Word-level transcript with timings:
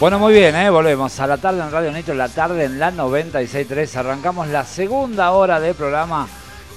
Bueno, 0.00 0.18
muy 0.20 0.32
bien, 0.32 0.54
¿eh? 0.54 0.70
volvemos 0.70 1.18
a 1.18 1.26
la 1.26 1.38
tarde 1.38 1.60
en 1.60 1.72
Radio 1.72 1.90
Nitro, 1.90 2.14
la 2.14 2.28
tarde 2.28 2.66
en 2.66 2.78
la 2.78 2.92
96.3. 2.92 3.96
Arrancamos 3.96 4.46
la 4.46 4.64
segunda 4.64 5.32
hora 5.32 5.58
del 5.58 5.74
programa. 5.74 6.28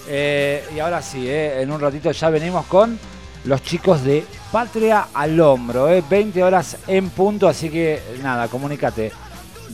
Eh, 0.08 0.68
y 0.76 0.80
ahora 0.80 1.04
sí, 1.04 1.30
¿eh? 1.30 1.62
en 1.62 1.72
un 1.72 1.80
ratito 1.80 2.12
ya 2.12 2.32
venimos 2.32 2.66
con 2.66 2.98
los 3.46 3.62
chicos 3.62 4.04
de 4.04 4.26
Patria 4.52 5.10
al 5.14 5.40
Hombro. 5.40 5.88
¿eh? 5.88 6.04
20 6.10 6.44
horas 6.44 6.78
en 6.88 7.12
punto, 7.12 7.48
así 7.48 7.70
que 7.70 8.02
nada, 8.24 8.48
comunícate. 8.48 9.12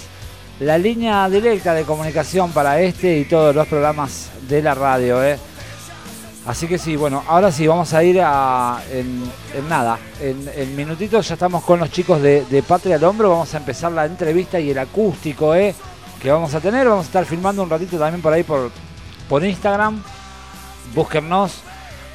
La 0.59 0.77
línea 0.77 1.27
directa 1.27 1.73
de 1.73 1.85
comunicación 1.85 2.51
para 2.51 2.79
este 2.79 3.17
y 3.17 3.25
todos 3.25 3.55
los 3.55 3.67
programas 3.67 4.29
de 4.47 4.61
la 4.61 4.75
radio. 4.75 5.23
Así 6.47 6.65
que 6.65 6.77
sí, 6.77 6.95
bueno, 6.95 7.23
ahora 7.27 7.51
sí, 7.51 7.67
vamos 7.67 7.93
a 7.93 8.01
ir 8.05 8.21
a, 8.23 8.79
en, 8.89 9.29
nada. 9.67 9.99
En, 10.21 10.77
minutitos 10.77 11.27
ya 11.27 11.33
estamos 11.33 11.61
con 11.61 11.77
los 11.77 11.91
chicos 11.91 12.21
de, 12.21 12.63
Patria 12.65 12.95
al 12.95 13.03
Hombro. 13.03 13.29
Vamos 13.29 13.53
a 13.53 13.57
empezar 13.57 13.91
la 13.91 14.05
entrevista 14.05 14.57
y 14.57 14.71
el 14.71 14.79
acústico 14.79 15.53
¿eh? 15.53 15.75
que 16.21 16.31
vamos 16.31 16.53
a 16.55 16.61
tener. 16.61 16.87
Vamos 16.87 17.03
a 17.03 17.07
estar 17.07 17.25
filmando 17.25 17.63
un 17.63 17.69
ratito 17.69 17.97
también 17.97 18.21
por 18.21 18.31
ahí 18.31 18.43
por, 18.43 18.71
por 19.27 19.43
Instagram. 19.43 20.01
Búsquennos 20.95 21.63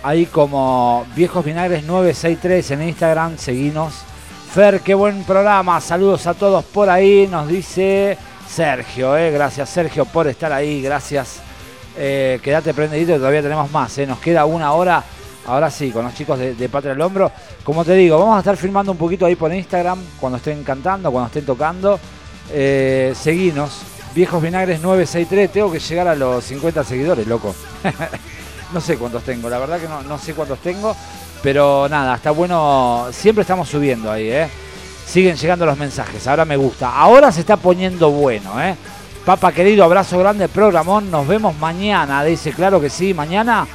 ahí 0.03 0.25
como 0.25 1.05
Viejos 1.15 1.45
Vinagres 1.45 1.85
963 1.85 2.71
en 2.71 2.89
Instagram. 2.89 3.37
Seguinos. 3.37 3.93
Fer, 4.51 4.81
qué 4.81 4.95
buen 4.95 5.25
programa. 5.25 5.79
Saludos 5.83 6.27
a 6.27 6.33
todos 6.33 6.65
por 6.65 6.89
ahí. 6.89 7.29
Nos 7.31 7.49
dice 7.49 8.17
Sergio. 8.49 9.15
¿eh? 9.15 9.31
Gracias 9.31 9.69
Sergio 9.69 10.07
por 10.07 10.27
estar 10.27 10.55
ahí. 10.55 10.81
Gracias 10.81 11.43
eh, 11.97 12.41
quédate 12.43 12.75
prendidito, 12.75 13.17
todavía 13.17 13.43
tenemos 13.43 13.71
más. 13.71 13.97
Eh. 13.99 14.07
Nos 14.07 14.19
queda 14.19 14.45
una 14.45 14.73
hora, 14.73 15.03
ahora 15.47 15.71
sí, 15.71 15.91
con 15.91 16.05
los 16.05 16.15
chicos 16.15 16.39
de, 16.39 16.69
Patria 16.69 16.93
al 16.93 17.01
Hombro. 17.01 17.31
Como 17.65 17.85
te 17.85 17.95
digo, 17.95 18.19
vamos 18.19 18.37
a 18.37 18.39
estar 18.41 18.57
filmando 18.57 18.93
un 18.93 18.99
poquito 18.99 19.27
ahí 19.27 19.37
por 19.37 19.53
Instagram 19.53 19.99
cuando 20.21 20.39
estén 20.39 20.63
cantando, 20.65 21.11
cuando 21.11 21.29
estén 21.29 21.45
tocando. 21.45 21.99
Eh, 22.51 23.13
seguinos, 23.15 23.83
Viejos 24.15 24.43
Vinagres 24.43 24.81
963. 24.81 25.53
Tengo 25.53 25.71
que 25.71 25.79
llegar 25.79 26.09
a 26.09 26.15
los 26.15 26.45
50 26.45 26.85
seguidores, 26.85 27.27
loco. 27.27 27.55
no 28.73 28.81
sé 28.81 28.97
cuántos 28.97 29.23
tengo, 29.23 29.49
la 29.49 29.59
verdad 29.59 29.81
que 29.81 29.89
no, 29.89 30.03
no 30.03 30.19
sé 30.19 30.35
cuántos 30.35 30.59
tengo. 30.61 30.95
Pero 31.43 31.89
nada, 31.89 32.17
está 32.17 32.31
bueno. 32.31 33.09
Siempre 33.13 33.43
estamos 33.43 33.69
subiendo 33.69 34.11
ahí, 34.11 34.29
¿eh? 34.31 34.49
Siguen 35.07 35.37
llegando 35.37 35.67
los 35.67 35.77
mensajes, 35.77 36.27
ahora 36.27 36.45
me 36.45 36.57
gusta. 36.57 36.97
Ahora 36.97 37.33
se 37.33 37.41
está 37.41 37.57
poniendo 37.57 38.11
bueno, 38.11 38.63
¿eh? 38.63 38.77
Papa 39.25 39.53
querido, 39.53 39.85
abrazo 39.85 40.19
grande, 40.19 40.49
programón. 40.49 41.09
Nos 41.09 41.29
vemos 41.29 41.57
mañana. 41.57 42.25
Dice, 42.25 42.51
claro 42.51 42.81
que 42.81 42.91
sí, 42.91 43.15
mañana 43.15 43.69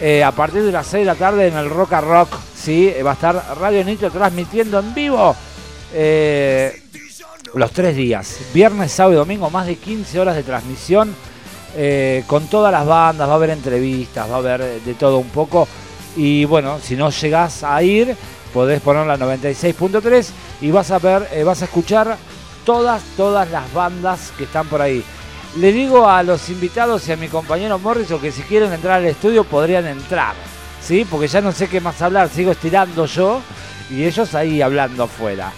eh, 0.00 0.22
a 0.22 0.30
partir 0.30 0.62
de 0.62 0.70
las 0.70 0.86
6 0.86 1.00
de 1.00 1.04
la 1.06 1.16
tarde 1.16 1.48
en 1.48 1.56
el 1.56 1.68
Rock 1.68 1.94
a 1.94 2.00
Rock. 2.00 2.36
Sí, 2.54 2.86
eh, 2.86 3.02
va 3.02 3.10
a 3.10 3.14
estar 3.14 3.56
Radio 3.58 3.84
Nitro 3.84 4.12
transmitiendo 4.12 4.78
en 4.78 4.94
vivo 4.94 5.34
eh, 5.92 6.82
los 7.54 7.72
tres 7.72 7.96
días. 7.96 8.38
Viernes, 8.54 8.92
sábado 8.92 9.14
y 9.14 9.16
domingo, 9.16 9.50
más 9.50 9.66
de 9.66 9.74
15 9.74 10.20
horas 10.20 10.36
de 10.36 10.44
transmisión 10.44 11.12
con 12.28 12.46
todas 12.46 12.70
las 12.70 12.86
bandas. 12.86 13.26
Va 13.28 13.32
a 13.32 13.36
haber 13.36 13.50
entrevistas, 13.50 14.30
va 14.30 14.36
a 14.36 14.38
haber 14.38 14.82
de 14.82 14.94
todo 14.94 15.18
un 15.18 15.30
poco. 15.30 15.66
Y 16.14 16.44
bueno, 16.44 16.78
si 16.80 16.94
no 16.94 17.10
llegás 17.10 17.64
a 17.64 17.82
ir, 17.82 18.14
podés 18.54 18.80
poner 18.80 19.04
la 19.04 19.18
96.3 19.18 20.28
y 20.60 20.70
vas 20.70 20.92
a 20.92 21.00
ver, 21.00 21.44
vas 21.44 21.62
a 21.62 21.64
escuchar 21.64 22.16
todas, 22.64 23.02
todas 23.16 23.50
las 23.50 23.72
bandas 23.72 24.32
que 24.36 24.44
están 24.44 24.66
por 24.66 24.80
ahí. 24.82 25.04
Le 25.56 25.72
digo 25.72 26.08
a 26.08 26.22
los 26.22 26.48
invitados 26.48 27.06
y 27.08 27.12
a 27.12 27.16
mi 27.16 27.28
compañero 27.28 27.78
Morrison 27.78 28.20
que 28.20 28.32
si 28.32 28.42
quieren 28.42 28.72
entrar 28.72 28.98
al 28.98 29.06
estudio 29.06 29.44
podrían 29.44 29.86
entrar, 29.86 30.34
¿sí? 30.80 31.06
Porque 31.08 31.28
ya 31.28 31.40
no 31.40 31.52
sé 31.52 31.68
qué 31.68 31.80
más 31.80 32.00
hablar, 32.00 32.30
sigo 32.30 32.52
estirando 32.52 33.04
yo 33.06 33.42
y 33.90 34.04
ellos 34.04 34.34
ahí 34.34 34.62
hablando 34.62 35.04
afuera. 35.04 35.52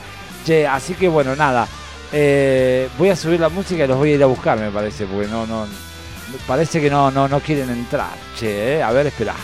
Che, 0.44 0.66
así 0.66 0.94
que 0.94 1.08
bueno, 1.08 1.36
nada. 1.36 1.68
Eh, 2.12 2.88
voy 2.98 3.10
a 3.10 3.16
subir 3.16 3.40
la 3.40 3.48
música 3.48 3.84
y 3.84 3.88
los 3.88 3.98
voy 3.98 4.12
a 4.12 4.14
ir 4.14 4.22
a 4.22 4.26
buscar, 4.26 4.58
me 4.58 4.70
parece, 4.70 5.06
porque 5.06 5.28
no, 5.28 5.46
no, 5.46 5.66
parece 6.46 6.80
que 6.80 6.90
no, 6.90 7.10
no, 7.10 7.28
no 7.28 7.40
quieren 7.40 7.70
entrar. 7.70 8.12
Che, 8.38 8.76
eh, 8.76 8.82
a 8.82 8.90
ver, 8.90 9.06
espera. 9.06 9.34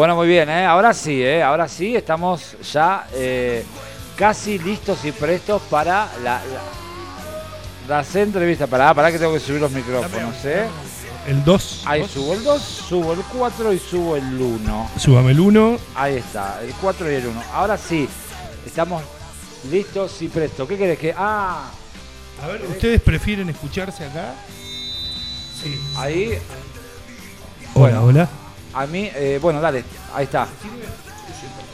Bueno, 0.00 0.16
muy 0.16 0.28
bien, 0.28 0.48
¿eh? 0.48 0.64
ahora 0.64 0.94
sí, 0.94 1.22
¿eh? 1.22 1.42
ahora 1.42 1.68
sí, 1.68 1.94
estamos 1.94 2.56
ya 2.72 3.06
eh, 3.12 3.66
casi 4.16 4.58
listos 4.58 5.04
y 5.04 5.12
prestos 5.12 5.60
para 5.68 6.08
la, 6.22 6.40
las 7.86 8.16
entrevistas. 8.16 8.66
Para, 8.66 8.94
para 8.94 9.12
que 9.12 9.18
tengo 9.18 9.34
que 9.34 9.40
subir 9.40 9.60
los 9.60 9.70
micrófonos, 9.70 10.42
¿eh? 10.46 10.66
El 11.28 11.44
2. 11.44 11.82
Ahí 11.84 12.08
subo 12.08 12.32
el 12.32 12.42
2, 12.42 12.62
subo 12.62 13.12
el 13.12 13.20
4 13.20 13.74
y 13.74 13.78
subo 13.78 14.16
el 14.16 14.40
1. 14.40 14.90
Súbame 14.96 15.32
el 15.32 15.40
1. 15.40 15.78
Ahí 15.94 16.16
está, 16.16 16.62
el 16.62 16.72
4 16.80 17.12
y 17.12 17.14
el 17.16 17.26
1. 17.26 17.42
Ahora 17.52 17.76
sí, 17.76 18.08
estamos 18.64 19.02
listos 19.70 20.22
y 20.22 20.28
prestos. 20.28 20.66
¿Qué 20.66 20.78
querés 20.78 20.98
que.? 20.98 21.14
Ah. 21.14 21.70
A 22.42 22.46
ver, 22.46 22.62
¿ustedes 22.70 23.02
prefieren 23.02 23.50
escucharse 23.50 24.06
acá? 24.06 24.32
Sí. 25.62 25.78
Ahí. 25.98 26.38
Hola, 27.74 28.00
hola. 28.00 28.28
A 28.72 28.86
mí, 28.86 29.10
eh, 29.14 29.38
bueno, 29.42 29.60
dale, 29.60 29.82
ahí 30.14 30.24
está. 30.24 30.46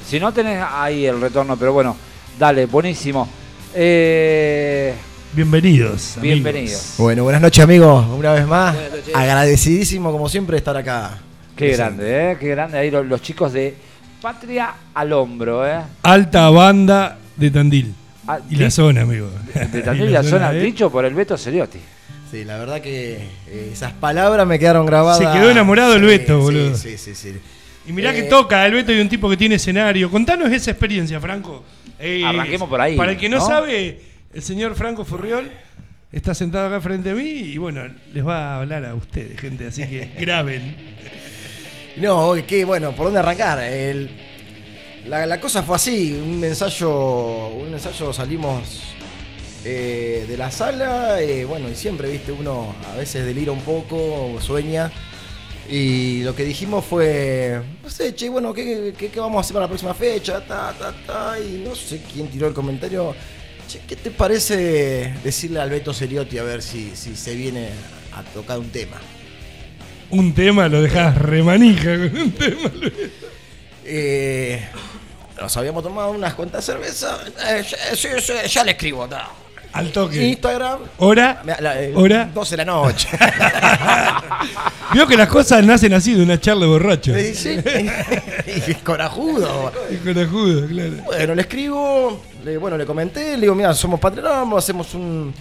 Si 0.07 0.19
no 0.19 0.33
tenés 0.33 0.65
ahí 0.67 1.05
el 1.05 1.21
retorno, 1.21 1.57
pero 1.57 1.73
bueno, 1.73 1.95
dale, 2.39 2.65
buenísimo. 2.67 3.29
Eh, 3.75 4.95
bienvenidos. 5.35 6.17
Bienvenidos. 6.21 6.95
Bueno, 6.97 7.25
buenas 7.25 7.43
noches 7.43 7.62
amigos, 7.62 8.06
una 8.17 8.33
vez 8.33 8.47
más. 8.47 8.75
Agradecidísimo 9.15 10.11
como 10.11 10.29
siempre 10.31 10.55
de 10.55 10.59
estar 10.59 10.77
acá. 10.77 11.19
Qué 11.55 11.77
grande, 11.77 12.33
¿eh? 12.33 12.37
Qué 12.41 12.49
grande 12.49 12.79
ahí 12.79 12.91
los, 12.91 13.21
chicos 13.21 13.53
de 13.53 13.75
Patria 14.23 14.75
al 14.95 15.12
Hombro, 15.12 15.67
¿eh? 15.67 15.81
Alta 16.03 16.49
banda 16.49 17.19
de 17.37 17.51
Tandil. 17.51 17.95
Ah, 18.27 18.39
y 18.49 18.56
la 18.56 18.71
zona, 18.71 19.03
amigo. 19.03 19.29
De 19.73 19.83
Tandil 19.83 20.09
y 20.09 20.12
la, 20.12 20.23
zona, 20.23 20.53
¿eh? 20.53 20.61
dicho 20.61 20.91
por 20.91 21.05
el 21.05 21.15
Beto 21.15 21.37
Seriotti. 21.37 21.79
Sí, 22.31 22.44
la 22.44 22.59
verdad 22.59 22.81
que 22.81 23.14
eh, 23.47 23.70
esas 23.72 23.92
palabras 23.92 24.47
me 24.47 24.59
quedaron 24.59 24.84
grabadas. 24.84 25.19
Se 25.19 25.38
quedó 25.38 25.50
enamorado 25.50 25.94
el 25.94 26.03
Beto, 26.03 26.41
boludo. 26.41 26.76
Sí, 26.76 26.98
sí, 26.98 27.14
sí. 27.14 27.34
Y 27.87 27.92
mirá 27.92 28.12
que 28.12 28.20
eh, 28.20 28.28
toca, 28.28 28.66
el 28.66 28.72
Beto 28.72 28.92
y 28.92 29.00
un 29.00 29.09
tipo 29.09 29.31
que 29.31 29.37
tiene 29.37 29.54
escenario. 29.54 30.10
Contanos 30.10 30.50
esa 30.50 30.72
experiencia, 30.72 31.20
Franco. 31.20 31.64
Eh, 31.98 32.22
Arranquemos 32.25 32.69
por 32.69 32.81
ahí. 32.81 32.97
Para 32.97 33.12
el 33.12 33.19
que 33.19 33.28
no, 33.28 33.41
sabe, 33.41 34.00
el 34.34 34.42
señor 34.42 34.75
Franco 34.75 35.04
Furriol 35.04 35.50
está 36.10 36.34
sentado 36.34 36.66
acá 36.66 36.81
frente 36.81 37.10
a 37.10 37.14
mí 37.14 37.22
y 37.22 37.59
bueno, 37.59 37.82
les 38.12 38.26
va 38.26 38.54
a 38.54 38.60
hablar 38.60 38.84
a 38.84 38.94
ustedes, 38.94 39.38
gente, 39.38 39.66
así 39.69 39.87
que 39.87 40.10
graben. 40.19 40.76
No, 41.97 42.34
que 42.47 42.64
bueno, 42.64 42.93
¿por 42.93 43.06
dónde 43.06 43.20
arrancar? 43.20 43.62
la, 45.06 45.25
la, 45.26 45.41
cosa 45.41 45.62
fue 45.62 45.76
así, 45.76 46.12
un 46.12 46.43
ensayo, 46.43 47.48
un 47.48 47.72
ensayo 47.72 48.12
salimos 48.12 48.96
eh, 49.69 50.27
de 50.28 50.37
la 50.37 50.53
sala, 50.53 51.20
eh, 51.20 51.44
bueno, 51.44 51.69
y 51.69 51.75
siempre, 51.75 52.08
viste, 52.08 52.31
uno 52.31 52.73
a 52.93 52.96
veces 52.96 53.26
delira 53.26 53.50
un 53.50 53.62
poco, 53.62 54.38
sueña. 54.41 54.93
Y 55.69 56.23
lo 56.23 56.37
que 56.37 56.44
dijimos 56.44 56.85
fue, 56.85 57.61
no 57.82 57.91
sé, 57.91 58.14
che, 58.14 58.29
bueno, 58.29 58.55
¿qué, 58.55 59.11
vamos 59.17 59.38
a 59.38 59.41
hacer 59.41 59.55
para 59.55 59.64
la 59.64 59.69
próxima 59.69 59.93
fecha? 59.93 60.41
Ta, 60.46 60.73
ta, 60.79 60.94
ta. 61.05 61.41
Y 61.41 61.64
no 61.67 61.75
sé 61.75 62.00
quién 62.12 62.29
tiró 62.29 62.46
el 62.46 62.55
comentario. 62.55 63.12
Che, 63.67 63.81
¿qué 63.88 63.96
te 63.96 64.12
parece 64.12 65.14
decirle 65.25 65.58
al 65.58 65.70
Beto 65.70 65.93
Seriotti 65.93 66.38
a 66.38 66.44
ver 66.44 66.62
si, 66.62 66.94
si 66.94 67.17
se 67.17 67.35
viene 67.35 67.70
a 68.14 68.23
tocar 68.23 68.61
un 68.61 68.70
tema? 68.70 68.99
Un 70.11 70.32
tema 70.32 70.69
lo 70.69 70.81
dejas 70.81 71.19
remanija 71.19 71.96
con 71.96 72.17
un 72.17 72.31
tema. 72.31 72.70
Eh, 73.85 74.64
nos 75.41 75.56
habíamos 75.56 75.82
tomado 75.82 76.12
unas 76.12 76.35
cuantas 76.35 76.64
cervezas. 76.64 77.19
ya 78.49 78.62
le 78.62 78.70
escribo. 78.70 79.08
Al 79.76 79.93
toque. 79.93 80.28
Instagram. 80.28 80.81
¿Hora? 80.99 81.43
Eh, 81.76 81.93
¿Hora? 81.94 82.31
12 82.32 82.50
de 82.50 82.56
la 82.56 82.64
noche. 82.64 83.08
Vio 84.93 85.06
que 85.06 85.17
las 85.17 85.28
cosas 85.28 85.64
nacen 85.64 85.93
así, 85.93 86.14
de 86.14 86.23
una 86.23 86.40
charla 86.40 86.67
borracho. 86.67 87.12
Sí, 87.14 87.34
sí. 87.34 87.61
y 88.70 88.75
corajudo. 88.76 89.73
Y 89.90 89.96
corajudo, 89.96 90.67
claro. 90.67 90.94
Bueno, 91.05 91.34
le 91.34 91.43
escribo, 91.43 92.23
le, 92.44 92.56
bueno, 92.56 92.78
le 92.78 92.87
comenté, 92.87 93.34
le 93.34 93.43
digo, 93.43 93.55
mira, 93.55 93.75
somos 93.75 94.00
patronos, 94.00 94.56
hacemos 94.56 94.94
un, 94.94 95.34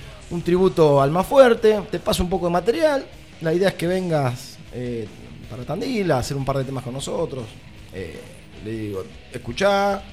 tributo 0.43 1.01
al 1.01 1.11
más 1.11 1.25
fuerte, 1.25 1.79
te 1.89 1.99
paso 1.99 2.21
un 2.23 2.29
poco 2.29 2.47
de 2.47 2.51
material. 2.51 3.05
La 3.41 3.53
idea 3.53 3.69
es 3.69 3.75
que 3.75 3.87
vengas 3.87 4.57
eh, 4.73 5.07
para 5.49 5.63
Tandil 5.63 6.11
a 6.11 6.17
hacer 6.17 6.35
un 6.35 6.43
par 6.43 6.57
de 6.57 6.65
temas 6.65 6.83
con 6.83 6.93
nosotros. 6.93 7.45
Eh, 7.93 8.19
le 8.65 8.71
digo, 8.71 9.05
escuchá 9.31 10.03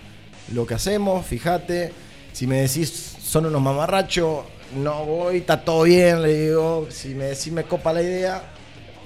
lo 0.52 0.64
que 0.64 0.75
hacemos, 0.75 1.26
fíjate. 1.26 1.92
Si 2.32 2.46
me 2.46 2.62
decís 2.62 3.12
son 3.32 3.46
unos 3.46 3.62
mamarrachos, 3.62 4.40
no 4.76 5.06
voy, 5.06 5.38
está 5.38 5.58
todo 5.64 5.84
bien, 5.84 6.20
le 6.20 6.34
digo. 6.49 6.87
Si 6.90 7.14
me 7.14 7.25
decís 7.25 7.50
me 7.50 7.64
copa 7.64 7.90
la 7.94 8.02
idea, 8.02 8.43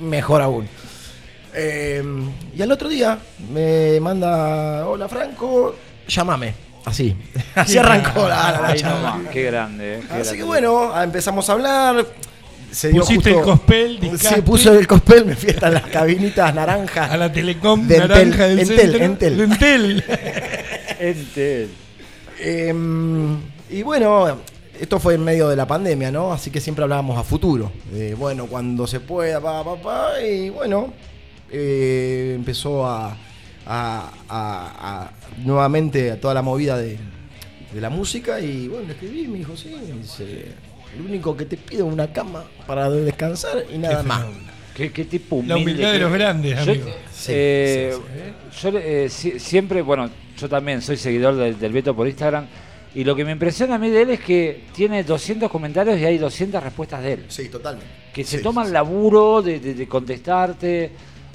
mejor 0.00 0.42
aún. 0.42 0.68
Eh, 1.54 2.02
y 2.56 2.60
al 2.60 2.72
otro 2.72 2.88
día 2.88 3.18
me 3.52 4.00
manda, 4.00 4.84
hola 4.88 5.08
Franco, 5.08 5.76
llámame. 6.08 6.54
Así, 6.86 7.16
así 7.54 7.78
arrancó 7.78 8.28
la, 8.28 8.50
la 8.50 8.66
Ay, 8.68 8.82
qué 9.32 9.42
grande. 9.44 9.94
eh, 9.94 10.00
qué 10.00 10.06
Así 10.06 10.14
grande. 10.22 10.36
que 10.38 10.42
bueno, 10.42 11.02
empezamos 11.02 11.48
a 11.48 11.52
hablar. 11.52 12.04
Se 12.72 12.88
dio 12.88 13.02
Pusiste 13.02 13.30
justo- 13.32 13.38
el 13.38 13.44
cospel, 13.58 13.98
Sí, 14.00 14.08
discaste. 14.10 14.42
puso 14.42 14.72
el 14.76 14.86
cospel, 14.88 15.24
me 15.24 15.36
fui 15.36 15.50
hasta 15.50 15.70
las 15.70 15.82
cabinitas 15.86 16.52
naranjas. 16.52 17.12
A 17.12 17.16
la 17.16 17.30
Telecom 17.32 17.86
De 17.86 17.94
Entel, 17.98 18.08
naranja 18.08 18.44
del 18.48 18.58
Entel, 18.58 18.78
centro. 18.80 19.04
Entel. 19.04 19.40
Entel. 19.40 20.04
Entel. 20.98 21.70
Em, 22.40 23.38
y 23.70 23.82
bueno, 23.82 24.38
esto 24.80 24.98
fue 25.00 25.14
en 25.14 25.24
medio 25.24 25.48
de 25.48 25.56
la 25.56 25.66
pandemia, 25.66 26.10
¿no? 26.10 26.32
Así 26.32 26.50
que 26.50 26.60
siempre 26.60 26.82
hablábamos 26.84 27.18
a 27.18 27.22
futuro. 27.22 27.72
Bueno, 28.18 28.46
cuando 28.46 28.86
se 28.86 29.00
pueda, 29.00 29.40
pa, 29.40 29.64
pa, 29.64 29.76
pa. 29.76 30.20
Y 30.22 30.50
bueno, 30.50 30.92
eh, 31.50 32.32
empezó 32.36 32.86
a, 32.86 33.16
a- 33.66 34.10
a- 34.28 35.02
a- 35.08 35.10
nuevamente 35.44 36.10
a 36.12 36.20
toda 36.20 36.34
la 36.34 36.42
movida 36.42 36.76
de, 36.78 36.98
de 37.72 37.80
la 37.80 37.90
música. 37.90 38.40
Y 38.40 38.68
bueno, 38.68 38.86
le 38.86 38.92
escribí 38.92 39.22
y 39.22 39.28
me 39.28 39.38
dijo, 39.38 39.56
sí, 39.56 39.74
me 39.74 40.00
dice, 40.00 40.46
lo 40.98 41.04
único 41.04 41.36
que 41.36 41.44
te 41.46 41.56
pido 41.56 41.86
es 41.86 41.92
una 41.92 42.12
cama 42.12 42.44
para 42.66 42.90
descansar 42.90 43.64
y 43.72 43.78
nada 43.78 44.02
más. 44.02 44.24
Qué, 44.74 44.92
qué 44.92 45.06
tipo 45.06 45.36
La 45.46 45.54
humilde. 45.56 45.72
humildad 45.72 45.92
de 45.92 45.98
los 46.00 46.12
grandes, 46.12 46.64
Yo, 46.66 46.72
amigo. 46.72 46.86
Sí, 47.10 47.32
eh, 47.34 47.94
sí, 48.52 48.60
yo 48.62 48.78
eh, 48.78 49.08
si- 49.08 49.38
siempre, 49.40 49.80
bueno, 49.80 50.10
yo 50.36 50.48
también 50.50 50.82
soy 50.82 50.98
seguidor 50.98 51.34
del, 51.36 51.58
del 51.58 51.72
Beto 51.72 51.96
por 51.96 52.06
Instagram. 52.06 52.46
Y 52.94 53.04
lo 53.04 53.14
que 53.14 53.24
me 53.24 53.32
impresiona 53.32 53.74
a 53.74 53.78
mí 53.78 53.90
de 53.90 54.02
él 54.02 54.10
es 54.10 54.20
que 54.20 54.62
tiene 54.74 55.04
200 55.04 55.50
comentarios 55.50 55.98
y 55.98 56.04
hay 56.04 56.16
200 56.18 56.62
respuestas 56.62 57.02
de 57.02 57.12
él. 57.14 57.24
Sí, 57.28 57.48
totalmente. 57.48 57.86
Que 58.14 58.24
se 58.24 58.38
Sí, 58.38 58.42
toma 58.42 58.62
sí, 58.62 58.66
el 58.66 58.70
sí. 58.70 58.74
laburo 58.74 59.42
de, 59.42 59.60
de- 59.60 59.74
de 59.74 59.86
contestarte, 59.88 60.90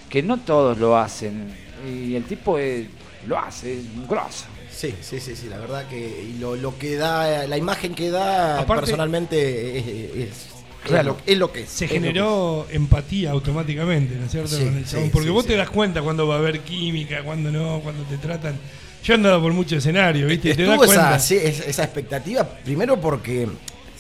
que 0.10 0.24
no 0.24 0.38
todos 0.40 0.78
lo 0.80 0.98
hacen. 0.98 1.54
Y 1.88 2.16
el 2.16 2.24
tipo 2.24 2.58
eh, 2.58 2.88
lo 3.28 3.38
hace, 3.38 3.74
es 3.80 3.86
un 3.96 4.08
grosso. 4.08 4.46
Sí, 4.72 4.96
sí, 5.02 5.20
sí, 5.20 5.36
sí, 5.36 5.48
la 5.48 5.60
verdad 5.60 5.88
que 5.88 6.00
y 6.00 6.40
lo, 6.40 6.56
lo 6.56 6.76
que 6.80 6.96
da, 6.96 7.46
la 7.46 7.58
imagen 7.58 7.94
que 7.94 8.10
da 8.10 8.60
Aparte- 8.62 8.82
personalmente 8.88 9.78
es, 9.78 9.88
es- 10.30 10.48
Claro. 10.84 11.12
es 11.12 11.28
lo, 11.28 11.32
es 11.34 11.38
lo 11.38 11.52
que 11.52 11.62
es. 11.62 11.70
Se 11.70 11.86
es 11.86 11.92
generó 11.92 12.66
empatía 12.72 13.30
automáticamente, 13.30 14.16
¿no 14.16 14.26
es 14.26 14.32
cierto? 14.32 14.56
Sí, 14.58 14.64
Con 14.64 14.78
el 14.78 14.86
sí, 14.88 14.92
chabón. 14.94 15.10
Porque 15.12 15.28
sí, 15.28 15.32
vos 15.34 15.44
sí. 15.44 15.50
te 15.50 15.56
das 15.58 15.70
cuenta 15.70 16.02
cuando 16.02 16.26
va 16.28 16.36
a 16.36 16.40
haber 16.40 16.62
química, 16.62 17.22
cuando 17.24 17.52
no, 17.52 17.82
cuando 17.82 18.02
te 18.06 18.18
tratan. 18.18 18.56
Yo 19.04 19.14
he 19.14 19.16
andado 19.16 19.42
por 19.42 19.54
muchos 19.54 19.80
escenarios, 19.80 20.28
que 20.28 20.34
¿viste? 20.36 20.56
Te 20.56 20.64
Estuvo 20.64 20.78
cuenta. 20.86 21.16
esa, 21.16 21.20
sí, 21.20 21.36
es- 21.36 21.62
esa 21.68 21.84
expectativa, 21.84 22.48
primero 22.48 23.00
porque 23.00 23.48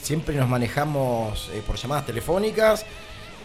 siempre 0.01 0.35
nos 0.35 0.47
manejamos 0.47 1.49
eh, 1.53 1.61
por 1.65 1.75
llamadas 1.77 2.05
telefónicas, 2.05 2.85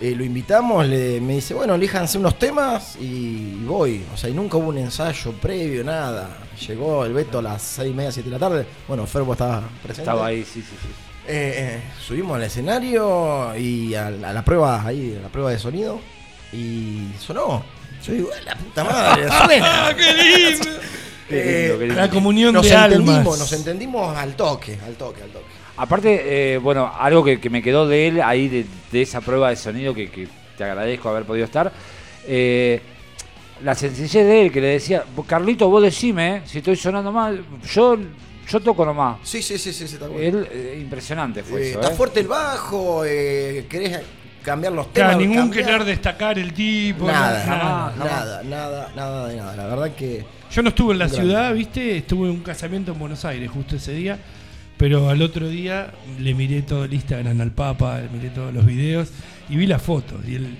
eh, 0.00 0.14
lo 0.14 0.22
invitamos, 0.24 0.86
le, 0.86 1.20
me 1.22 1.36
dice, 1.36 1.54
bueno, 1.54 1.74
elíjanse 1.74 2.18
unos 2.18 2.38
temas 2.38 2.96
y 3.00 3.54
voy. 3.64 4.04
O 4.12 4.16
sea, 4.18 4.28
y 4.28 4.34
nunca 4.34 4.58
hubo 4.58 4.68
un 4.68 4.76
ensayo 4.78 5.32
previo, 5.32 5.82
nada. 5.82 6.28
Llegó 6.66 7.06
el 7.06 7.14
Beto 7.14 7.38
a 7.38 7.42
las 7.42 7.62
seis 7.62 7.90
y 7.92 7.94
media, 7.94 8.12
siete 8.12 8.28
de 8.28 8.34
la 8.34 8.40
tarde. 8.40 8.66
Bueno, 8.86 9.06
Ferbo 9.06 9.32
estaba 9.32 9.62
presente. 9.82 10.02
Estaba 10.02 10.26
ahí, 10.26 10.44
sí, 10.44 10.60
sí, 10.60 10.76
sí. 10.82 10.88
Eh, 11.28 11.54
eh, 11.56 11.80
subimos 12.06 12.36
al 12.36 12.42
escenario 12.44 13.56
y 13.56 13.94
a, 13.94 14.10
la- 14.10 14.30
a 14.30 14.32
la 14.34 14.44
prueba 14.44 14.84
ahí, 14.86 15.16
a 15.18 15.22
la 15.22 15.28
prueba 15.28 15.50
de 15.50 15.58
sonido 15.58 15.98
y 16.52 17.08
sonó. 17.18 17.64
Yo 18.06 18.12
digo, 18.12 18.28
"A 18.38 18.40
la 18.44 18.54
puta 18.54 18.84
madre, 18.84 19.22
suena. 19.46 19.86
¡Ah, 19.88 19.94
qué 19.96 20.12
lindo! 20.12 20.68
Qué 21.28 21.34
lindo, 21.62 21.78
qué 21.78 21.86
lindo. 21.86 22.00
La 22.00 22.10
comunión 22.10 22.54
nos 22.54 22.66
de 22.68 22.74
entendimos, 22.74 23.16
almas. 23.18 23.38
nos 23.38 23.52
entendimos 23.52 24.16
al 24.16 24.36
toque, 24.36 24.78
al 24.84 24.94
toque, 24.94 25.22
al 25.22 25.30
toque. 25.30 25.44
Aparte, 25.78 26.54
eh, 26.54 26.58
bueno, 26.58 26.90
algo 26.98 27.22
que, 27.24 27.38
que 27.40 27.50
me 27.50 27.62
quedó 27.62 27.86
de 27.86 28.08
él 28.08 28.22
ahí, 28.22 28.48
de, 28.48 28.64
de 28.92 29.02
esa 29.02 29.20
prueba 29.20 29.50
de 29.50 29.56
sonido 29.56 29.92
que, 29.92 30.10
que 30.10 30.28
te 30.56 30.64
agradezco 30.64 31.08
haber 31.08 31.24
podido 31.24 31.44
estar. 31.44 31.72
eh, 32.26 32.80
la 33.64 33.74
sencillez 33.74 34.26
de 34.26 34.42
él, 34.42 34.52
que 34.52 34.60
le 34.60 34.66
decía, 34.68 35.02
Carlito, 35.26 35.68
vos 35.70 35.82
decime, 35.82 36.36
eh, 36.36 36.42
si 36.44 36.58
estoy 36.58 36.76
sonando 36.76 37.10
mal, 37.10 37.42
yo, 37.72 37.96
yo 38.48 38.60
toco 38.60 38.84
nomás. 38.84 39.16
Sí, 39.22 39.40
sí, 39.42 39.56
sí, 39.58 39.72
sí, 39.72 39.88
sí, 39.88 39.94
está 39.94 40.08
bueno. 40.08 40.22
Él, 40.40 40.48
eh, 40.52 40.78
impresionante 40.80 41.42
fue 41.42 41.62
Eh, 41.62 41.70
eso, 41.70 41.80
está 41.80 41.92
eh. 41.92 41.96
fuerte 41.96 42.20
el 42.20 42.26
bajo, 42.28 43.02
eh, 43.06 43.64
querés 43.68 43.98
cambiar 44.46 44.72
los 44.72 44.86
Claro, 44.88 45.10
temas. 45.18 45.26
ningún 45.26 45.48
cambiar. 45.48 45.64
querer 45.66 45.84
destacar 45.84 46.38
el 46.38 46.52
tipo. 46.54 47.06
Nada, 47.06 47.44
nada. 47.46 47.94
nada, 47.98 48.42
nada, 48.44 48.92
nada 48.94 49.28
de 49.28 49.36
nada. 49.36 49.56
La 49.56 49.66
verdad 49.66 49.94
que 49.94 50.24
Yo 50.52 50.62
no 50.62 50.68
estuve 50.68 50.92
en 50.92 51.00
la 51.00 51.08
ciudad, 51.08 51.40
grande. 51.42 51.58
¿viste? 51.58 51.96
Estuve 51.98 52.28
en 52.28 52.34
un 52.36 52.40
casamiento 52.42 52.92
en 52.92 52.98
Buenos 53.00 53.24
Aires 53.24 53.50
justo 53.50 53.74
ese 53.76 53.92
día. 53.92 54.18
Pero 54.78 55.08
al 55.08 55.20
otro 55.22 55.48
día 55.48 55.90
le 56.20 56.34
miré 56.34 56.62
todo 56.62 56.84
el 56.84 56.92
Instagram 56.94 57.40
al 57.40 57.50
Papa, 57.50 57.98
le 57.98 58.08
miré 58.10 58.28
todos 58.30 58.52
los 58.54 58.64
videos 58.64 59.08
y 59.48 59.56
vi 59.56 59.66
las 59.66 59.82
fotos. 59.82 60.20
Y 60.28 60.36
el- 60.36 60.56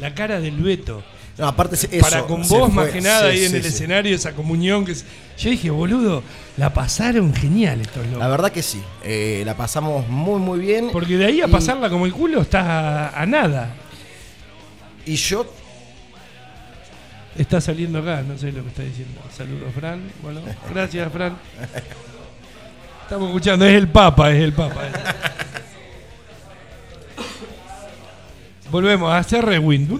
la 0.00 0.14
cara 0.14 0.40
del 0.40 0.56
Beto. 0.56 1.02
No, 1.38 1.46
aparte 1.48 1.74
eso, 1.74 1.88
para 2.00 2.22
con 2.22 2.40
vos, 2.40 2.48
fue, 2.48 2.68
más 2.70 2.88
que 2.88 3.00
nada, 3.00 3.30
sí, 3.30 3.38
ahí 3.38 3.44
en 3.44 3.50
sí, 3.50 3.56
el 3.58 3.66
escenario, 3.66 4.14
esa 4.16 4.32
comunión 4.32 4.84
que. 4.84 4.92
es- 4.92 5.04
Yo 5.38 5.50
dije, 5.50 5.68
boludo, 5.70 6.22
la 6.56 6.72
pasaron 6.72 7.34
genial 7.34 7.80
estos 7.82 8.04
locos. 8.06 8.18
La 8.20 8.28
verdad 8.28 8.50
que 8.50 8.62
sí, 8.62 8.82
eh, 9.04 9.42
la 9.44 9.54
pasamos 9.56 10.08
muy 10.08 10.40
muy 10.40 10.58
bien. 10.60 10.88
Porque 10.92 11.16
de 11.18 11.26
ahí 11.26 11.40
a 11.42 11.46
Y- 11.46 11.50
pasarla 11.50 11.90
como 11.90 12.06
el 12.06 12.12
culo 12.14 12.40
estás 12.40 12.64
a, 12.66 13.20
a 13.20 13.26
nada. 13.26 13.74
Y 15.04 15.16
yo 15.16 15.46
Está 17.36 17.60
saliendo 17.60 17.98
acá, 17.98 18.22
no 18.26 18.38
sé 18.38 18.50
lo 18.50 18.62
que 18.62 18.68
está 18.70 18.82
diciendo. 18.82 19.20
Saludos, 19.36 19.68
Fran. 19.78 20.00
Bueno, 20.22 20.40
gracias, 20.72 21.12
Fran. 21.12 21.36
Estamos 23.02 23.28
escuchando, 23.28 23.66
es 23.66 23.74
el 23.74 23.88
Papa, 23.88 24.32
es 24.32 24.42
el 24.42 24.54
Papa. 24.54 24.84
Volvemos 28.70 29.12
a 29.12 29.18
hacer 29.18 29.44
rewind. 29.44 29.90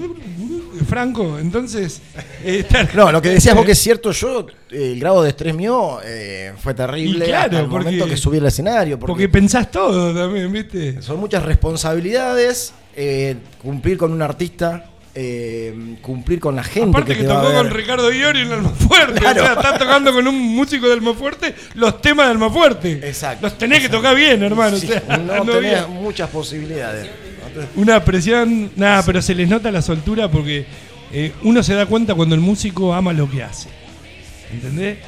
Franco, 0.86 1.38
entonces. 1.38 2.00
eh, 2.44 2.64
No, 2.94 3.10
lo 3.12 3.20
que 3.20 3.30
decías 3.30 3.54
vos 3.54 3.64
que 3.66 3.72
es 3.72 3.78
cierto, 3.82 4.12
yo, 4.12 4.46
eh, 4.70 4.92
el 4.92 5.00
grado 5.00 5.22
de 5.22 5.30
estrés 5.30 5.54
mío 5.54 5.98
eh, 6.04 6.52
fue 6.58 6.72
terrible 6.74 7.24
Y 7.26 7.28
claro, 7.28 7.68
porque- 7.68 7.84
momento 7.90 8.06
que 8.06 8.16
subí 8.16 8.38
al 8.38 8.46
escenario. 8.46 8.98
Porque, 8.98 9.10
Porque 9.12 9.28
pensás 9.28 9.70
todo 9.70 10.14
también, 10.14 10.50
¿viste? 10.52 11.02
son 11.02 11.18
muchas 11.20 11.42
responsabilidades, 11.44 12.72
eh, 12.94 13.36
cumplir 13.62 13.96
con 13.98 14.12
un 14.12 14.22
artista, 14.22 14.90
cumplir 16.02 16.38
con 16.40 16.54
la 16.56 16.62
gente 16.62 16.90
Aparte 16.90 17.16
que, 17.16 17.24
tocó 17.24 17.50
con 17.52 17.70
Ricardo 17.70 18.12
Iori 18.12 18.40
en 18.40 18.52
Almafuerte. 18.52 19.18
Claro. 19.20 19.40
O 19.42 19.44
sea, 19.44 19.54
estás 19.54 19.78
tocando 19.78 20.12
con 20.12 20.26
un 20.28 20.38
músico 20.54 20.86
de 20.86 20.92
Almafuerte 20.92 21.54
los 21.74 22.02
temas 22.02 22.26
de 22.26 22.32
Almafuerte. 22.32 22.92
Exacto. 23.02 23.46
Los 23.46 23.56
tenés 23.56 23.80
que 23.80 23.88
tocar 23.88 24.14
bien, 24.14 24.42
hermano. 24.42 24.76
Sí, 24.76 24.86
o 24.86 24.90
sea, 24.90 25.16
no 25.18 25.42
tenés 25.44 25.56
había- 25.56 25.86
muchas 25.86 26.28
posibilidades. 26.30 27.08
Una 27.76 28.04
presión, 28.04 28.70
nada, 28.76 29.02
pero 29.06 29.22
se 29.22 29.34
les 29.34 29.48
nota 29.48 29.70
la 29.70 29.80
soltura 29.80 30.30
porque 30.30 30.66
eh, 31.12 31.32
uno 31.42 31.62
se 31.62 31.74
da 31.74 31.86
cuenta 31.86 32.14
cuando 32.14 32.34
el 32.34 32.40
músico 32.40 32.94
ama 32.94 33.12
lo 33.12 33.30
que 33.30 33.42
hace. 33.42 33.68
¿Entendés? 34.52 34.98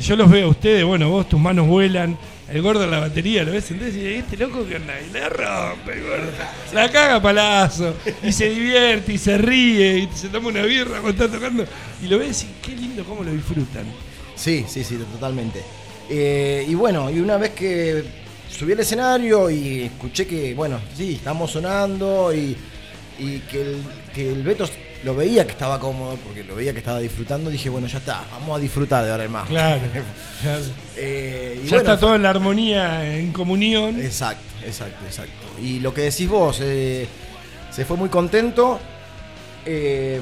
Yo 0.00 0.16
los 0.16 0.30
veo 0.30 0.46
a 0.46 0.50
ustedes, 0.50 0.84
bueno, 0.84 1.08
vos 1.08 1.28
tus 1.28 1.40
manos 1.40 1.68
vuelan, 1.68 2.18
el 2.50 2.60
gordo 2.62 2.84
en 2.84 2.90
la 2.90 2.98
batería, 2.98 3.44
¿lo 3.44 3.52
ves? 3.52 3.70
Entonces, 3.70 3.96
y 3.96 4.06
este 4.06 4.36
loco 4.36 4.66
que 4.66 4.76
onda, 4.76 4.94
y 5.00 5.12
la 5.12 5.28
rompe, 5.28 6.00
gordo. 6.00 6.30
La 6.74 6.90
caga 6.90 7.22
palazo, 7.22 7.94
y 8.22 8.32
se 8.32 8.50
divierte, 8.50 9.12
y 9.12 9.18
se 9.18 9.38
ríe, 9.38 9.98
y 9.98 10.08
se 10.14 10.28
toma 10.28 10.48
una 10.48 10.62
birra 10.62 11.00
cuando 11.00 11.24
está 11.24 11.28
tocando, 11.28 11.64
y 12.02 12.08
lo 12.08 12.18
ves 12.18 12.44
y 12.44 12.48
qué 12.60 12.74
lindo 12.74 13.04
cómo 13.04 13.22
lo 13.22 13.32
disfrutan. 13.32 13.84
Sí, 14.34 14.64
sí, 14.68 14.82
sí, 14.82 14.96
totalmente. 15.12 15.60
Eh, 16.10 16.66
y 16.68 16.74
bueno, 16.74 17.08
y 17.10 17.20
una 17.20 17.36
vez 17.36 17.50
que 17.50 18.04
subí 18.50 18.72
al 18.72 18.80
escenario 18.80 19.48
y 19.48 19.82
escuché 19.82 20.26
que, 20.26 20.54
bueno, 20.54 20.80
sí, 20.96 21.14
estamos 21.14 21.52
sonando 21.52 22.34
y, 22.34 22.56
y 23.18 23.38
que, 23.50 23.62
el, 23.62 23.76
que 24.12 24.32
el 24.32 24.42
Beto 24.42 24.68
lo 25.04 25.14
veía 25.14 25.44
que 25.44 25.52
estaba 25.52 25.78
cómodo, 25.78 26.16
porque 26.24 26.44
lo 26.44 26.54
veía 26.54 26.72
que 26.72 26.78
estaba 26.78 26.98
disfrutando, 27.00 27.50
dije, 27.50 27.68
bueno, 27.68 27.86
ya 27.86 27.98
está, 27.98 28.22
vamos 28.32 28.56
a 28.56 28.60
disfrutar 28.60 29.04
de 29.04 29.10
ahora 29.10 29.24
en 29.24 29.32
más. 29.32 29.48
Claro, 29.48 29.80
claro. 30.42 30.62
Eh, 30.96 31.60
y 31.62 31.66
Ya 31.66 31.76
bueno, 31.76 31.92
está 31.92 32.00
toda 32.00 32.18
la 32.18 32.30
armonía 32.30 33.16
en 33.16 33.32
comunión. 33.32 34.00
Exacto, 34.00 34.44
exacto, 34.64 35.04
exacto. 35.06 35.60
Y 35.60 35.80
lo 35.80 35.92
que 35.92 36.02
decís 36.02 36.28
vos, 36.28 36.58
eh, 36.60 37.06
se 37.70 37.84
fue 37.84 37.96
muy 37.96 38.08
contento 38.08 38.78
eh, 39.64 40.20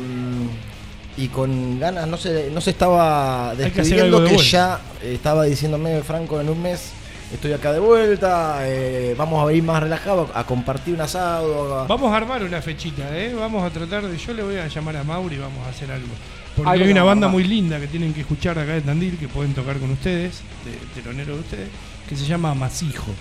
y 1.16 1.28
con 1.28 1.78
ganas, 1.78 2.06
no 2.06 2.16
se, 2.16 2.50
no 2.50 2.60
se 2.60 2.70
estaba 2.70 3.54
despidiendo 3.54 4.20
de 4.20 4.30
que 4.30 4.38
ya 4.38 4.80
estaba 5.02 5.44
diciéndome, 5.44 6.02
Franco, 6.02 6.40
en 6.40 6.48
un 6.48 6.62
mes 6.62 6.92
estoy 7.32 7.52
acá 7.52 7.72
de 7.72 7.78
vuelta, 7.80 8.58
eh, 8.62 9.14
vamos 9.16 9.42
a 9.42 9.46
venir 9.46 9.62
más 9.62 9.82
relajados 9.82 10.30
a 10.34 10.44
compartir 10.44 10.94
un 10.94 11.00
asado. 11.00 11.80
a- 11.80 11.86
Vamos 11.86 12.12
a 12.12 12.16
armar 12.16 12.42
una 12.42 12.60
fechita, 12.62 13.16
¿eh? 13.16 13.34
Vamos 13.34 13.62
a 13.64 13.70
tratar 13.70 14.06
de. 14.06 14.16
Yo 14.16 14.32
le 14.34 14.42
voy 14.42 14.56
a 14.56 14.66
llamar 14.68 14.96
a 14.96 15.04
Mauri 15.04 15.36
y 15.36 15.38
vamos 15.38 15.66
a 15.66 15.70
hacer 15.70 15.90
algo. 15.90 16.08
Porque 16.56 16.70
Algo 16.70 16.84
hay 16.84 16.90
una 16.92 17.04
banda 17.04 17.28
muy 17.28 17.44
linda 17.44 17.78
que 17.78 17.86
tienen 17.86 18.12
que 18.12 18.20
escuchar 18.22 18.58
acá 18.58 18.72
de 18.72 18.80
Tandil, 18.80 19.16
que 19.18 19.28
pueden 19.28 19.54
tocar 19.54 19.78
con 19.78 19.90
ustedes, 19.92 20.40
de 20.64 21.00
telonero 21.00 21.34
de 21.34 21.40
ustedes, 21.40 21.68
que 22.08 22.16
se 22.16 22.24
llama 22.26 22.54
Masijo. 22.54 23.12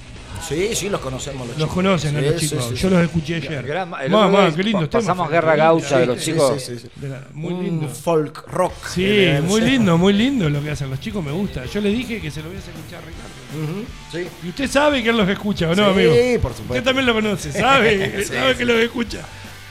Sí, 0.48 0.70
sí, 0.74 0.90
los 0.90 1.02
conocemos 1.02 1.48
los, 1.48 1.58
Los 1.58 1.68
chicos. 1.70 1.74
conocen 1.76 2.16
a 2.16 2.20
Sí, 2.22 2.26
los 2.26 2.40
sí, 2.42 2.50
chicos. 2.50 2.66
sí, 2.70 2.76
Yo 2.76 2.90
sí. 2.90 2.96
los 2.96 3.04
escuché 3.04 3.36
ayer. 3.36 3.64
Gran- 3.64 3.92
el 4.02 4.10
Mamá, 4.10 4.52
qué 4.56 4.64
lindo 4.64 4.88
tema. 4.90 5.02
pasamos 5.02 5.30
Guerra 5.30 5.56
Gaucha 5.56 6.00
de 6.00 6.06
los 6.06 6.20
Sí, 6.24 6.32
chicos. 6.32 6.62
sí, 6.62 6.74
sí, 6.76 6.80
sí. 6.82 6.90
De 6.96 7.10
la- 7.10 7.24
Muy 7.34 7.54
Un 7.54 7.64
lindo. 7.64 7.88
folk 7.90 8.48
rock. 8.48 8.74
Sí, 8.88 9.28
muy 9.44 9.62
sí. 9.62 9.68
lindo, 9.68 9.98
muy 9.98 10.14
lindo 10.14 10.50
lo 10.50 10.64
que 10.64 10.72
hacen 10.72 10.90
los 10.90 11.00
chicos, 11.00 11.24
me 11.24 11.32
gusta. 11.32 11.66
Yo 11.66 11.82
le 11.82 11.90
dije 11.90 12.20
que 12.22 12.32
se 12.32 12.42
lo 12.42 12.48
voy 12.48 12.56
a 12.56 12.60
escuchar 12.60 13.02
a 13.04 13.06
Ricardo. 13.06 13.84
Sí. 14.12 14.28
Y 14.46 14.50
usted 14.50 14.70
sabe 14.70 15.04
que 15.04 15.10
él 15.10 15.18
los 15.18 15.28
escucha, 15.30 15.68
¿o 15.70 15.76
no, 15.76 15.94
Sí, 15.94 16.00
amigo? 16.00 16.12
por 16.42 16.52
Usted 16.52 16.64
supuesto. 16.64 16.84
también 16.86 17.06
lo 17.06 17.14
conoce, 17.14 17.52
sabe, 17.52 18.24
Sí, 18.26 18.34
sabe 18.34 18.52
sí. 18.54 18.58
que 18.60 18.66
los 18.66 18.78
escucha. 18.80 19.20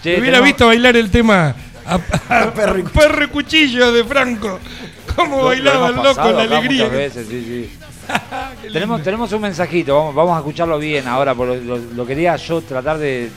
Che, 0.02 0.10
hubiera 0.10 0.24
tenemos- 0.38 0.44
visto 0.44 0.66
bailar 0.66 0.96
el 0.96 1.10
tema 1.10 1.54
a, 1.86 1.94
a- 2.28 2.42
A 2.42 2.54
perro 2.54 2.78
y 2.78 2.82
a 2.82 2.84
perro 2.84 3.24
y 3.24 3.28
cuchillo 3.28 3.90
de 3.90 4.04
Franco. 4.04 4.60
Cómo 5.16 5.38
Lo- 5.38 5.44
bailaba 5.46 5.78
lo 5.78 5.86
el 5.88 5.96
loco, 5.96 6.08
pasado 6.08 6.32
la 6.32 6.42
alegría. 6.58 6.88
veces, 6.88 7.26
sí, 7.28 7.42
sí. 7.44 7.78
Tenemos, 8.72 9.02
tenemos 9.02 9.32
un 9.32 9.42
mensajito, 9.42 9.94
vamos, 9.96 10.14
vamos 10.14 10.34
a 10.36 10.38
escucharlo 10.38 10.78
bien 10.78 11.06
ahora, 11.06 11.34
porque 11.34 11.60
lo, 11.62 11.76
lo 11.76 12.06
quería 12.06 12.36
yo 12.36 12.60
tratar 12.62 12.98
de, 12.98 13.30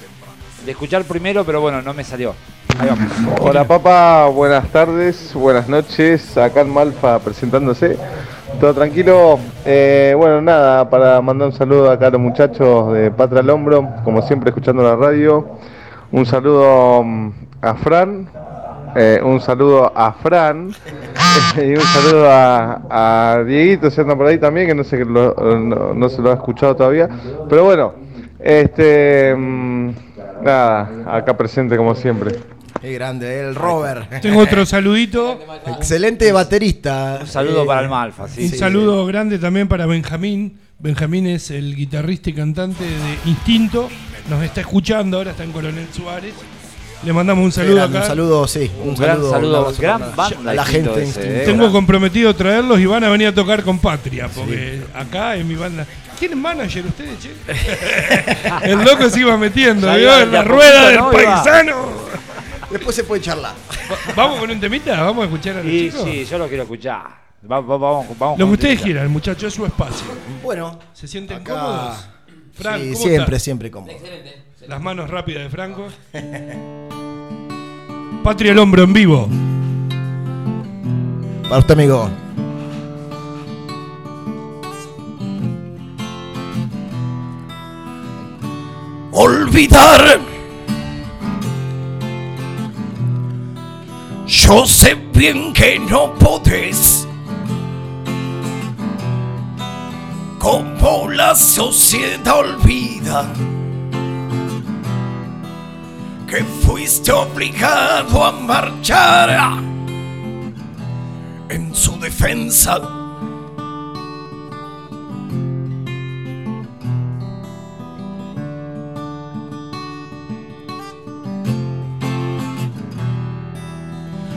de 0.65 0.71
escuchar 0.71 1.03
primero, 1.03 1.43
pero 1.43 1.59
bueno, 1.61 1.81
no 1.81 1.93
me 1.93 2.03
salió. 2.03 2.33
Ahí 2.79 2.87
vamos. 2.87 3.11
Hola 3.41 3.65
papá, 3.65 4.27
buenas 4.27 4.67
tardes, 4.69 5.33
buenas 5.33 5.67
noches, 5.67 6.37
acá 6.37 6.61
en 6.61 6.69
Malfa 6.69 7.19
presentándose. 7.19 7.97
Todo 8.59 8.73
tranquilo. 8.73 9.39
Eh, 9.65 10.13
bueno, 10.17 10.41
nada, 10.41 10.89
para 10.89 11.21
mandar 11.21 11.49
un 11.49 11.53
saludo 11.53 11.89
acá 11.91 12.07
a 12.07 12.11
los 12.11 12.21
muchachos 12.21 12.93
de 12.93 13.09
Patra 13.11 13.39
al 13.39 13.49
Hombro, 13.49 13.89
como 14.03 14.21
siempre 14.21 14.49
escuchando 14.49 14.83
la 14.83 14.95
radio. 14.95 15.57
Un 16.11 16.25
saludo 16.25 17.03
mm, 17.03 17.31
a 17.61 17.75
Fran, 17.75 18.29
eh, 18.95 19.19
un 19.23 19.39
saludo 19.41 19.91
a 19.95 20.13
Fran 20.13 20.69
y 21.57 21.71
un 21.71 21.81
saludo 21.81 22.29
a, 22.29 22.81
a 23.37 23.43
Dieguito, 23.43 23.89
si 23.89 24.01
anda 24.01 24.15
por 24.15 24.27
ahí 24.27 24.37
también, 24.37 24.67
que 24.67 24.75
no 24.75 24.83
sé 24.83 24.97
que 24.97 25.05
lo- 25.05 25.33
no, 25.59 25.93
no 25.93 26.09
se 26.09 26.21
lo 26.21 26.31
ha 26.31 26.35
escuchado 26.35 26.75
todavía. 26.75 27.07
Pero 27.49 27.63
bueno, 27.65 27.93
este 28.39 29.35
mm, 29.35 29.89
nada, 30.43 30.89
acá 31.17 31.35
presente 31.37 31.77
como 31.77 31.95
siempre. 31.95 32.35
Qué 32.81 32.93
grande, 32.93 33.39
el 33.41 33.53
Robert. 33.55 34.21
Tengo 34.21 34.39
otro 34.41 34.65
saludito. 34.65 35.39
Excelente 35.67 36.31
baterista. 36.31 37.19
Un 37.21 37.27
saludo 37.27 37.63
Eh, 37.63 37.67
para 37.67 37.81
el 37.81 37.89
Malfa, 37.89 38.27
sí. 38.27 38.43
Un 38.45 38.49
sí. 38.49 38.57
saludo 38.57 39.05
grande 39.05 39.37
también 39.37 39.67
para 39.67 39.85
Benjamín. 39.85 40.57
Benjamín 40.79 41.27
es 41.27 41.51
el 41.51 41.75
guitarrista 41.75 42.31
y 42.31 42.33
cantante 42.33 42.83
de 42.83 43.29
Instinto. 43.29 43.87
Nos 44.29 44.41
está 44.43 44.61
escuchando, 44.61 45.17
ahora 45.17 45.29
está 45.31 45.43
en 45.43 45.51
Coronel 45.51 45.87
Suárez. 45.93 46.33
Le 47.03 47.13
mandamos 47.13 47.43
un 47.43 47.51
saludo 47.51 47.83
acá. 47.83 47.99
Un 47.99 48.05
saludo, 48.05 48.47
sí. 48.47 48.69
Un, 48.83 48.89
Un 48.89 48.95
gran 48.95 49.15
saludo. 49.17 49.31
saludo, 49.31 49.73
gran 49.79 50.15
banda 50.15 50.51
a 50.51 50.53
la 50.53 50.65
gente. 50.65 51.03
ese, 51.03 51.41
eh. 51.41 51.45
Tengo 51.45 51.71
comprometido 51.71 52.35
traerlos 52.35 52.79
y 52.79 52.85
van 52.85 53.03
a 53.03 53.09
venir 53.09 53.27
a 53.27 53.33
tocar 53.33 53.63
con 53.63 53.79
Patria, 53.79 54.29
porque 54.33 54.81
acá 54.93 55.35
en 55.35 55.47
mi 55.47 55.55
banda. 55.55 55.85
¿Tienen 56.19 56.39
manager 56.39 56.85
ustedes, 56.85 57.17
che? 57.19 57.31
El 58.71 58.83
loco 58.83 59.09
se 59.09 59.19
iba 59.21 59.35
metiendo, 59.37 59.87
Ya 59.97 60.21
En 60.21 60.31
la 60.31 60.43
rueda 60.43 60.89
del 60.89 60.99
paisano. 61.11 61.75
Después 62.69 62.95
se 62.95 63.03
puede 63.03 63.21
charlar. 63.21 63.53
Va- 63.89 64.13
¿Vamos 64.15 64.39
con 64.39 64.51
un 64.51 64.59
temita? 64.59 65.01
¿Vamos 65.01 65.23
a 65.23 65.25
escuchar 65.25 65.55
a 65.57 65.63
los 65.63 65.71
Y 65.73 65.89
chicos? 65.89 66.03
sí, 66.05 66.25
yo 66.25 66.37
lo 66.37 66.47
quiero 66.47 66.63
escuchar. 66.63 67.01
Va- 67.51 67.59
va- 67.59 67.77
vamos, 67.77 68.05
vamos 68.19 68.37
Lo 68.39 68.45
que 68.45 68.51
ustedes 68.53 68.81
quieran, 68.81 69.09
muchachos, 69.11 69.45
es 69.45 69.53
su 69.55 69.65
espacio. 69.65 70.05
Bueno, 70.43 70.77
¿Se 70.93 71.07
sienten 71.07 71.37
acá. 71.41 71.53
cómodos? 71.53 72.07
Fran, 72.53 72.79
sí, 72.81 72.91
¿cómo 72.93 73.03
siempre, 73.05 73.23
estás? 73.37 73.43
siempre 73.43 73.71
cómodo. 73.71 73.93
Las 74.67 74.81
manos 74.81 75.09
rápidas 75.09 75.43
de 75.43 75.49
Franco. 75.49 75.87
Patria 78.23 78.51
al 78.51 78.59
hombro 78.59 78.83
en 78.83 78.93
vivo. 78.93 79.27
Para 81.43 81.57
usted, 81.57 81.73
amigo. 81.73 82.09
olvidar. 89.11 90.19
Yo 94.25 94.65
sé 94.65 94.95
bien 95.13 95.53
que 95.53 95.79
no 95.79 96.13
podés. 96.15 97.07
Como 100.39 101.09
la 101.09 101.35
sociedad 101.35 102.39
olvida 102.39 103.31
que 106.31 106.43
fuiste 106.65 107.11
obligado 107.11 108.23
a 108.23 108.31
marchar 108.31 109.61
en 111.49 111.75
su 111.75 111.99
defensa. 111.99 112.79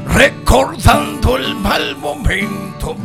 recordando 0.07 1.37
el 1.37 1.55
mal 1.57 1.97
momento. 1.97 2.97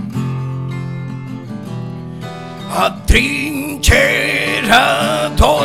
Atrincherado 2.72 3.88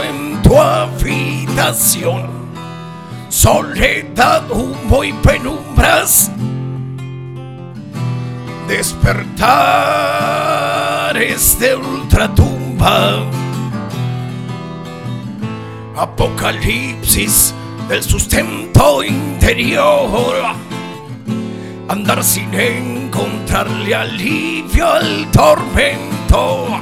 en 0.02 0.42
tu 0.42 0.58
habitación, 0.58 2.43
soledad, 3.34 4.48
humo 4.48 5.02
y 5.02 5.12
penumbras. 5.14 6.30
Despertares 8.68 9.18
de 11.58 11.74
ultratumba. 11.74 13.28
Apocalipsis 15.96 17.52
del 17.88 18.02
sustento 18.02 19.02
interior 19.02 20.54
andar 21.88 22.24
sin 22.24 22.54
encontrarle 22.54 23.94
alivio 23.94 24.88
al 24.88 25.30
tormento 25.30 26.80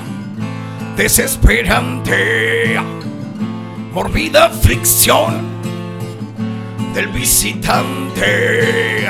desesperante, 0.97 2.80
morbida 3.92 4.47
aflicción 4.47 5.52
del 6.95 7.09
visitante 7.09 9.09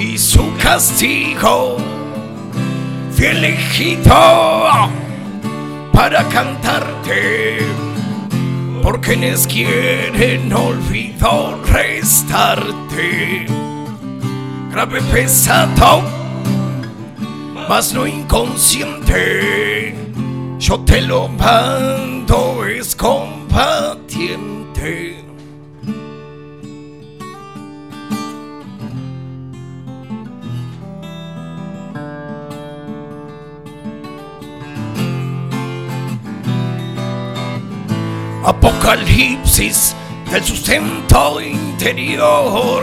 y 0.00 0.18
su 0.18 0.52
castigo, 0.56 1.76
fiel 3.12 3.44
elegido 3.44 4.90
para 5.92 6.24
cantarte, 6.28 7.58
por 8.82 9.00
quienes 9.00 9.46
quieren 9.46 10.52
olvido 10.52 11.60
restarte 11.64 13.46
grave 14.78 15.02
pesado, 15.12 16.02
mas 17.68 17.92
no 17.92 18.06
inconsciente. 18.06 19.92
Yo 20.60 20.78
te 20.80 21.00
lo 21.00 21.26
mando, 21.26 22.64
es 22.64 22.94
combatiente. 22.94 25.17
Apocalipsis 38.48 39.94
del 40.30 40.42
sustento 40.42 41.38
interior. 41.38 42.82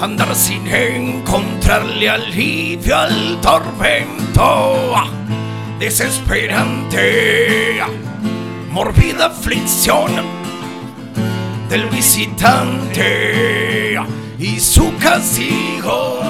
Andar 0.00 0.32
sin 0.36 0.64
encontrarle 0.68 2.08
alivio 2.08 2.96
al 2.96 3.40
tormento. 3.40 4.94
Desesperante, 5.80 7.80
morbida 8.70 9.26
aflicción 9.26 10.12
del 11.68 11.88
visitante 11.88 13.98
y 14.38 14.60
su 14.60 14.96
castigo, 14.98 16.20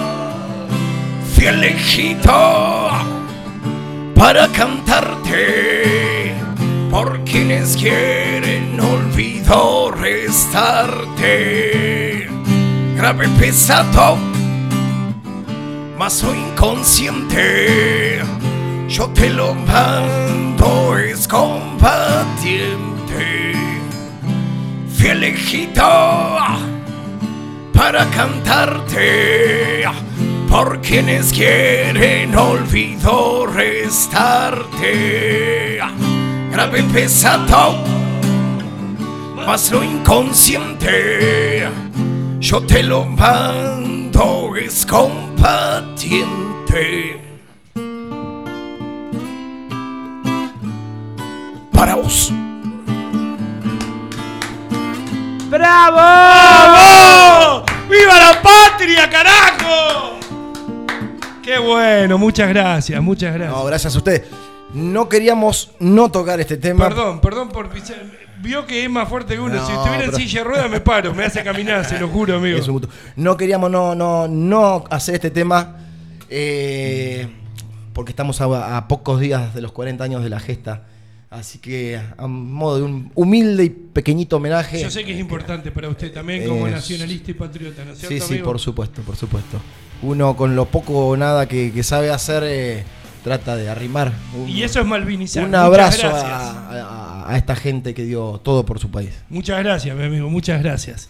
fiel 1.34 1.62
elegido 1.62 2.88
para 4.14 4.48
cantarte 4.48 6.41
por 6.92 7.24
quienes 7.24 7.74
quieren 7.74 8.78
olvido 8.78 9.90
restarte 9.92 11.08
grave 12.94 13.26
pesado, 13.40 14.18
mas 15.98 16.22
no 16.22 16.34
inconsciente. 16.34 18.20
Yo 18.90 19.08
te 19.08 19.30
lo 19.30 19.54
mando, 19.54 20.98
es 20.98 21.26
combatiente, 21.26 23.54
fiel 24.94 25.24
elegido 25.24 26.36
para 27.72 28.04
cantarte 28.10 29.84
por 30.46 30.82
quienes 30.82 31.32
quieren 31.32 32.36
olvido 32.36 33.46
restarte. 33.46 35.22
Grave 36.52 36.82
pesado, 36.92 37.82
mas 39.46 39.72
lo 39.72 39.82
inconsciente 39.82 41.66
yo 42.42 42.60
te 42.60 42.82
lo 42.82 43.04
mando, 43.04 44.56
es 44.56 44.84
compatiente. 44.84 47.20
Para 51.70 51.94
vos. 51.94 52.32
¡Bravo! 55.48 55.96
¡Bravo! 55.96 57.64
¡Viva 57.88 58.18
la 58.18 58.42
patria, 58.42 59.08
carajo! 59.08 60.18
Qué 61.44 61.58
bueno, 61.58 62.18
muchas 62.18 62.48
gracias, 62.48 63.00
muchas 63.00 63.34
gracias. 63.34 63.56
No, 63.56 63.64
gracias 63.64 63.94
a 63.94 63.98
ustedes. 63.98 64.22
No 64.74 65.08
queríamos 65.08 65.70
no 65.80 66.10
tocar 66.10 66.40
este 66.40 66.56
tema. 66.56 66.88
Perdón, 66.88 67.20
perdón 67.20 67.48
por 67.50 67.68
pisar. 67.70 68.02
Vio 68.40 68.66
que 68.66 68.84
es 68.84 68.90
más 68.90 69.08
fuerte 69.08 69.34
que 69.34 69.40
uno. 69.40 69.54
No, 69.54 69.66
si 69.66 69.72
estuviera 69.72 70.04
en 70.04 70.14
silla 70.14 70.40
de 70.40 70.44
ruedas 70.44 70.70
me 70.70 70.80
paro, 70.80 71.14
me 71.14 71.24
hace 71.24 71.44
caminar, 71.44 71.84
se 71.84 71.98
lo 72.00 72.08
juro, 72.08 72.36
amigo. 72.36 72.58
Es 72.58 72.66
un 72.66 72.74
gusto. 72.74 72.88
No 73.16 73.36
queríamos 73.36 73.70
no, 73.70 73.94
no, 73.94 74.26
no 74.28 74.84
hacer 74.90 75.14
este 75.16 75.30
tema 75.30 75.76
eh, 76.28 77.28
porque 77.92 78.10
estamos 78.10 78.40
a, 78.40 78.76
a 78.78 78.88
pocos 78.88 79.20
días 79.20 79.54
de 79.54 79.60
los 79.60 79.72
40 79.72 80.02
años 80.02 80.22
de 80.24 80.30
la 80.30 80.40
gesta. 80.40 80.86
Así 81.30 81.58
que 81.60 81.98
a 82.18 82.26
modo 82.26 82.76
de 82.78 82.82
un 82.82 83.10
humilde 83.14 83.64
y 83.64 83.70
pequeñito 83.70 84.36
homenaje. 84.36 84.82
Yo 84.82 84.90
sé 84.90 85.04
que 85.04 85.12
es 85.14 85.20
importante 85.20 85.70
para 85.70 85.88
usted 85.88 86.12
también 86.12 86.46
como 86.46 86.66
Es- 86.66 86.72
nacionalista 86.74 87.30
y 87.30 87.34
patriota, 87.34 87.84
¿no 87.84 87.92
es 87.92 87.98
cierto, 87.98 88.14
Sí, 88.14 88.20
sí, 88.20 88.32
amigo? 88.34 88.46
por 88.46 88.58
supuesto, 88.58 89.02
por 89.02 89.16
supuesto. 89.16 89.58
Uno 90.02 90.36
con 90.36 90.56
lo 90.56 90.64
poco 90.66 91.08
o 91.08 91.16
nada 91.16 91.46
que, 91.46 91.72
que 91.72 91.82
sabe 91.84 92.10
hacer 92.10 92.42
eh, 92.44 92.84
trata 93.22 93.56
de 93.56 93.68
arrimar. 93.68 94.12
Un, 94.36 94.48
Y 94.48 94.62
eso 94.62 94.80
es 94.80 94.86
malvinizar. 94.86 95.44
un 95.44 95.54
abrazo 95.54 96.08
a, 96.08 96.50
a- 97.24 97.32
a 97.32 97.36
esta 97.36 97.54
gente 97.54 97.94
que 97.94 98.04
dio 98.04 98.40
todo 98.42 98.64
por 98.66 98.78
su 98.78 98.90
país. 98.90 99.10
Muchas 99.28 99.58
gracias, 99.62 99.96
mi 99.96 100.04
amigo, 100.04 100.28
muchas 100.28 100.62
gracias. 100.62 101.08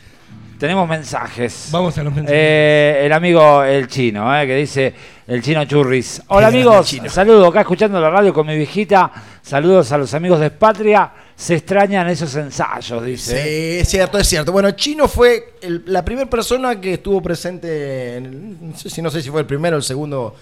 Tenemos 0.58 0.88
mensajes. 0.88 1.70
Vamos 1.72 1.96
a 1.98 2.04
los 2.04 2.14
mensajes. 2.14 2.38
Eh, 2.38 3.02
el 3.06 3.12
amigo 3.12 3.64
El 3.64 3.88
Chino, 3.88 4.32
eh, 4.38 4.46
que 4.46 4.54
dice 4.56 4.94
el 5.26 5.42
Chino 5.42 5.64
Churris. 5.64 6.22
Hola 6.28 6.46
amigos, 6.48 6.94
saludos 7.08 7.48
acá 7.48 7.62
escuchando 7.62 8.00
la 8.00 8.10
radio 8.10 8.32
con 8.32 8.46
mi 8.46 8.54
viejita. 8.56 9.10
Saludos 9.42 9.90
a 9.90 9.98
los 9.98 10.14
amigos 10.14 10.38
de 10.38 10.50
Patria. 10.50 11.10
Se 11.34 11.56
extrañan 11.56 12.08
esos 12.08 12.32
ensayos, 12.36 13.04
dice. 13.04 13.42
Sí, 13.42 13.80
es 13.80 13.88
cierto, 13.88 14.18
es 14.18 14.28
cierto. 14.28 14.52
Bueno, 14.52 14.70
Chino 14.72 15.08
fue 15.08 15.54
el- 15.62 15.82
la 15.86 16.04
primera 16.04 16.30
persona 16.30 16.80
que 16.80 16.94
estuvo 16.94 17.20
presente, 17.20 18.18
en 18.18 18.70
no 18.70 18.76
sé 18.78 18.88
si 18.88 19.02
no 19.02 19.10
sé 19.10 19.20
si 19.20 19.30
fue 19.30 19.40
el 19.40 19.46
primero 19.46 19.74
o 19.74 19.78
el 19.78 19.82
segundo 19.82 20.36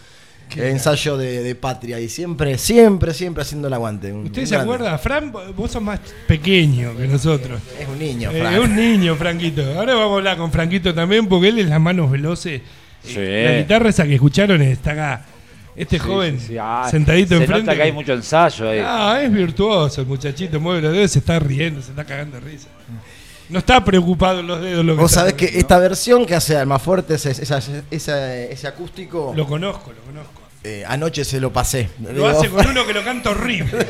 ensayo 0.56 1.16
de, 1.16 1.42
de 1.42 1.54
Patria 1.54 2.00
y 2.00 2.08
siempre, 2.08 2.56
siempre, 2.58 3.14
siempre 3.14 3.42
haciendo 3.42 3.68
el 3.68 3.74
aguante. 3.74 4.12
Un- 4.12 4.26
¿Usted 4.26 4.42
un 4.42 4.46
se 4.46 4.54
grande. 4.56 4.74
acuerda? 4.74 4.98
Fran, 4.98 5.32
vos 5.32 5.70
sos 5.70 5.82
más 5.82 6.00
pequeño 6.26 6.96
que 6.96 7.06
nosotros. 7.06 7.60
Es 7.78 7.88
un 7.88 7.98
niño, 7.98 8.30
Eh, 8.30 8.40
Fran. 8.40 8.54
Es 8.54 8.60
un 8.60 8.74
niño, 8.76 9.14
Franquito. 9.16 9.62
Ahora 9.78 9.94
vamos 9.94 10.12
a 10.12 10.16
hablar 10.16 10.36
con 10.36 10.50
Franquito 10.50 10.94
también 10.94 11.26
porque 11.28 11.48
él 11.48 11.58
es 11.58 11.68
las 11.68 11.80
manos 11.80 12.10
veloces. 12.10 12.62
Sí. 13.02 13.14
La 13.16 13.56
guitarra 13.58 13.88
esa 13.88 14.04
que 14.04 14.14
escucharon 14.14 14.60
está 14.62 14.92
acá. 14.92 15.26
Este 15.76 15.98
Sí, 15.98 16.04
joven 16.04 16.38
sí, 16.40 16.46
sí. 16.48 16.56
Ah, 16.60 16.86
sentadito 16.90 17.28
se 17.36 17.42
enfrente. 17.42 17.62
nota 17.66 17.76
que 17.76 17.82
hay 17.82 17.92
mucho 17.92 18.12
ensayo 18.12 18.68
ahí. 18.68 18.80
Ah, 18.84 19.20
es 19.22 19.32
virtuoso 19.32 20.00
el 20.02 20.06
muchachito, 20.06 20.60
mueve 20.60 20.82
los 20.82 20.92
dedos, 20.92 21.10
se 21.12 21.20
está 21.20 21.38
riendo, 21.38 21.80
se 21.80 21.90
está 21.90 22.04
cagando 22.04 22.38
de 22.40 22.50
risa. 22.50 22.66
No 23.48 23.58
está 23.60 23.82
preocupado 23.84 24.40
en 24.40 24.46
los 24.48 24.60
dedos. 24.60 24.84
Lo 24.84 24.94
que 24.94 25.00
Vos 25.00 25.12
sabés 25.12 25.34
que 25.34 25.46
esta 25.46 25.78
versión 25.78 26.26
que 26.26 26.34
hace 26.34 26.56
Almafuerte, 26.56 27.14
ese, 27.14 27.30
esa- 27.30 27.60
esa- 27.90 28.36
ese 28.36 28.66
acústico. 28.68 29.32
Lo 29.34 29.46
conozco, 29.46 29.92
lo 29.92 30.02
conozco. 30.02 30.39
Eh, 30.62 30.84
anoche 30.86 31.24
se 31.24 31.40
lo 31.40 31.52
pasé. 31.52 31.88
Lo 32.02 32.10
Digo, 32.12 32.26
hace 32.26 32.48
con 32.50 32.66
uno 32.70 32.86
que 32.86 32.92
lo 32.92 33.02
canta 33.04 33.30
horrible. 33.30 33.86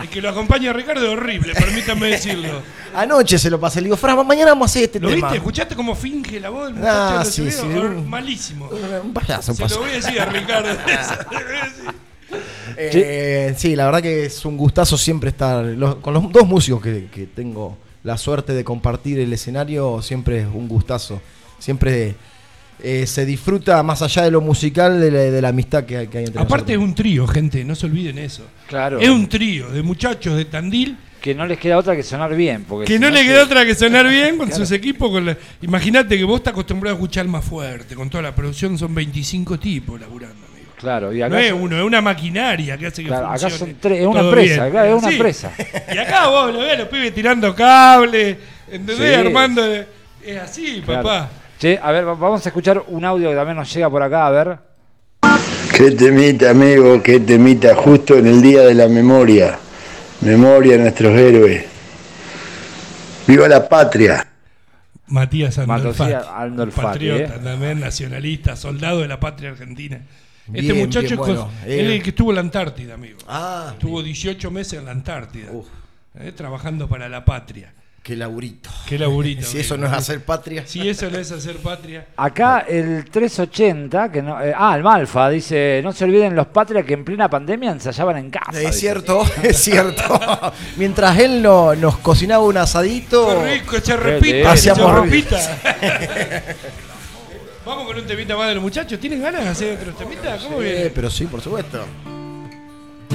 El 0.00 0.08
que 0.08 0.20
lo 0.20 0.28
acompaña 0.28 0.70
a 0.70 0.72
Ricardo 0.74 1.02
es 1.06 1.12
horrible, 1.12 1.54
permítame 1.54 2.08
decirlo. 2.08 2.62
Anoche 2.94 3.38
se 3.38 3.48
lo 3.50 3.58
pasé. 3.58 3.80
Le 3.80 3.86
digo, 3.86 3.96
Fran, 3.96 4.26
mañana 4.26 4.50
vamos 4.52 4.68
a 4.68 4.70
hacer 4.70 4.84
este 4.84 5.00
¿Lo 5.00 5.08
tema. 5.08 5.28
viste? 5.28 5.38
¿Escuchaste 5.38 5.74
cómo 5.74 5.94
finge 5.94 6.38
la 6.40 6.50
voz 6.50 6.66
del 6.66 6.74
muchacho? 6.74 6.92
Ah, 6.94 7.22
¿Lo 7.24 7.30
sí, 7.30 7.50
sí, 7.50 7.62
un- 7.62 8.08
Malísimo. 8.08 8.68
Un 9.02 9.12
payaso, 9.14 9.52
un 9.52 9.56
Se 9.56 9.68
lo 9.68 9.80
voy 9.80 9.90
a 9.90 9.94
decir 9.94 10.20
a 10.20 10.26
Ricardo. 10.26 10.68
Eh, 12.76 13.54
sí, 13.56 13.76
la 13.76 13.84
verdad 13.86 14.02
que 14.02 14.24
es 14.26 14.44
un 14.44 14.56
gustazo 14.56 14.96
siempre 14.98 15.30
estar 15.30 15.64
los- 15.64 15.96
con 15.96 16.14
los 16.14 16.32
dos 16.32 16.46
músicos 16.46 16.82
que, 16.82 17.06
que 17.06 17.26
tengo 17.26 17.76
la 18.02 18.18
suerte 18.18 18.52
de 18.52 18.64
compartir 18.64 19.20
el 19.20 19.32
escenario, 19.32 20.02
siempre 20.02 20.40
es 20.40 20.46
un 20.46 20.66
gustazo. 20.66 21.20
Siempre 21.58 22.16
eh, 22.82 23.06
se 23.06 23.24
disfruta 23.24 23.82
más 23.82 24.02
allá 24.02 24.22
de 24.22 24.30
lo 24.30 24.40
musical 24.40 25.00
de 25.00 25.10
la, 25.10 25.18
de 25.20 25.40
la 25.42 25.48
amistad 25.48 25.84
que 25.84 25.96
hay, 25.96 26.06
que 26.08 26.18
hay 26.18 26.24
entre 26.26 26.42
Aparte 26.42 26.72
es 26.72 26.78
un 26.78 26.94
trío, 26.94 27.26
gente, 27.26 27.64
no 27.64 27.74
se 27.74 27.86
olviden 27.86 28.18
eso. 28.18 28.44
Claro. 28.68 28.98
Es 28.98 29.08
un 29.08 29.28
trío 29.28 29.68
de 29.70 29.82
muchachos 29.82 30.36
de 30.36 30.44
Tandil 30.46 30.96
Que 31.20 31.34
no 31.34 31.46
les 31.46 31.58
queda 31.58 31.78
otra 31.78 31.96
que 31.96 32.02
sonar 32.02 32.34
bien. 32.34 32.64
Porque 32.68 32.86
que 32.86 32.92
si 32.94 32.98
no 32.98 33.08
le 33.10 33.20
se- 33.20 33.24
queda 33.26 33.44
otra 33.44 33.64
que 33.64 33.74
sonar 33.74 34.08
bien 34.08 34.36
con 34.38 34.52
sus 34.52 34.70
equipos. 34.72 35.10
Con 35.10 35.24
la... 35.26 35.36
Imagínate 35.62 36.18
que 36.18 36.24
vos 36.24 36.36
estás 36.40 36.52
acostumbrado 36.52 36.94
a 36.96 36.98
escuchar 36.98 37.26
más 37.26 37.44
fuerte. 37.44 37.94
Con 37.94 38.10
toda 38.10 38.22
la 38.22 38.34
producción 38.34 38.76
son 38.78 38.94
25 38.94 39.58
tipos 39.58 39.98
laburando, 40.00 40.44
amigo. 40.46 40.72
Claro, 40.76 41.14
y 41.14 41.22
acá 41.22 41.34
No 41.36 41.38
es 41.40 41.50
son- 41.50 41.60
uno, 41.62 41.76
es 41.78 41.82
una 41.84 42.02
maquinaria 42.02 42.76
que 42.76 42.86
hace 42.86 43.02
que 43.02 43.08
Claro, 43.08 43.28
acá 43.28 43.48
son 43.48 43.74
tres, 43.80 44.00
es 44.00 44.06
una 44.06 44.20
empresa, 44.20 44.70
claro, 44.70 44.88
es 44.96 45.02
una 45.02 45.08
Sí. 45.08 45.14
empresa. 45.16 45.52
Y 45.94 45.96
acá 45.96 46.28
vos 46.28 46.52
lo 46.52 46.58
ves 46.60 46.72
a 46.74 46.76
los 46.80 46.88
pibes 46.88 47.14
tirando 47.14 47.54
cable, 47.54 48.36
¿entendés? 48.70 48.98
Sí. 48.98 49.14
Armando. 49.14 49.64
Es 50.22 50.36
así, 50.42 50.82
Claro. 50.84 51.02
papá. 51.02 51.30
Che, 51.64 51.78
a 51.82 51.90
ver, 51.92 52.06
va- 52.06 52.12
vamos 52.12 52.44
a 52.44 52.50
escuchar 52.50 52.84
un 52.88 53.06
audio 53.06 53.30
que 53.30 53.36
también 53.36 53.56
nos 53.56 53.72
llega 53.72 53.88
por 53.88 54.02
acá, 54.02 54.26
a 54.26 54.30
ver. 54.30 54.58
Qué 55.74 55.92
temita, 55.92 56.50
amigo, 56.50 57.02
qué 57.02 57.20
temita, 57.20 57.74
justo 57.74 58.18
en 58.18 58.26
el 58.26 58.42
día 58.42 58.60
de 58.64 58.74
la 58.74 58.86
memoria. 58.86 59.58
Memoria 60.20 60.74
a 60.74 60.78
nuestros 60.80 61.18
héroes. 61.18 61.64
¡Viva 63.26 63.48
la 63.48 63.66
patria! 63.66 64.26
Matías 65.06 65.56
Andolfati. 65.56 66.12
Patriota 66.82 67.36
eh. 67.36 67.40
también, 67.42 67.80
nacionalista, 67.80 68.56
soldado 68.56 69.00
de 69.00 69.08
la 69.08 69.18
patria 69.18 69.48
argentina. 69.52 70.02
este 70.48 70.60
Bien, 70.60 70.78
muchacho 70.80 71.00
bien, 71.00 71.12
es 71.14 71.18
bueno. 71.18 71.46
cos- 71.46 71.66
Eh. 71.66 71.80
él 71.80 71.86
es 71.86 71.92
el 71.96 72.02
que 72.02 72.10
estuvo 72.10 72.30
en 72.30 72.34
la 72.34 72.40
Antártida, 72.42 72.92
amigo. 72.92 73.20
Ah, 73.26 73.68
Estuvo 73.72 74.02
18 74.02 74.50
meses 74.50 74.78
en 74.80 74.84
la 74.84 74.90
Antártida. 74.90 75.50
Eh, 76.20 76.30
trabajando 76.32 76.86
para 76.90 77.08
la 77.08 77.24
patria. 77.24 77.72
Qué 78.04 78.14
laburito. 78.14 78.68
Qué 78.86 78.98
laburito. 78.98 79.46
Si 79.46 79.58
eso 79.58 79.76
no 79.78 79.86
es 79.86 79.92
hacer 79.94 80.20
patria. 80.24 80.62
Si 80.66 80.86
eso 80.88 81.10
no 81.10 81.18
es 81.18 81.32
hacer 81.32 81.56
patria. 81.56 82.06
Acá 82.16 82.60
el 82.68 83.04
380, 83.10 84.12
que 84.12 84.20
no, 84.22 84.40
eh, 84.40 84.52
ah, 84.56 84.76
el 84.76 84.82
Malfa, 84.84 85.30
dice, 85.30 85.80
no 85.82 85.90
se 85.92 86.04
olviden 86.04 86.36
los 86.36 86.46
patrias 86.48 86.84
que 86.84 86.92
en 86.94 87.04
plena 87.04 87.28
pandemia 87.30 87.70
ensayaban 87.72 88.18
en 88.18 88.30
casa. 88.30 88.52
Es 88.52 88.58
dice. 88.66 88.72
cierto, 88.72 89.22
es 89.42 89.56
cierto. 89.56 90.20
Mientras 90.76 91.18
él 91.18 91.42
no- 91.42 91.74
nos 91.74 91.96
cocinaba 91.98 92.44
un 92.44 92.58
asadito. 92.58 93.26
Qué 93.42 93.54
rico, 93.54 93.76
ese 93.76 93.92
Qué 93.92 93.96
repita, 93.96 94.34
lindo. 94.36 94.52
ese 94.52 94.70
Hacíamos 94.70 95.00
repita. 95.02 95.58
Vamos 97.64 97.86
con 97.86 97.96
un 97.96 98.06
temita 98.06 98.36
más 98.36 98.48
de 98.48 98.54
los 98.56 98.62
muchachos. 98.62 99.00
¿Tienen 99.00 99.22
ganas 99.22 99.42
de 99.44 99.48
hacer 99.48 99.78
otro 99.78 99.94
temita? 99.94 100.36
¿Cómo 100.36 100.58
viene? 100.58 100.90
pero 100.90 101.08
sí, 101.10 101.24
por 101.24 101.40
supuesto. 101.40 101.86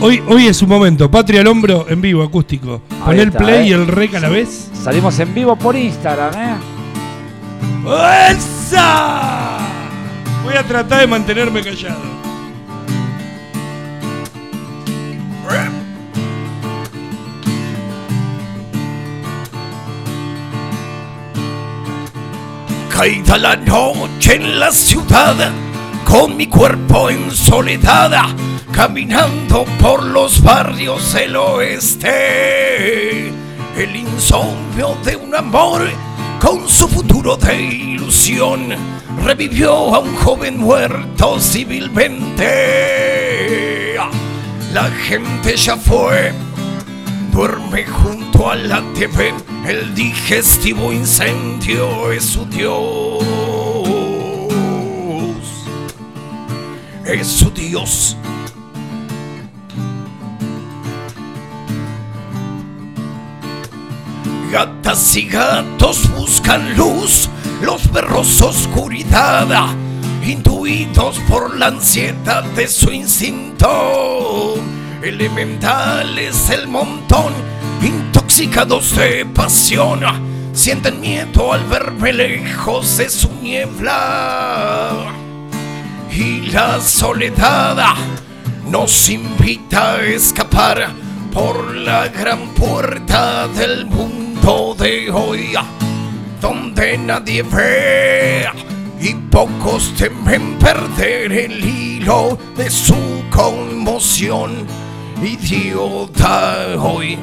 Hoy, 0.02 0.24
hoy 0.28 0.48
es 0.48 0.56
su 0.56 0.66
momento. 0.66 1.12
Patria 1.12 1.42
al 1.42 1.48
hombro 1.48 1.86
en 1.90 2.00
vivo, 2.00 2.24
acústico. 2.24 2.82
Pon 3.04 3.20
el 3.20 3.34
play 3.34 3.66
eh. 3.66 3.70
y 3.70 3.74
el 3.74 3.86
rec 3.86 4.16
a 4.16 4.22
la 4.22 4.30
vez. 4.30 4.70
Salimos 4.74 5.20
en 5.20 5.34
vivo 5.34 5.58
por 5.58 5.76
Instagram, 5.76 6.34
¿eh? 6.36 6.56
¡Esa! 8.32 9.58
Voy 10.44 10.54
a 10.54 10.64
tratar 10.64 11.02
de 11.02 11.08
mantenerme 11.08 11.62
callado. 11.62 12.20
Caída 22.90 23.38
la 23.38 23.56
noche 23.56 24.36
en 24.36 24.60
la 24.60 24.72
ciudad, 24.72 25.52
con 26.04 26.36
mi 26.36 26.48
cuerpo 26.48 27.10
en 27.10 27.32
soledad, 27.32 28.12
caminando 28.72 29.66
por 29.80 30.04
los 30.04 30.42
barrios 30.42 31.14
del 31.14 31.36
oeste. 31.36 33.28
El 33.78 33.96
insomnio 33.96 34.98
de 35.04 35.16
un 35.16 35.36
amor 35.36 35.88
con 36.42 36.68
su 36.68 36.88
futuro 36.88 37.38
de 37.38 37.62
ilusión 37.62 38.76
revivió 39.24 39.94
a 39.96 40.00
un 40.00 40.16
joven 40.16 40.58
muerto 40.58 41.40
civilmente. 41.40 42.46
La 44.74 44.90
gente 45.08 45.56
ya 45.56 45.76
fue 45.76 46.34
Duerme 47.32 47.86
junto 47.86 48.50
a 48.50 48.56
la 48.56 48.82
TV, 48.94 49.34
el 49.68 49.94
digestivo 49.94 50.92
incendio 50.92 52.12
es 52.12 52.26
su 52.26 52.44
Dios. 52.46 53.24
Es 57.06 57.28
su 57.28 57.52
Dios. 57.52 58.18
Gatas 64.52 65.16
y 65.16 65.28
gatos 65.28 66.10
buscan 66.16 66.76
luz, 66.76 67.30
los 67.62 67.88
perros 67.90 68.42
oscuridad, 68.42 69.48
intuidos 70.26 71.20
por 71.30 71.56
la 71.56 71.68
ansiedad 71.68 72.44
de 72.56 72.68
su 72.68 72.92
instinto. 72.92 74.56
elementales 75.04 76.50
el 76.50 76.68
montón, 76.68 77.32
intoxicados 77.84 78.96
de 78.96 79.24
pasión, 79.28 80.00
sienten 80.52 81.00
miedo 81.00 81.54
al 81.54 81.64
verme 81.66 82.12
lejos 82.12 82.98
de 82.98 83.08
su 83.08 83.30
niebla. 83.44 85.14
Y 86.12 86.50
la 86.50 86.82
soledad 86.82 87.94
nos 88.66 89.10
invita 89.10 89.94
a 89.94 90.02
escapar 90.02 90.90
por 91.32 91.76
la 91.76 92.08
gran 92.08 92.50
puerta 92.56 93.48
del 93.50 93.86
mundo 93.86 94.29
de 94.78 95.12
hoy, 95.12 95.54
donde 96.42 96.98
nadie 96.98 97.44
ve 97.44 98.48
y 99.00 99.14
pocos 99.30 99.94
temen 99.96 100.58
perder 100.58 101.32
el 101.32 101.64
hilo 101.64 102.38
de 102.58 102.70
su 102.70 102.96
conmoción 103.30 104.66
idiota 105.22 106.76
hoy. 106.80 107.20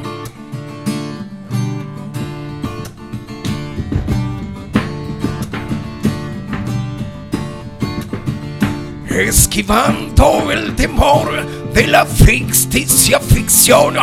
Esquivando 9.09 10.53
el 10.53 10.77
temor 10.77 11.45
de 11.73 11.87
la 11.87 12.05
ficticia 12.07 13.19
ficción, 13.19 13.97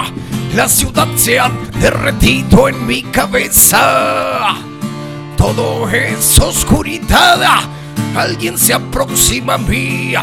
la 0.55 0.69
ciudad 0.69 1.07
se 1.15 1.39
ha 1.39 1.49
derretido 1.79 2.67
en 2.69 2.85
mi 2.85 3.01
cabeza. 3.03 4.55
Todo 5.35 5.89
es 5.89 6.39
oscuridad, 6.39 7.39
alguien 8.15 8.57
se 8.57 8.73
aproxima 8.73 9.55
a 9.55 9.57
mí. 9.57 10.13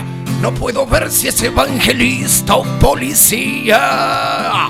No 0.41 0.53
puedo 0.55 0.87
ver 0.87 1.11
si 1.11 1.29
es 1.29 1.43
evangelista 1.43 2.55
o 2.57 2.65
policía. 2.79 4.69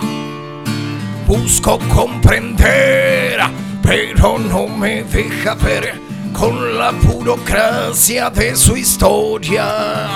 Busco 1.26 1.78
comprender, 1.94 3.38
pero 3.82 4.38
no 4.38 4.66
me 4.66 5.04
deja 5.04 5.54
ver 5.54 6.00
con 6.32 6.78
la 6.78 6.90
burocracia 6.90 8.30
de 8.30 8.56
su 8.56 8.76
historia. 8.76 10.08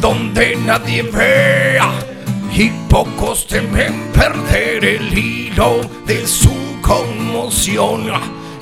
Donde 0.00 0.56
nadie 0.56 1.02
vea 1.02 2.09
y 2.52 2.70
pocos 2.88 3.46
temen 3.46 4.10
perder 4.12 4.84
el 4.84 5.16
hilo 5.16 5.80
de 6.06 6.26
su 6.26 6.52
conmoción. 6.82 8.10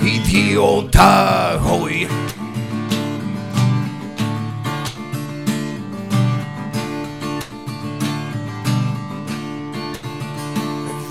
Idiota 0.01 1.59
hoy. 1.63 2.07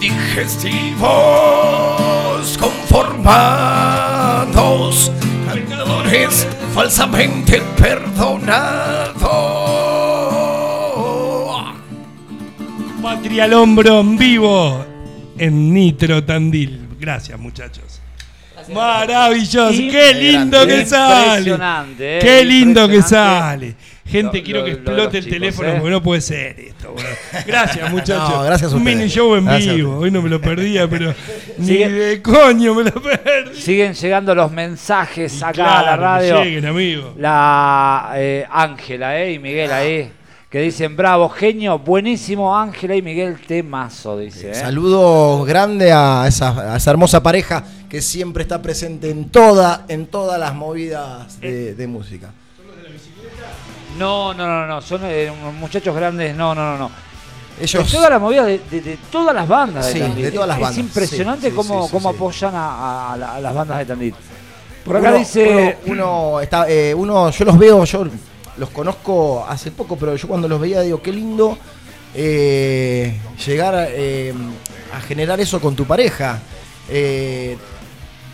digestivos 0.01 1.09
conformados, 2.59 5.13
pecadores 5.53 6.47
falsamente 6.75 7.61
perdonados. 7.77 9.18
Patria 13.19 13.45
al 13.45 13.53
hombro 13.55 13.99
en 14.01 14.17
vivo 14.17 14.87
en 15.37 15.75
Nitro 15.75 16.23
Tandil. 16.23 16.87
Gracias, 17.01 17.37
muchachos. 17.37 18.01
Maravilloso, 18.73 19.73
qué 19.91 20.15
lindo 20.15 20.65
que 20.65 20.87
sale. 20.87 21.39
Impresionante, 21.51 22.19
eh, 22.19 22.21
Qué 22.21 22.45
lindo 22.45 22.89
que 22.89 23.03
sale. 23.03 23.75
Gente, 24.07 24.39
Lo- 24.39 24.45
quiero 24.45 24.65
que 24.65 24.71
lo 24.71 24.77
explote 24.77 25.19
el 25.19 25.25
chicos, 25.25 25.37
teléfono 25.39 25.69
eh. 25.69 25.75
porque 25.79 25.91
no 25.91 26.03
puede 26.03 26.21
ser 26.21 26.61
esto. 26.61 26.93
boludo. 26.93 27.09
Gracias, 27.45 27.91
muchachos. 27.93 28.31
No, 28.31 28.43
gracias 28.45 28.73
a 28.73 28.77
Un 28.77 28.85
mini 28.85 29.09
show 29.09 29.35
en 29.35 29.45
Gracias 29.47 29.75
vivo. 29.75 29.99
Hoy 29.99 30.11
no 30.13 30.23
me 30.23 30.29
lo 30.29 30.41
perdía, 30.41 30.89
pero 30.89 31.13
ni 31.59 31.77
de 31.79 32.23
coño 32.23 32.73
me 32.75 32.85
lo 32.85 33.03
perdí. 33.03 33.61
Siguen 33.61 33.95
llegando 33.95 34.33
los 34.35 34.53
mensajes 34.53 35.43
acá 35.43 35.53
Claro, 35.55 35.79
a 35.79 35.83
la 35.83 35.97
que 35.97 36.03
radio. 36.31 36.45
lleguen, 36.45 36.67
amigo. 36.67 37.15
La 37.19 38.13
eh, 38.15 38.47
Ángela 38.49 39.19
eh, 39.21 39.33
y 39.33 39.39
Miguel 39.41 39.73
ahí. 39.73 40.13
Que 40.51 40.61
dicen, 40.63 40.97
bravo, 40.97 41.29
genio, 41.29 41.79
buenísimo 41.79 42.57
Ángela 42.57 42.95
y 42.97 43.03
Miguel, 43.03 43.39
temazo, 43.47 44.17
dice. 44.19 44.53
eh. 44.53 44.55
Saludo 44.55 45.45
grande 45.45 45.93
a 45.93 46.25
esa, 46.27 46.73
a 46.73 46.77
esa 46.79 46.91
hermosa 46.91 47.23
pareja 47.23 47.65
que 47.91 48.01
siempre 48.01 48.45
está 48.45 48.63
presente 48.63 49.11
en 49.11 49.29
toda, 49.29 49.85
en 49.89 50.07
todas 50.07 50.41
las 50.41 50.55
movidas 50.55 51.39
de, 51.41 51.75
de 51.75 51.87
música. 51.87 52.31
No, 53.99 54.33
no, 54.33 54.47
no, 54.47 54.67
no, 54.67 54.81
son 54.81 55.03
eh, 55.05 55.31
muchachos 55.61 55.95
grandes, 55.95 56.35
no, 56.35 56.55
no, 56.55 56.73
no, 56.73 56.79
no. 56.79 56.91
Ellos 57.61 57.85
De 57.91 57.97
toda 57.99 58.09
la 58.09 58.19
movida 58.21 58.45
de, 58.45 58.61
de- 58.71 58.81
de 58.81 58.99
todas 59.11 59.35
las 59.35 59.49
bandas 59.49 59.85
de 59.87 59.93
Sí, 59.93 59.99
Tandil. 59.99 60.25
de 60.25 60.31
todas 60.33 60.49
las 60.49 60.57
Es 60.59 60.63
bandas, 60.63 60.79
impresionante 60.79 61.43
sí, 61.43 61.51
sí, 61.51 61.57
cómo, 61.57 61.91
cómo 61.91 62.09
apoyan 62.11 62.55
a, 62.55 63.13
a 63.13 63.17
la- 63.19 63.35
a 63.35 63.41
las 63.41 63.55
bandas 63.55 63.79
de 63.79 63.85
Tandil. 63.85 64.15
Por 64.85 64.97
acá 64.97 65.11
uno, 65.11 65.19
dice. 65.19 65.77
uno, 65.87 65.93
uno 66.31 66.41
está, 66.41 66.71
eh, 66.71 66.95
uno, 66.95 67.29
yo 67.31 67.45
los 67.45 67.59
veo, 67.59 67.85
yo 67.85 68.07
los 68.59 68.71
conozco 68.71 69.45
hace 69.49 69.71
poco, 69.71 69.97
pero 69.97 70.17
yo 70.17 70.29
cuando 70.29 70.49
los 70.49 70.61
veía 70.61 70.81
digo 70.83 71.01
qué 71.03 71.13
lindo 71.13 71.57
eh, 72.15 73.15
llegar 73.47 73.75
eh, 73.91 74.33
a 74.95 75.01
generar 75.01 75.41
eso 75.41 75.61
con 75.61 75.75
tu 75.77 75.85
pareja, 75.87 76.41
Eh, 76.91 77.57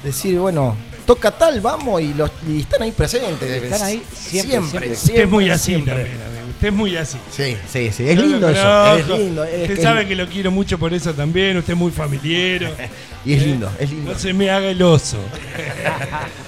decir 0.05 0.39
bueno 0.39 0.77
toca 1.07 1.31
tal, 1.33 1.61
vamos 1.61 2.01
y, 2.01 2.15
los, 2.15 2.31
y 2.49 2.61
están 2.61 2.83
ahí 2.83 2.93
presentes, 2.93 3.43
Están 3.63 3.83
ahí 3.83 4.03
siempre, 4.15 4.61
siempre. 4.61 4.93
Usted 4.93 5.23
es 5.25 5.29
muy 5.29 5.51
así 5.51 5.73
siempre. 5.73 5.95
también, 5.95 6.17
amigo. 6.23 6.49
Usted 6.55 6.69
es 6.69 6.73
muy 6.75 6.97
así. 6.97 7.19
Sí, 7.31 7.57
sí, 7.69 7.91
sí, 7.93 8.09
es 8.09 8.17
lindo 8.19 8.49
eso, 8.49 8.97
es 8.97 9.09
lindo, 9.09 9.45
es 9.45 9.63
Usted 9.63 9.75
que- 9.77 9.83
sabe 9.83 10.07
que 10.09 10.15
lo 10.15 10.27
quiero 10.29 10.51
mucho 10.51 10.79
por 10.79 10.95
eso 10.95 11.13
también. 11.13 11.59
Usted 11.59 11.73
es 11.75 11.79
muy 11.79 11.91
familiero. 11.91 12.71
y 13.27 13.35
es 13.35 13.43
lindo, 13.45 13.71
es 13.79 13.91
lindo. 13.91 14.13
No 14.13 14.19
se 14.19 14.33
me 14.33 14.49
haga 14.51 14.69
el 14.69 14.81
oso. 14.83 15.19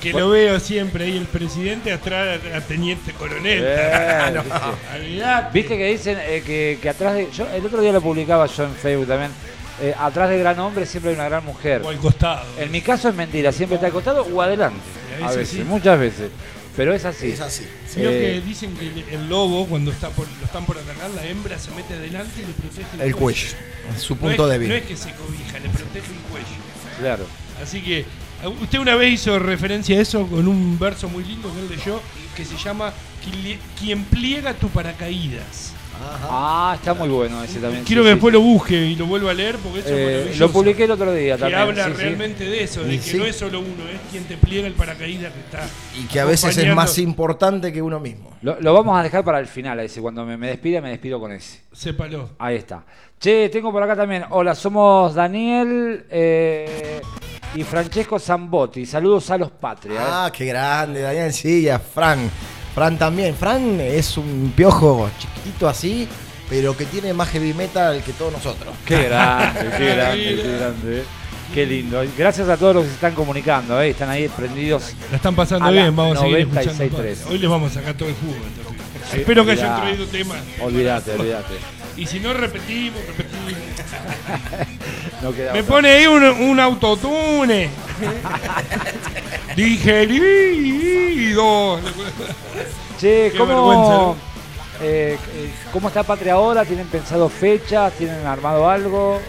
que 0.00 0.12
lo 0.12 0.30
veo 0.30 0.58
siempre 0.60 1.04
ahí 1.04 1.16
el 1.16 1.26
presidente 1.26 1.92
atrás 1.92 2.40
a 2.54 2.60
teniente 2.62 3.12
coronel. 3.12 3.62
Eh, 3.64 4.30
No, 4.34 4.42
viste. 4.42 4.58
olvidate. 4.96 5.58
Viste 5.58 5.76
que 5.78 5.86
dicen 5.86 6.18
eh, 6.20 6.42
que, 6.44 6.78
que 6.80 6.88
atrás 6.88 7.14
de. 7.14 7.30
Yo, 7.30 7.46
el 7.50 7.64
otro 7.64 7.80
día 7.82 7.92
lo 7.92 8.00
publicaba 8.00 8.46
yo 8.46 8.64
en 8.64 8.74
Facebook 8.74 9.06
también. 9.06 9.30
eh, 9.82 9.94
atrás 9.98 10.28
de 10.30 10.38
gran 10.38 10.58
hombre 10.58 10.86
siempre 10.86 11.10
hay 11.10 11.16
una 11.16 11.28
gran 11.28 11.44
mujer. 11.44 11.82
O 11.84 11.88
al 11.90 11.96
costado. 11.98 12.44
En 12.58 12.70
mi 12.70 12.80
caso 12.80 13.08
es 13.08 13.14
mentira, 13.14 13.52
siempre 13.52 13.76
está 13.76 13.86
al 13.86 13.92
costado 13.92 14.22
o 14.22 14.42
adelante. 14.42 14.78
A 15.22 15.30
veces 15.30 15.48
sí. 15.48 15.64
muchas 15.64 15.98
veces. 15.98 16.30
Pero 16.76 16.94
es 16.94 17.04
así. 17.04 17.32
Es 17.32 17.40
así. 17.40 17.66
Vio 17.96 18.08
Eh, 18.10 18.40
que 18.40 18.46
dicen 18.48 18.74
que 18.76 18.86
el- 18.86 19.04
el 19.10 19.28
lobo, 19.28 19.66
cuando 19.66 19.90
está 19.90 20.08
por, 20.10 20.26
lo 20.38 20.44
están 20.46 20.64
por 20.64 20.78
atacar, 20.78 21.10
la 21.10 21.26
hembra 21.26 21.58
se 21.58 21.70
mete 21.72 21.94
adelante 21.94 22.32
y 22.42 22.46
le 22.46 22.52
protege 22.52 22.86
el, 22.94 23.00
El 23.02 23.16
cuello, 23.16 23.48
su 23.98 24.14
No 24.14 24.20
punto 24.20 24.44
es- 24.46 24.52
débil. 24.52 24.68
No 24.68 24.74
es 24.76 24.82
que 24.84 24.96
se 24.96 25.10
cobija, 25.12 25.58
le 25.58 25.68
protege 25.68 26.12
el 26.12 26.20
cuello. 26.30 26.46
Claro. 27.00 27.26
Así 27.62 27.82
que 27.82 28.04
usted 28.48 28.78
una 28.78 28.94
vez 28.96 29.12
hizo 29.14 29.38
referencia 29.38 29.98
a 29.98 30.02
eso 30.02 30.26
con 30.26 30.46
un 30.48 30.78
verso 30.78 31.08
muy 31.08 31.24
lindo 31.24 31.52
que 31.52 31.60
él 31.60 31.68
leyó 31.70 32.00
que 32.36 32.44
se 32.44 32.56
llama 32.56 32.92
"Quien- 33.78 34.04
pliega 34.04 34.54
tu 34.54 34.68
paracaídas. 34.68 35.74
Ah, 36.22 36.72
está 36.76 36.94
muy 36.94 37.10
bueno 37.10 37.44
ese 37.44 37.58
también. 37.60 37.84
Quiero 37.84 38.00
sí, 38.02 38.06
que 38.06 38.10
sí, 38.12 38.14
después 38.14 38.32
sí. 38.32 38.38
lo 38.38 38.40
busque 38.40 38.74
y 38.86 38.96
lo 38.96 39.04
vuelva 39.04 39.32
a 39.32 39.34
leer 39.34 39.56
porque 39.58 39.80
eso 39.80 39.88
es 39.90 40.34
Eh, 40.36 40.38
lo 40.38 40.50
publiqué 40.50 40.84
el 40.84 40.92
otro 40.92 41.12
día 41.12 41.34
que 41.34 41.40
también. 41.40 41.60
habla 41.60 41.84
sí, 41.84 41.90
sí. 41.94 41.96
realmente 42.02 42.44
de 42.46 42.62
eso, 42.64 42.82
de 42.82 42.94
Y 42.94 42.98
que 42.98 43.02
sí. 43.10 43.18
no 43.18 43.26
es 43.26 43.36
solo 43.36 43.60
uno, 43.60 43.86
es 43.92 44.00
quien 44.10 44.24
te 44.24 44.38
pliega 44.38 44.66
el 44.66 44.72
paracaídas 44.72 45.30
que 45.34 45.40
está. 45.40 45.68
Y 46.00 46.04
que 46.06 46.18
a 46.20 46.24
veces 46.24 46.56
es 46.56 46.74
más 46.74 46.96
importante 46.96 47.70
que 47.70 47.82
uno 47.82 48.00
mismo. 48.00 48.30
Lo, 48.40 48.58
lo 48.58 48.72
vamos 48.72 48.98
a 48.98 49.02
dejar 49.02 49.24
para 49.24 49.40
el 49.40 49.46
final 49.46 49.78
a 49.78 49.82
ese. 49.82 50.00
Cuando 50.00 50.24
me, 50.24 50.38
me 50.38 50.46
despida, 50.46 50.80
me 50.80 50.88
despido 50.88 51.20
con 51.20 51.32
ese. 51.32 51.60
Sépalo. 51.70 52.30
Ahí 52.38 52.56
está. 52.56 52.82
Che, 53.20 53.50
tengo 53.50 53.70
por 53.70 53.82
acá 53.82 53.94
también. 53.94 54.24
Hola, 54.30 54.54
somos 54.54 55.12
Daniel 55.14 56.06
eh, 56.08 57.02
y 57.54 57.62
Francesco 57.64 58.18
Zambotti. 58.18 58.86
Saludos 58.86 59.30
a 59.30 59.38
los 59.38 59.50
patrias. 59.50 60.02
Ah, 60.06 60.30
qué 60.34 60.46
grande, 60.46 61.00
Daniel, 61.00 61.32
sí, 61.32 61.62
y 61.62 61.68
a 61.68 61.78
Fran. 61.78 62.30
Fran 62.74 62.98
también. 62.98 63.34
Fran 63.34 63.80
es 63.80 64.16
un 64.16 64.52
piojo 64.54 65.10
chiquitito 65.18 65.68
así, 65.68 66.06
pero 66.48 66.76
que 66.76 66.84
tiene 66.86 67.12
más 67.12 67.28
heavy 67.30 67.52
metal 67.54 68.02
que 68.04 68.12
todos 68.12 68.32
nosotros. 68.32 68.74
Qué 68.84 69.04
grande, 69.04 69.60
qué 69.76 69.94
grande, 69.94 70.36
qué 70.42 70.56
grande. 70.58 70.98
eh. 71.00 71.04
Qué 71.52 71.66
lindo. 71.66 72.00
Gracias 72.16 72.48
a 72.48 72.56
todos 72.56 72.74
los 72.76 72.84
que 72.84 72.90
se 72.90 72.94
están 72.94 73.12
comunicando. 73.14 73.80
eh. 73.82 73.90
Están 73.90 74.08
ahí 74.08 74.28
prendidos. 74.28 74.94
La 75.10 75.16
están 75.16 75.34
pasando 75.34 75.66
A 75.66 75.70
bien, 75.72 75.94
vamos 75.96 76.16
a 76.18 76.20
seguir 76.20 76.38
escuchando. 76.38 76.84
96.3. 76.84 76.90
cosas. 76.90 77.26
Hoy 77.28 77.38
les 77.38 77.50
vamos 77.50 77.72
a 77.72 77.74
sacar 77.74 77.94
todo 77.94 78.08
el 78.08 78.14
jugo. 78.14 78.34
entonces. 78.34 78.82
Sí, 79.10 79.18
Espero 79.20 79.44
que 79.44 79.50
hayan 79.52 79.80
traído 79.80 80.06
temas. 80.06 80.38
Olvídate, 80.62 81.12
olvídate. 81.16 81.54
Y 81.96 82.06
si 82.06 82.20
no, 82.20 82.32
repetimos, 82.32 83.00
repetimos. 83.04 83.29
No 85.22 85.32
queda 85.32 85.52
Me 85.52 85.60
otra. 85.60 85.74
pone 85.74 85.88
ahí 85.90 86.06
un, 86.06 86.22
un 86.24 86.60
autotune. 86.60 87.68
Digerido. 90.50 91.80
Che, 92.98 93.30
Qué 93.32 93.38
¿cómo, 93.38 93.54
vergüenza, 93.54 93.92
¿no? 93.92 94.16
eh, 94.82 95.18
eh, 95.34 95.50
¿cómo 95.72 95.88
está 95.88 96.02
Patria 96.02 96.34
ahora? 96.34 96.64
¿Tienen 96.64 96.86
pensado 96.86 97.28
fechas? 97.28 97.92
¿Tienen 97.94 98.26
armado 98.26 98.68
algo? 98.68 99.20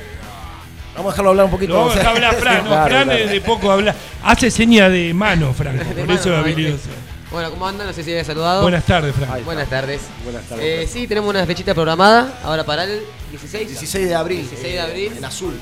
Vamos 0.95 1.10
a 1.10 1.13
dejarlo 1.13 1.30
hablar 1.32 1.45
un 1.45 1.51
poquito. 1.51 1.73
No, 1.73 1.80
vamos 1.88 1.97
a- 1.97 2.10
hablar 2.10 2.36
Fran, 2.39 2.63
no, 2.63 2.69
Claro, 2.69 2.86
Fran 2.89 3.04
claro. 3.06 3.23
es 3.23 3.32
de 3.32 3.41
poco 3.41 3.71
habla. 3.71 3.95
Hace 4.23 4.51
seña 4.51 4.89
de 4.89 5.13
mano, 5.13 5.54
Franco, 5.54 5.84
por 6.06 6.12
eso 6.12 6.34
es 6.34 6.39
habilidoso. 6.39 6.89
Bueno, 7.32 7.50
¿cómo 7.50 7.65
andan? 7.67 7.88
No 7.88 7.94
sé 7.94 8.04
si 8.04 8.12
había 8.12 8.26
saludado. 8.26 8.62
Buenas 8.63 8.86
tardes, 8.86 9.15
Frank. 9.15 9.46
Buenas 9.46 9.70
tardes. 9.70 10.02
Buenas 10.24 10.44
tardes. 10.44 10.65
Eh, 10.65 10.88
sí, 10.91 11.08
tenemos 11.08 11.30
una 11.30 11.46
fechita 11.46 11.74
programada 11.74 12.39
ahora 12.44 12.65
para 12.65 12.84
el 12.84 13.02
16. 13.32 13.70
16 13.70 14.10
de 14.10 14.15
abril. 14.15 14.39
16 14.41 14.74
de 14.74 14.80
abril. 14.82 15.13
En 15.17 15.24
azul. 15.26 15.58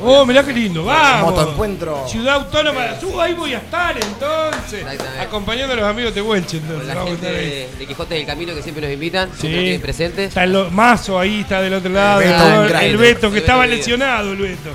Oh, 0.00 0.24
mirá 0.24 0.44
qué 0.44 0.52
lindo, 0.52 0.84
vamos. 0.84 1.32
Motoencuentro. 1.34 2.06
Ciudad 2.08 2.36
Autónoma 2.36 2.82
de 2.82 2.88
Azul, 2.90 3.20
ahí 3.20 3.34
voy 3.34 3.52
a 3.54 3.58
estar 3.58 3.96
entonces. 4.00 4.82
Exactamente. 4.82 5.20
Acompañando 5.20 5.72
a 5.72 5.76
los 5.76 5.86
amigos 5.86 6.14
de 6.14 6.22
Huelche, 6.22 6.60
Con 6.60 6.86
la 6.86 6.94
vamos 6.94 7.08
a 7.08 7.16
gente 7.16 7.26
estar 7.26 7.40
ahí. 7.40 7.50
de, 7.50 7.78
de 7.80 7.86
Quijote 7.88 8.14
del 8.14 8.24
Camino 8.26 8.54
que 8.54 8.62
siempre 8.62 8.84
nos 8.86 8.92
invitan, 8.94 9.28
Sí. 9.34 9.40
siempre 9.40 9.60
tienen 9.62 9.80
presentes. 9.80 10.28
Está 10.28 10.44
el 10.44 10.70
Mazo 10.70 11.18
ahí, 11.18 11.40
está 11.40 11.60
del 11.60 11.74
otro 11.74 11.90
lado. 11.90 12.20
Beto 12.20 12.78
el. 12.78 12.96
Beto, 12.96 13.28
que 13.32 13.38
El 13.38 13.42
estaba 13.42 13.66
lesionado, 13.66 14.30
el 14.30 14.38
Beto. 14.38 14.70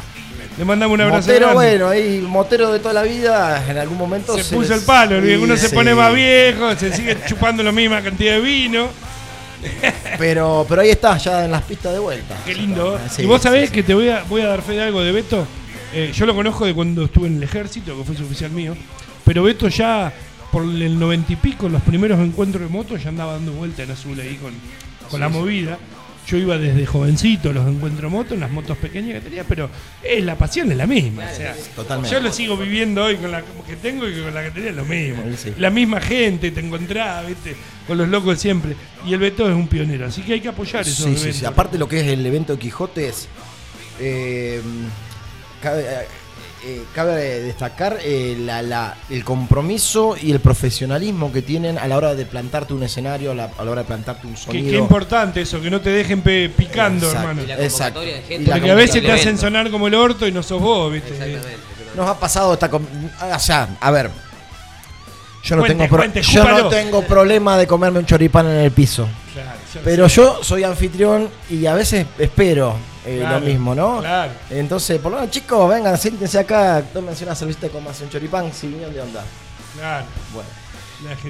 Le 0.57 0.65
mandamos 0.65 0.93
un 0.95 1.01
abrazo. 1.01 1.21
Motero, 1.27 1.47
grande. 1.47 1.53
bueno, 1.55 1.89
ahí, 1.89 2.19
motero 2.21 2.71
de 2.71 2.79
toda 2.79 2.93
la 2.93 3.03
vida, 3.03 3.63
en 3.69 3.77
algún 3.77 3.97
momento 3.97 4.37
Se 4.37 4.43
puso 4.55 4.69
les- 4.73 4.79
el 4.81 4.85
palo, 4.85 5.19
Sí, 5.21 5.33
uno 5.35 5.57
se 5.57 5.69
sí. 5.69 5.75
pone 5.75 5.95
más 5.95 6.13
viejo, 6.13 6.75
se 6.75 6.93
sigue 6.93 7.17
chupando 7.27 7.63
la 7.63 7.71
misma 7.71 8.01
cantidad 8.01 8.33
de 8.35 8.41
vino. 8.41 8.87
Pero, 10.17 10.65
pero 10.67 10.81
ahí 10.81 10.89
está, 10.89 11.17
ya 11.17 11.45
en 11.45 11.51
las 11.51 11.63
pistas 11.63 11.93
de 11.93 11.99
vuelta. 11.99 12.35
Qué 12.45 12.53
lindo. 12.53 12.99
Sí, 13.09 13.23
y 13.23 13.25
vos 13.25 13.41
sabés 13.41 13.71
que 13.71 13.81
te 13.81 13.93
voy 13.93 14.09
a, 14.09 14.23
voy 14.23 14.41
a 14.41 14.47
dar 14.47 14.61
fe 14.61 14.73
de 14.73 14.83
algo 14.83 15.01
de 15.01 15.11
Beto. 15.11 15.47
Eh, 15.93 16.11
yo 16.13 16.25
lo 16.25 16.35
conozco 16.35 16.65
de 16.65 16.73
cuando 16.73 17.05
estuve 17.05 17.27
en 17.27 17.37
el 17.37 17.43
ejército, 17.43 17.97
que 17.97 18.03
fue 18.03 18.15
su 18.15 18.23
oficial 18.23 18.51
mío. 18.51 18.75
Pero 19.25 19.43
Beto 19.43 19.67
ya 19.69 20.11
por 20.51 20.63
el 20.63 20.99
noventa 20.99 21.31
y 21.33 21.35
pico, 21.35 21.67
en 21.67 21.73
los 21.73 21.81
primeros 21.81 22.19
encuentros 22.19 22.61
de 22.61 22.67
moto, 22.69 22.97
ya 22.97 23.09
andaba 23.09 23.33
dando 23.33 23.53
vuelta 23.53 23.83
en 23.83 23.91
azul 23.91 24.19
ahí 24.19 24.35
con, 24.35 24.53
con 25.09 25.19
la 25.19 25.29
movida. 25.29 25.77
Yo 26.25 26.37
iba 26.37 26.57
desde 26.57 26.85
jovencito 26.85 27.51
los 27.51 27.67
encuentros 27.67 28.09
de 28.11 28.17
moto, 28.17 28.33
en 28.33 28.39
las 28.39 28.49
motos 28.51 28.77
pequeñas 28.77 29.15
que 29.15 29.21
tenía, 29.29 29.43
pero 29.43 29.69
es, 30.01 30.23
la 30.23 30.37
pasión 30.37 30.71
es 30.71 30.77
la 30.77 30.87
misma. 30.87 31.25
o 31.31 31.35
sea, 31.35 31.53
Totalmente. 31.75 32.15
yo 32.15 32.21
lo 32.21 32.31
sigo 32.31 32.55
viviendo 32.55 33.03
hoy 33.03 33.17
con 33.17 33.29
la 33.31 33.41
que 33.67 33.75
tengo 33.75 34.07
y 34.07 34.21
con 34.21 34.33
la 34.33 34.43
que 34.43 34.51
tenía 34.51 34.71
lo 34.71 34.85
mismo. 34.85 35.21
Sí. 35.37 35.53
La 35.57 35.69
misma 35.69 35.99
gente 35.99 36.51
te 36.51 36.61
encontraba, 36.61 37.23
¿viste? 37.23 37.55
Con 37.85 37.97
los 37.97 38.07
locos 38.07 38.39
siempre. 38.39 38.75
Y 39.05 39.11
el 39.13 39.19
Beto 39.19 39.49
es 39.49 39.55
un 39.55 39.67
pionero, 39.67 40.05
así 40.05 40.21
que 40.21 40.33
hay 40.33 40.39
que 40.41 40.47
apoyar 40.47 40.81
esos 40.83 40.95
Sí, 40.97 41.03
eventos. 41.11 41.35
sí. 41.35 41.45
Aparte 41.45 41.77
lo 41.77 41.87
que 41.89 41.99
es 41.99 42.07
el 42.07 42.25
evento 42.25 42.53
de 42.53 42.59
Quijote 42.59 43.09
es... 43.09 43.27
eh, 43.99 44.61
eh, 46.65 46.83
cabe 46.93 47.41
destacar 47.41 47.97
eh, 48.03 48.35
la- 48.39 48.61
la- 48.61 48.95
el 49.09 49.23
compromiso 49.23 50.15
y 50.21 50.31
el 50.31 50.39
profesionalismo 50.39 51.31
que 51.31 51.41
tienen 51.41 51.77
a 51.77 51.87
la 51.87 51.97
hora 51.97 52.15
de 52.15 52.25
plantarte 52.25 52.73
un 52.73 52.83
escenario, 52.83 53.31
a 53.31 53.35
la, 53.35 53.51
a 53.57 53.63
la 53.65 53.71
hora 53.71 53.81
de 53.81 53.87
plantarte 53.87 54.25
un 54.27 54.33
Qué, 54.33 54.39
sonido. 54.41 54.71
qué 54.71 54.77
importante 54.77 55.41
eso, 55.41 55.61
que 55.61 55.69
no 55.69 55.81
te 55.81 55.89
dejen 55.89 56.21
pe- 56.21 56.49
picando, 56.49 57.05
Exacto. 57.07 57.29
hermano. 57.29 57.43
Y 57.43 57.47
la 57.47 57.63
Exacto. 57.63 58.01
de 58.01 58.21
gente. 58.27 58.51
Porque 58.51 58.71
a 58.71 58.75
veces 58.75 59.01
te 59.01 59.11
hacen 59.11 59.37
sonar 59.37 59.69
como 59.71 59.87
el 59.87 59.95
orto 59.95 60.27
y 60.27 60.31
no 60.31 60.41
sos 60.43 60.61
vos, 60.61 60.91
¿viste? 60.91 61.09
Exactamente. 61.09 61.57
Nos 61.95 62.07
ha 62.09 62.19
pasado 62.19 62.53
esta... 62.53 62.69
com- 62.69 62.85
O 63.33 63.39
sea, 63.39 63.67
a 63.79 63.91
ver... 63.91 64.09
Yo 65.43 65.57
no, 65.57 65.61
Cuente, 65.63 65.83
tengo, 65.83 65.97
cuente, 65.97 66.21
yo 66.21 66.43
no 66.45 66.69
tengo 66.69 67.01
problema 67.01 67.57
de 67.57 67.67
comerme 67.67 67.99
un 67.99 68.05
choripán 68.05 68.45
en 68.47 68.59
el 68.59 68.71
piso. 68.71 69.07
Claro, 69.33 69.59
Pero 69.83 70.07
sé. 70.07 70.15
yo 70.15 70.43
soy 70.43 70.63
anfitrión 70.63 71.29
y 71.49 71.65
a 71.65 71.73
veces 71.73 72.05
espero 72.19 72.75
eh, 73.05 73.17
Claro, 73.19 73.39
lo 73.39 73.45
mismo, 73.45 73.73
¿no? 73.75 73.99
Claro. 73.99 74.31
Entonces, 74.49 74.99
por 74.99 75.11
lo 75.11 75.17
menos, 75.17 75.31
chicos, 75.31 75.67
vengan, 75.69 75.97
siéntense 75.97 76.39
acá, 76.39 76.83
tómense 76.93 77.23
una 77.25 77.35
cervecita 77.35 77.67
con 77.69 77.83
más 77.83 77.99
un 78.01 78.09
choripán, 78.09 78.53
si 78.53 78.67
vinieron 78.67 78.93
de 78.93 79.01
onda. 79.01 79.23
Claro. 79.77 80.05
Bueno. 80.33 80.49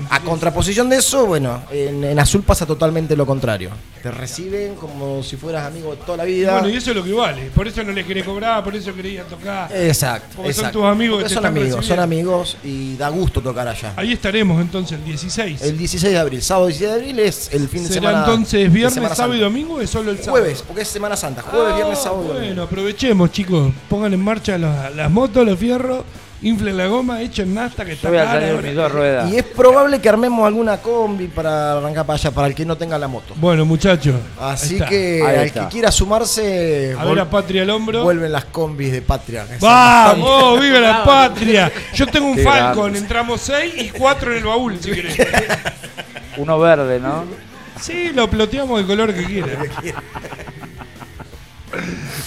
A 0.10 0.20
contraposición 0.22 0.90
de 0.90 0.98
eso, 0.98 1.26
bueno, 1.26 1.62
en, 1.72 2.04
en 2.04 2.20
Azul 2.20 2.44
pasa 2.44 2.66
totalmente 2.66 3.16
lo 3.16 3.26
contrario. 3.26 3.70
Te 4.02 4.12
reciben 4.12 4.76
como 4.76 5.24
si 5.24 5.38
fueras 5.38 5.66
amigo 5.66 5.92
de 5.92 5.98
toda 5.98 6.18
la 6.18 6.24
vida. 6.26 6.54
Bueno, 6.54 6.70
y 6.70 6.76
eso 6.78 6.90
es 6.92 6.96
lo 6.98 7.04
que 7.04 7.14
vale. 7.14 7.50
Por 7.56 7.68
eso 7.68 7.84
no 7.84 7.92
les 7.94 8.06
querés 8.06 8.26
cobrar, 8.26 8.64
por 8.64 8.76
eso 8.76 8.94
quería 8.94 9.24
tocar. 9.24 9.72
Exacto. 9.76 10.28
Porque 10.38 10.54
son 10.54 10.72
tus 10.72 10.84
amigos 10.84 11.32
son 11.32 11.46
amigos, 11.46 11.70
son 11.70 11.80
recibiendo. 11.98 12.04
amigos 12.04 12.58
y 12.64 12.96
da 12.98 13.10
gusto 13.10 13.42
tocar 13.42 13.68
allá. 13.68 13.94
Ahí 13.96 14.12
estaremos 14.14 14.62
entonces 14.62 14.98
el 15.00 15.06
16. 15.06 15.62
El 15.62 15.78
16 15.78 16.14
de 16.14 16.20
abril, 16.20 16.42
sábado 16.42 16.68
16 16.68 16.90
de 16.92 16.96
abril 17.00 17.20
es 17.20 17.50
el 17.54 17.68
fin 17.70 17.84
de 17.84 17.90
¿Será 17.90 18.02
semana. 18.10 18.20
entonces 18.26 18.60
de 18.64 18.70
viernes, 18.70 19.18
sábado 19.18 19.36
y 19.36 19.40
domingo 19.40 19.76
o 19.76 19.82
es 19.82 19.90
solo 19.90 20.12
el 20.12 20.18
sábado? 20.18 20.32
Jueves, 20.44 20.64
porque 20.68 20.82
es 20.82 20.88
Semana 20.88 21.16
Santa. 21.16 21.42
Jueves, 21.42 21.72
Ah, 21.74 21.76
viernes, 21.76 22.00
sábado 22.00 22.24
y 22.24 22.28
domingo. 22.28 22.46
Bueno, 22.48 22.64
aprovechemos, 22.64 23.32
chicos. 23.32 23.72
Pongan 23.90 24.14
en 24.14 24.20
marcha 24.22 24.58
las, 24.58 24.94
las 24.96 25.10
motos, 25.10 25.46
los 25.46 25.58
fierros, 25.58 26.04
inflen 26.44 26.78
la 26.78 26.88
goma, 26.88 27.22
echen 27.22 27.54
nasta 27.54 27.84
que 27.84 27.92
Yo 27.92 27.96
está 27.96 28.10
voy 28.10 28.18
a 28.20 28.26
cara 28.26 28.40
traer 28.40 28.52
ahora. 28.56 28.68
mis 28.68 28.76
dos 28.76 28.92
ruedas. 28.92 29.32
Y 29.32 29.38
es 29.38 29.44
probable 29.44 30.00
que 30.00 30.10
armemos 30.10 30.46
alguna 30.46 30.78
combi 30.78 31.28
para 31.28 31.74
arrancar 31.78 32.06
para 32.06 32.16
allá, 32.18 32.32
para 32.32 32.48
el 32.48 32.56
que 32.56 32.66
no 32.66 32.78
tenga 32.78 32.98
la 33.00 33.08
moto. 33.08 33.34
Bueno, 33.38 33.66
muchachos. 33.66 34.16
Así 34.40 34.76
está. 34.76 34.88
que 34.88 35.22
al 35.24 35.52
que 35.52 35.68
quiera 35.72 35.92
sumarse, 35.92 36.96
A 37.00 37.06
ver 37.06 37.20
a 37.20 37.30
Patria 37.30 37.64
al 37.64 37.70
hombro. 37.70 38.04
vuelven 38.04 38.32
las 38.32 38.46
combis 38.46 38.92
de 38.92 39.02
Patria. 39.02 39.46
¡Vamos! 39.60 40.60
¡Viva 40.62 40.80
la 40.80 41.04
patria! 41.04 41.72
Yo 41.94 42.06
tengo 42.08 42.28
un 42.28 42.36
Qué 42.36 42.44
Falcon, 42.44 42.84
grande. 42.84 43.00
entramos 43.00 43.42
seis 43.42 43.74
y 43.78 43.90
cuatro 43.90 44.32
en 44.32 44.38
el 44.40 44.44
baúl, 44.44 44.78
si 44.82 44.92
querés. 44.92 45.18
Uno 46.38 46.60
verde, 46.60 47.00
¿no? 47.00 47.24
Sí, 47.80 48.12
lo 48.14 48.30
ploteamos 48.30 48.78
del 48.78 48.88
color 48.88 49.14
que 49.14 49.24
quieran. 49.26 49.58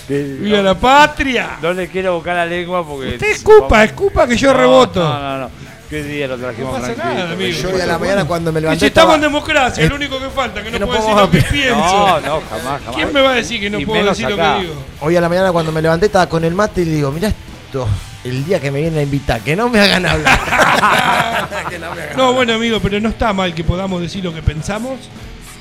¡Viva 0.09 0.63
la 0.63 0.75
patria! 0.75 1.59
No 1.63 1.73
le 1.73 1.89
quiero 1.89 2.15
buscar 2.17 2.37
la 2.37 2.47
lengua 2.47 2.87
porque. 2.87 3.09
Usted 3.15 3.31
escupa, 3.31 3.85
escupa 3.85 4.27
que 4.27 4.37
yo 4.37 4.53
No, 4.53 4.59
reboto. 4.59 5.03
No, 5.03 5.19
no, 5.21 5.39
no. 5.39 5.51
¿Qué 5.89 6.03
día 6.03 6.27
lo 6.27 6.37
trajimos 6.37 6.73
No 6.75 6.81
pasa 6.81 6.95
tranquilo? 6.95 7.15
nada, 7.23 7.33
amigo. 7.33 7.59
Yo 7.63 7.71
hoy 7.71 7.81
a 7.81 7.87
la 7.87 7.99
mañana 7.99 8.25
cuando 8.25 8.51
me 8.53 8.59
Y 8.59 8.63
levanté 8.63 8.81
si 8.81 8.87
estamos 8.87 9.15
en 9.15 9.21
democracia, 9.21 9.89
lo 9.89 9.95
único 9.95 10.19
que 10.19 10.29
falta, 10.31 10.61
que 10.61 10.71
no, 10.71 10.73
que 10.73 10.79
no 10.81 10.87
puedo 10.87 11.01
decir 11.01 11.17
lo 11.17 11.31
que 11.31 11.43
pienso. 11.43 11.77
No, 11.79 12.21
no, 12.21 12.41
jamás, 12.51 12.81
jamás. 12.83 12.97
¿Quién 12.97 13.13
me 13.13 13.21
va 13.21 13.31
a 13.31 13.35
decir 13.35 13.61
que 13.61 13.71
no 13.71 13.79
Y 13.79 13.87
puedo 13.87 14.05
decir 14.05 14.27
acá. 14.27 14.55
lo 14.55 14.59
que 14.59 14.67
digo? 14.67 14.83
Hoy 15.01 15.15
a 15.17 15.21
la 15.21 15.29
mañana 15.29 15.53
cuando 15.53 15.71
me 15.71 15.81
levanté 15.81 16.07
estaba 16.07 16.29
con 16.29 16.45
el 16.45 16.55
mate 16.55 16.83
y 16.83 16.87
le 16.87 16.91
digo, 16.97 17.13
mira 17.13 17.29
esto, 17.29 17.87
el 18.25 18.45
día 18.45 18.59
que 18.61 18.73
me 18.73 18.81
vienen 18.81 18.99
a 18.99 19.03
invitar, 19.03 19.41
que 19.43 19.55
no 19.55 19.69
me 19.69 19.79
hagan 19.79 20.07
hablar. 20.07 20.41
Que 21.71 21.79
no 21.79 21.95
me 21.95 22.03
hagan 22.03 22.17
No, 22.17 22.33
bueno, 22.33 22.55
amigo, 22.55 22.81
pero 22.81 22.99
no 22.99 23.11
está 23.11 23.33
mal 23.33 23.55
que 23.55 23.63
podamos 23.63 24.01
decir 24.03 24.25
lo 24.25 24.35
que 24.35 24.43
pensamos, 24.43 24.99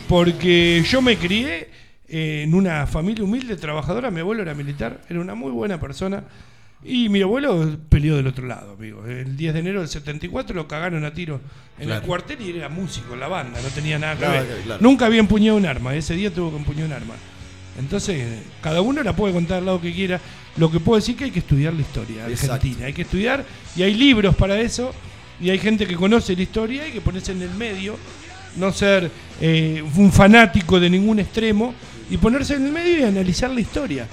porque 0.10 0.84
yo 0.90 1.04
me 1.04 1.18
crié 1.18 1.70
eh, 2.18 2.44
en 2.44 2.54
una 2.54 2.88
familia 2.88 3.24
humilde, 3.26 3.58
trabajadora. 3.58 4.10
Mi 4.10 4.22
abuelo 4.22 4.42
era 4.42 4.54
militar, 4.54 5.02
era 5.10 5.20
una 5.20 5.36
muy 5.36 5.52
buena 5.52 5.80
persona. 5.80 6.24
Y 6.84 7.10
mi 7.10 7.22
abuelo 7.22 7.78
peleó 7.90 8.16
del 8.16 8.28
otro 8.28 8.46
lado, 8.46 8.74
amigo. 8.78 9.06
El 9.06 9.36
10 9.36 9.54
de 9.54 9.60
enero 9.60 9.80
del 9.80 9.90
74 9.90 10.56
lo 10.56 10.68
cagaron 10.68 11.04
a 11.04 11.14
tiro 11.14 11.42
en 11.80 11.90
el 11.90 12.02
cuartel 12.02 12.40
y 12.42 12.52
era 12.58 12.70
músico 12.70 13.16
en 13.16 13.20
la 13.20 13.28
banda, 13.28 13.60
no 13.62 13.68
tenía 13.70 13.98
nada 13.98 14.14
que 14.14 14.20
Claro, 14.20 14.48
ver. 14.48 14.62
claro. 14.64 14.82
Nunca 14.84 15.08
había 15.08 15.20
empuñado 15.20 15.58
un 15.58 15.66
arma, 15.66 15.96
ese 15.96 16.14
día 16.14 16.32
tuvo 16.34 16.52
que 16.52 16.58
empuñar 16.58 16.86
un 16.86 16.94
arma. 16.94 17.16
Entonces, 17.80 18.40
cada 18.62 18.82
uno 18.82 19.02
la 19.04 19.14
puede 19.16 19.34
contar 19.34 19.58
al 19.58 19.66
lado 19.66 19.82
que 19.82 19.92
quiera. 19.94 20.22
Lo 20.58 20.72
que 20.72 20.80
puedo 20.80 20.98
decir 20.98 21.16
que 21.18 21.26
hay 21.26 21.32
que 21.32 21.40
estudiar 21.40 21.74
la 21.74 21.82
historia 21.82 22.30
Exacto. 22.30 22.54
argentina. 22.54 22.86
Hay 22.86 22.94
que 22.94 23.02
estudiar 23.02 23.44
y 23.76 23.82
hay 23.84 23.94
libros 23.96 24.36
para 24.36 24.58
eso. 24.60 24.94
Y 25.42 25.50
hay 25.50 25.58
gente 25.60 25.86
que 25.86 25.96
conoce 25.96 26.36
la 26.36 26.44
historia 26.44 26.88
y 26.88 26.92
que 26.92 27.02
ponerse 27.02 27.32
en 27.34 27.42
el 27.42 27.50
medio. 27.52 27.98
No 28.56 28.72
ser 28.72 29.12
eh, 29.42 29.84
un 29.98 30.12
fanático 30.14 30.80
de 30.80 30.90
ningún 30.90 31.20
extremo. 31.20 31.74
Y 32.10 32.18
ponerse 32.18 32.56
en 32.56 32.66
el 32.66 32.72
medio 32.72 33.00
y 33.00 33.04
analizar 33.04 33.50
la 33.50 33.62
historia. 33.62 34.08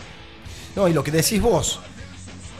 No, 0.74 0.88
y 0.88 0.92
lo 0.92 1.05
que 1.05 1.11
decís 1.11 1.40
vos, 1.40 1.81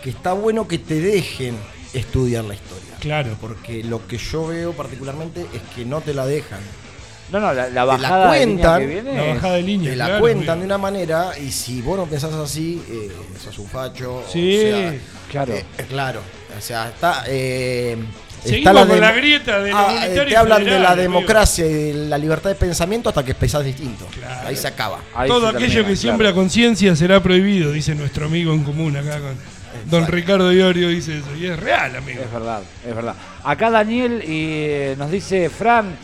que 0.03 0.11
está 0.11 0.33
bueno 0.33 0.69
que 0.69 0.79
te 0.79 1.01
dejen 1.01 1.57
estudiar 1.95 2.45
la 2.45 2.55
historia. 2.55 2.97
Claro. 3.01 3.37
Porque 3.41 3.83
lo 3.83 4.07
que 4.07 4.19
yo 4.19 4.47
veo 4.47 4.73
particularmente 4.73 5.41
es 5.53 5.63
que 5.75 5.85
no 5.85 6.01
te 6.01 6.15
la 6.15 6.27
dejan. 6.27 6.61
No, 7.31 7.41
no, 7.41 7.55
la, 7.55 7.63
la 7.63 7.67
Te 7.69 7.73
la 7.73 7.85
bajada 7.85 8.33
de 8.33 8.47
línea 8.47 8.55
cuentan, 8.57 8.81
que 8.81 8.87
viene. 8.87 9.17
La 9.17 9.35
bajada 9.35 9.55
de 9.55 9.63
línea. 9.63 9.91
Te 9.91 9.97
la 9.97 10.05
claro, 10.05 10.21
cuentan 10.21 10.59
de 10.59 10.65
una 10.67 10.79
manera 10.79 11.39
y 11.39 11.51
si 11.51 11.81
vos 11.81 11.97
no 11.97 12.05
pensás 12.05 12.33
así, 12.35 12.83
eh, 12.91 13.11
sos 13.43 13.59
un 13.59 13.69
facho. 13.69 14.23
Sí, 14.31 14.59
o 14.59 14.61
sea, 14.61 14.95
claro. 15.31 15.55
eh, 15.55 15.65
claro. 15.89 16.21
O 16.57 16.61
sea, 16.61 16.91
está. 16.91 17.25
Eh, 17.27 17.97
Seguimos 18.45 18.73
está 18.77 18.87
con 18.89 19.01
la 19.01 19.13
grieta 19.13 19.59
de 19.61 19.73
Ah, 19.73 20.07
eh, 20.09 20.25
te 20.29 20.37
hablan 20.37 20.65
de 20.65 20.79
la 20.79 20.91
amigo. 20.91 21.03
democracia 21.03 21.67
y 21.67 21.73
de 21.73 21.95
la 22.09 22.19
libertad 22.19 22.51
de 22.51 22.57
pensamiento 22.57 23.09
hasta 23.09 23.25
que 23.25 23.35
pensás 23.35 23.65
distinto. 23.65 24.07
Claro. 24.13 24.49
Ahí 24.49 24.57
se 24.57 24.67
acaba. 24.69 24.99
Ahí 25.15 25.29
Todo 25.29 25.51
se 25.51 25.57
aquello 25.57 25.69
termina, 25.75 25.89
que 25.89 25.97
siembra 25.97 26.27
claro. 26.31 26.37
conciencia 26.37 26.97
será 26.97 27.23
prohibido, 27.23 27.71
dice 27.73 27.95
nuestro 27.95 28.27
amigo 28.27 28.53
en 28.53 28.65
común 28.65 28.97
acá 28.97 29.19
con 29.21 29.37
Don 29.91 30.07
Ricardo 30.07 30.53
Iorio 30.53 30.89
dice 30.89 31.19
eso. 31.19 31.35
Y 31.37 31.47
es 31.47 31.59
real, 31.59 31.95
amigo. 31.97 32.21
Es 32.23 32.33
verdad, 32.33 32.63
es 32.87 32.95
verdad. 32.95 33.15
Acá 33.45 33.71
Daniel 33.71 34.23
y 34.23 34.65
eh, 34.67 34.95
nos 34.99 35.11
dice 35.11 35.49
Fran, 35.49 35.95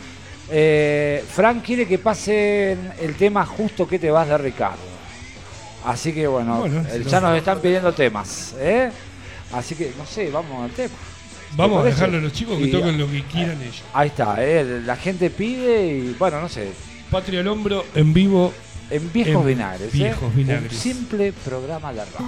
eh, 0.49 1.23
Fran 1.33 1.59
quiere 1.59 1.85
que 1.87 1.99
pasen 1.99 2.93
el 3.01 3.15
tema 3.15 3.45
justo 3.45 3.87
que 3.87 3.99
te 3.99 4.09
vas 4.09 4.27
de 4.27 4.37
Ricardo. 4.37 4.77
Así 5.85 6.13
que 6.13 6.25
bueno, 6.27 6.59
Bueno, 6.59 6.83
ya 7.05 7.19
no- 7.21 7.29
nos 7.29 7.37
están 7.37 7.59
pidiendo 7.59 7.93
temas, 7.93 8.53
¿eh? 8.59 8.91
Así 9.53 9.75
que 9.75 9.91
no 9.97 10.05
sé, 10.05 10.29
vamos 10.31 10.63
al 10.63 10.71
tema. 10.71 10.93
Vamos 11.55 11.81
a 11.81 11.83
dejarlo 11.85 12.17
a 12.17 12.21
los 12.21 12.31
chicos 12.33 12.57
que 12.57 12.65
Y- 12.67 12.71
toquen 12.71 12.97
lo 12.97 13.09
que 13.09 13.23
quieran 13.23 13.61
ellos. 13.61 13.83
Ahí 13.93 14.07
está, 14.09 14.35
¿eh? 14.43 14.81
la 14.85 14.95
gente 14.95 15.29
pide 15.29 15.87
y 15.97 16.15
bueno, 16.17 16.39
no 16.41 16.47
sé, 16.49 16.71
Patria 17.11 17.39
al 17.41 17.47
hombro 17.47 17.83
en 17.95 18.13
vivo, 18.13 18.53
en 18.91 19.11
viejos 19.11 19.41
En 19.41 19.47
vinagres, 19.47 19.87
¿eh? 19.93 19.97
Viejos 19.97 20.35
Vinagres. 20.35 20.71
Un 20.73 20.77
simple 20.79 21.33
programa 21.33 21.91
de 21.91 22.05
rock. 22.05 22.21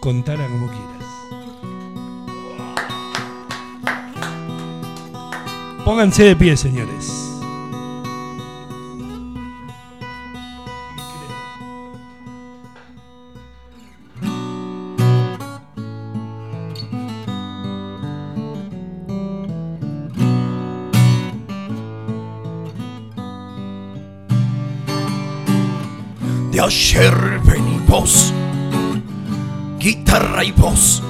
contala 0.00 0.46
como 0.46 0.66
quieras. 0.68 0.86
Pónganse 5.84 6.22
de 6.24 6.36
pie, 6.36 6.56
señores. 6.56 7.10
De 26.60 26.66
ayer 26.66 27.40
venimos, 27.42 28.34
guitarra 29.78 30.44
y 30.44 30.52
voz, 30.52 31.02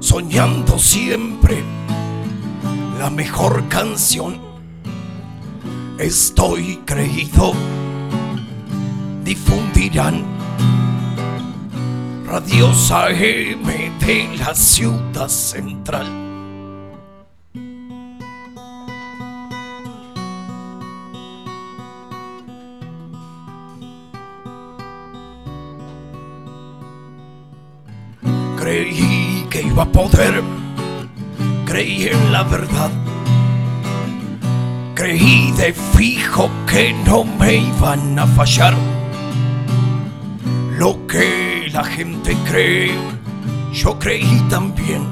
soñando 0.00 0.78
siempre 0.78 1.62
la 2.98 3.08
mejor 3.08 3.68
canción. 3.68 4.40
Estoy 5.96 6.80
creído, 6.84 7.52
difundirán 9.22 10.24
radios 12.26 12.90
AM 12.90 13.64
de 14.00 14.36
la 14.38 14.54
ciudad 14.54 15.28
central. 15.28 16.27
Creí 31.66 32.08
en 32.08 32.32
la 32.32 32.44
verdad. 32.44 32.90
Creí 34.94 35.52
de 35.52 35.72
fijo 35.72 36.48
que 36.66 36.92
no 37.04 37.24
me 37.24 37.56
iban 37.56 38.18
a 38.18 38.26
fallar. 38.26 38.74
Lo 40.76 41.04
que 41.08 41.68
la 41.72 41.82
gente 41.82 42.36
cree, 42.48 42.92
yo 43.72 43.98
creí 43.98 44.40
también. 44.48 45.04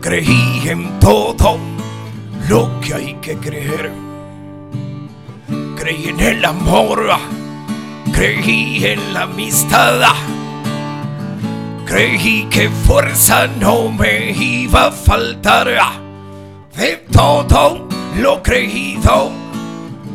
Creí 0.00 0.62
en 0.66 0.98
todo 0.98 1.58
lo 2.48 2.80
que 2.80 2.94
hay 2.94 3.14
que 3.20 3.36
creer. 3.36 3.92
Creí 5.76 6.08
en 6.08 6.20
el 6.20 6.44
amor, 6.44 7.10
creí 8.12 8.84
en 8.84 9.14
la 9.14 9.22
amistad. 9.22 10.37
Creí 11.88 12.46
que 12.50 12.68
fuerza 12.68 13.46
no 13.46 13.90
me 13.90 14.32
iba 14.32 14.88
a 14.88 14.92
faltar. 14.92 15.68
De 16.76 16.96
todo 17.10 17.88
lo 18.18 18.42
creído, 18.42 19.30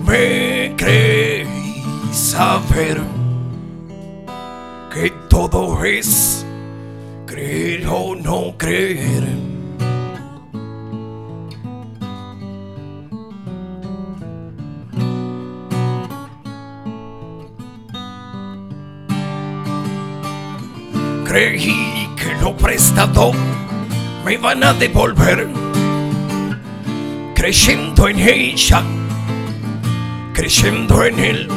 me 0.05 0.75
creí 0.77 1.83
saber 2.11 3.01
que 4.93 5.11
todo 5.27 5.83
es 5.83 6.45
creer 7.25 7.87
o 7.87 8.15
no 8.17 8.55
creer. 8.55 9.52
Creí 21.33 22.07
que 22.15 22.31
lo 22.43 22.55
prestado 22.55 23.31
me 24.23 24.37
van 24.37 24.63
a 24.63 24.71
devolver, 24.71 25.49
creyendo 27.33 28.07
en 28.07 28.19
ella, 28.19 28.83
creyendo 30.31 31.03
en 31.03 31.17
él. 31.17 31.47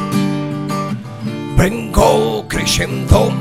Vengo 1.55 2.47
creyendo 2.47 3.31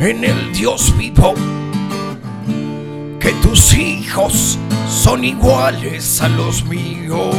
en 0.00 0.24
el 0.24 0.52
Dios 0.52 0.92
vivo, 0.98 1.34
que 3.20 3.30
tus 3.44 3.74
hijos 3.74 4.58
son 4.88 5.22
iguales 5.22 6.20
a 6.20 6.28
los 6.30 6.64
míos. 6.64 7.32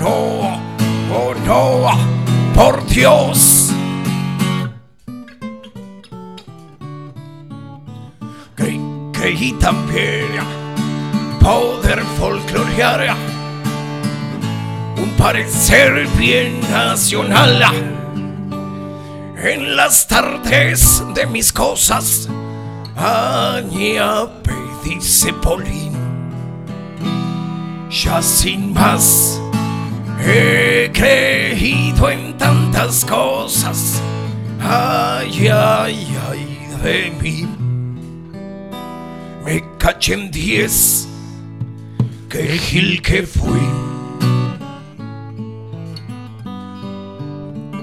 No, 0.00 0.58
oh 1.14 1.32
no, 1.46 1.96
por 2.56 2.84
Dios. 2.88 3.55
Creí, 9.26 9.38
creí 9.38 9.52
también 9.54 10.26
poder 11.40 12.00
folclorear 12.16 13.16
un 14.96 15.10
parecer 15.18 16.06
bien 16.16 16.60
nacional 16.70 17.60
en 19.36 19.76
las 19.76 20.06
tardes 20.06 21.02
de 21.12 21.26
mis 21.26 21.52
cosas. 21.52 22.28
Añape, 22.96 24.54
dice 24.84 25.32
Polín, 25.32 25.92
ya 27.90 28.22
sin 28.22 28.72
más 28.72 29.40
he 30.20 30.88
creído 30.94 32.10
en 32.10 32.38
tantas 32.38 33.04
cosas. 33.04 34.00
Ay, 34.60 35.48
ay, 35.48 36.16
ay 36.30 36.68
de 36.84 37.10
mí. 37.20 37.65
Me 39.46 39.62
caché 39.78 40.14
en 40.14 40.32
diez, 40.32 41.06
que 42.28 42.58
gil 42.58 43.00
que 43.00 43.22
fui. 43.22 43.60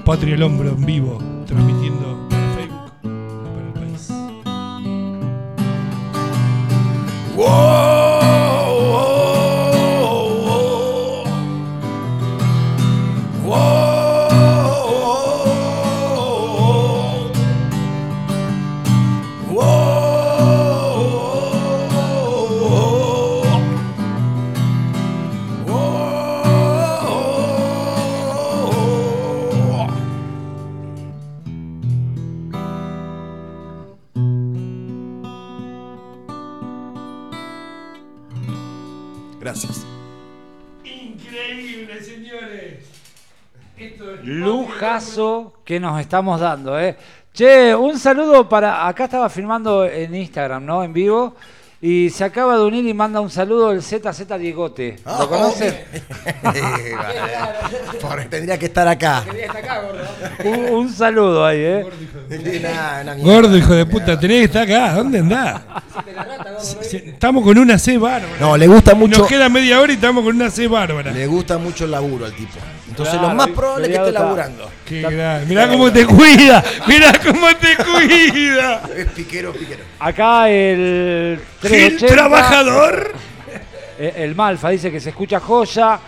Patria 0.04 0.34
el 0.34 0.42
Hombro 0.42 0.68
en 0.68 0.84
vivo, 0.84 1.18
transmitiendo 1.46 2.28
para 2.28 2.54
Facebook 2.54 2.92
para 3.00 3.66
el 3.66 3.72
país. 3.72 4.12
Gracias. 7.34 8.03
Que 45.64 45.80
nos 45.80 46.00
estamos 46.00 46.40
dando, 46.40 46.78
¿eh? 46.78 46.96
Che, 47.32 47.74
un 47.74 47.98
saludo 47.98 48.48
para. 48.48 48.86
Acá 48.86 49.04
estaba 49.04 49.28
filmando 49.28 49.84
en 49.84 50.14
Instagram, 50.14 50.64
¿no? 50.64 50.84
En 50.84 50.92
vivo. 50.92 51.34
Y 51.86 52.08
se 52.08 52.24
acaba 52.24 52.56
de 52.56 52.64
unir 52.64 52.86
y 52.86 52.94
manda 52.94 53.20
un 53.20 53.28
saludo 53.28 53.70
el 53.70 53.82
ZZ 53.82 54.26
Diegote. 54.38 54.96
¿Lo 55.04 55.28
conoces? 55.28 55.74
Porque 58.00 58.24
tendría 58.24 58.58
que 58.58 58.66
estar 58.66 58.88
acá. 58.88 59.22
un, 60.44 60.74
un 60.74 60.88
saludo 60.90 61.44
ahí, 61.44 61.58
¿eh? 61.58 61.86
Gordo, 63.18 63.54
hijo 63.58 63.74
de 63.74 63.84
puta, 63.84 64.18
tenés 64.18 64.38
que 64.38 64.44
estar 64.44 64.62
acá. 64.62 64.94
¿Dónde 64.94 65.18
andás? 65.18 65.60
Estamos 66.92 67.44
con 67.44 67.58
una 67.58 67.78
C 67.78 67.98
bárbara. 67.98 68.32
No, 68.40 68.56
le 68.56 68.66
gusta 68.66 68.94
mucho. 68.94 69.18
Nos 69.18 69.28
queda 69.28 69.50
media 69.50 69.78
hora 69.80 69.92
y 69.92 69.96
estamos 69.96 70.24
con 70.24 70.36
una 70.36 70.50
C 70.50 70.66
bárbara. 70.68 71.10
Le 71.10 71.26
gusta 71.26 71.58
mucho 71.58 71.84
el 71.84 71.90
laburo 71.90 72.24
al 72.24 72.32
tipo. 72.32 72.54
Entonces 72.94 73.14
Claro, 73.14 73.28
lo 73.30 73.34
más 73.34 73.48
probable 73.48 73.86
es 73.86 73.88
que 73.88 73.96
esté 73.96 74.08
está- 74.10 74.20
laburando. 74.20 74.70
Qué 74.86 75.42
Mirá 75.48 75.68
cómo 75.68 75.92
te 75.92 76.06
cuida. 76.06 76.62
Mirá 76.86 77.12
cómo 77.26 77.48
te 77.56 77.76
cuida. 77.76 78.82
Es 78.96 79.06
piquero, 79.06 79.52
piquero. 79.52 79.82
Acá 79.98 80.48
el 80.48 81.40
Gil 81.60 81.68
380, 81.98 82.06
trabajador. 82.14 83.12
eh, 83.98 84.12
El 84.18 84.36
Malfa 84.36 84.68
dice 84.70 84.92
que 84.92 85.00
se 85.00 85.08
escucha 85.10 85.40
joya. 85.40 85.98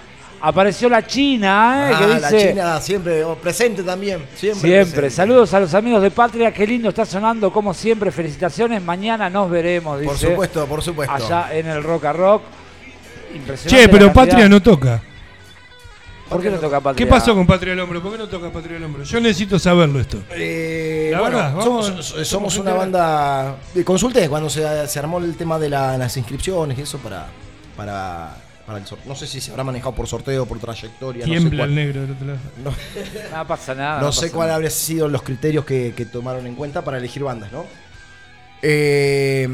Apareció 0.40 0.88
la 0.88 1.04
China, 1.04 1.88
¿eh? 1.90 1.92
Ah, 1.92 1.98
que 1.98 2.06
la 2.20 2.30
dice. 2.30 2.48
China 2.50 2.80
siempre 2.80 3.24
presente 3.42 3.82
también. 3.82 4.24
Siempre. 4.36 4.60
Siempre. 4.60 4.92
presente. 5.00 5.10
Saludos 5.10 5.52
a 5.54 5.58
los 5.60 5.74
amigos 5.74 6.00
de 6.02 6.12
Patria. 6.12 6.52
Qué 6.52 6.66
lindo 6.68 6.90
está 6.90 7.04
sonando, 7.04 7.50
como 7.50 7.74
siempre. 7.74 8.12
Felicitaciones. 8.12 8.80
Mañana 8.80 9.28
nos 9.28 9.50
veremos, 9.50 9.98
dice. 9.98 10.08
Por 10.12 10.18
supuesto, 10.18 10.66
por 10.66 10.82
supuesto. 10.82 11.12
Allá 11.14 11.48
en 11.52 11.66
el 11.66 11.82
Rock 11.82 12.04
a 12.04 12.12
Rock. 12.12 12.42
Impresionante. 13.34 13.82
Che, 13.86 13.88
pero 13.88 14.06
la 14.06 14.12
Patria 14.12 14.48
no 14.48 14.62
toca. 14.62 15.02
¿Por 16.28 16.42
qué 16.42 16.50
no 16.50 16.58
toca 16.58 16.80
Patria? 16.80 17.06
¿Qué 17.06 17.10
pasó 17.10 17.34
con 17.34 17.46
Patria 17.46 17.70
del 17.72 17.80
Hombro? 17.80 18.02
¿Por 18.02 18.12
qué 18.12 18.18
no 18.18 18.26
toca 18.28 18.50
Patria 18.50 18.74
del 18.74 18.84
Hombro? 18.84 19.04
Yo 19.04 19.20
necesito 19.20 19.58
saberlo 19.58 20.00
esto. 20.00 20.18
Eh, 20.30 21.10
La 21.12 21.20
bueno, 21.20 21.36
verdad, 21.36 21.62
somos, 21.62 21.88
vamos- 21.90 22.06
somos 22.06 22.32
vamos 22.32 22.58
a 22.58 22.60
una 22.62 22.72
banda. 22.74 23.56
Consulté 23.84 24.28
cuando 24.28 24.50
se, 24.50 24.88
se 24.88 24.98
armó 24.98 25.18
el 25.18 25.36
tema 25.36 25.58
de 25.58 25.70
la- 25.70 25.96
las 25.96 26.16
inscripciones 26.16 26.78
y 26.78 26.82
eso 26.82 26.98
para. 26.98 27.26
para, 27.76 28.36
para 28.66 28.78
el 28.78 28.86
sorteo. 28.86 29.08
No 29.08 29.14
sé 29.14 29.28
si 29.28 29.40
se 29.40 29.52
habrá 29.52 29.62
manejado 29.62 29.94
por 29.94 30.08
sorteo, 30.08 30.44
por 30.46 30.58
trayectoria. 30.58 31.24
no 31.26 31.32
sé 31.32 31.38
Tiembla 31.38 31.58
cuál- 31.60 31.68
el 31.70 31.74
negro 31.76 32.00
del 32.02 32.10
otro 32.12 32.26
lado. 32.26 32.38
No 33.32 33.46
pasa 33.46 33.74
nada. 33.76 34.00
No 34.00 34.06
no 34.06 34.12
sé 34.12 34.32
cuáles 34.32 34.54
habrían 34.54 34.72
sido 34.72 35.08
los 35.08 35.22
criterios 35.22 35.64
que, 35.64 35.94
que 35.96 36.06
tomaron 36.06 36.44
en 36.48 36.56
cuenta 36.56 36.82
para 36.82 36.98
elegir 36.98 37.22
bandas, 37.22 37.52
¿no? 37.52 37.64
Eh, 38.62 39.46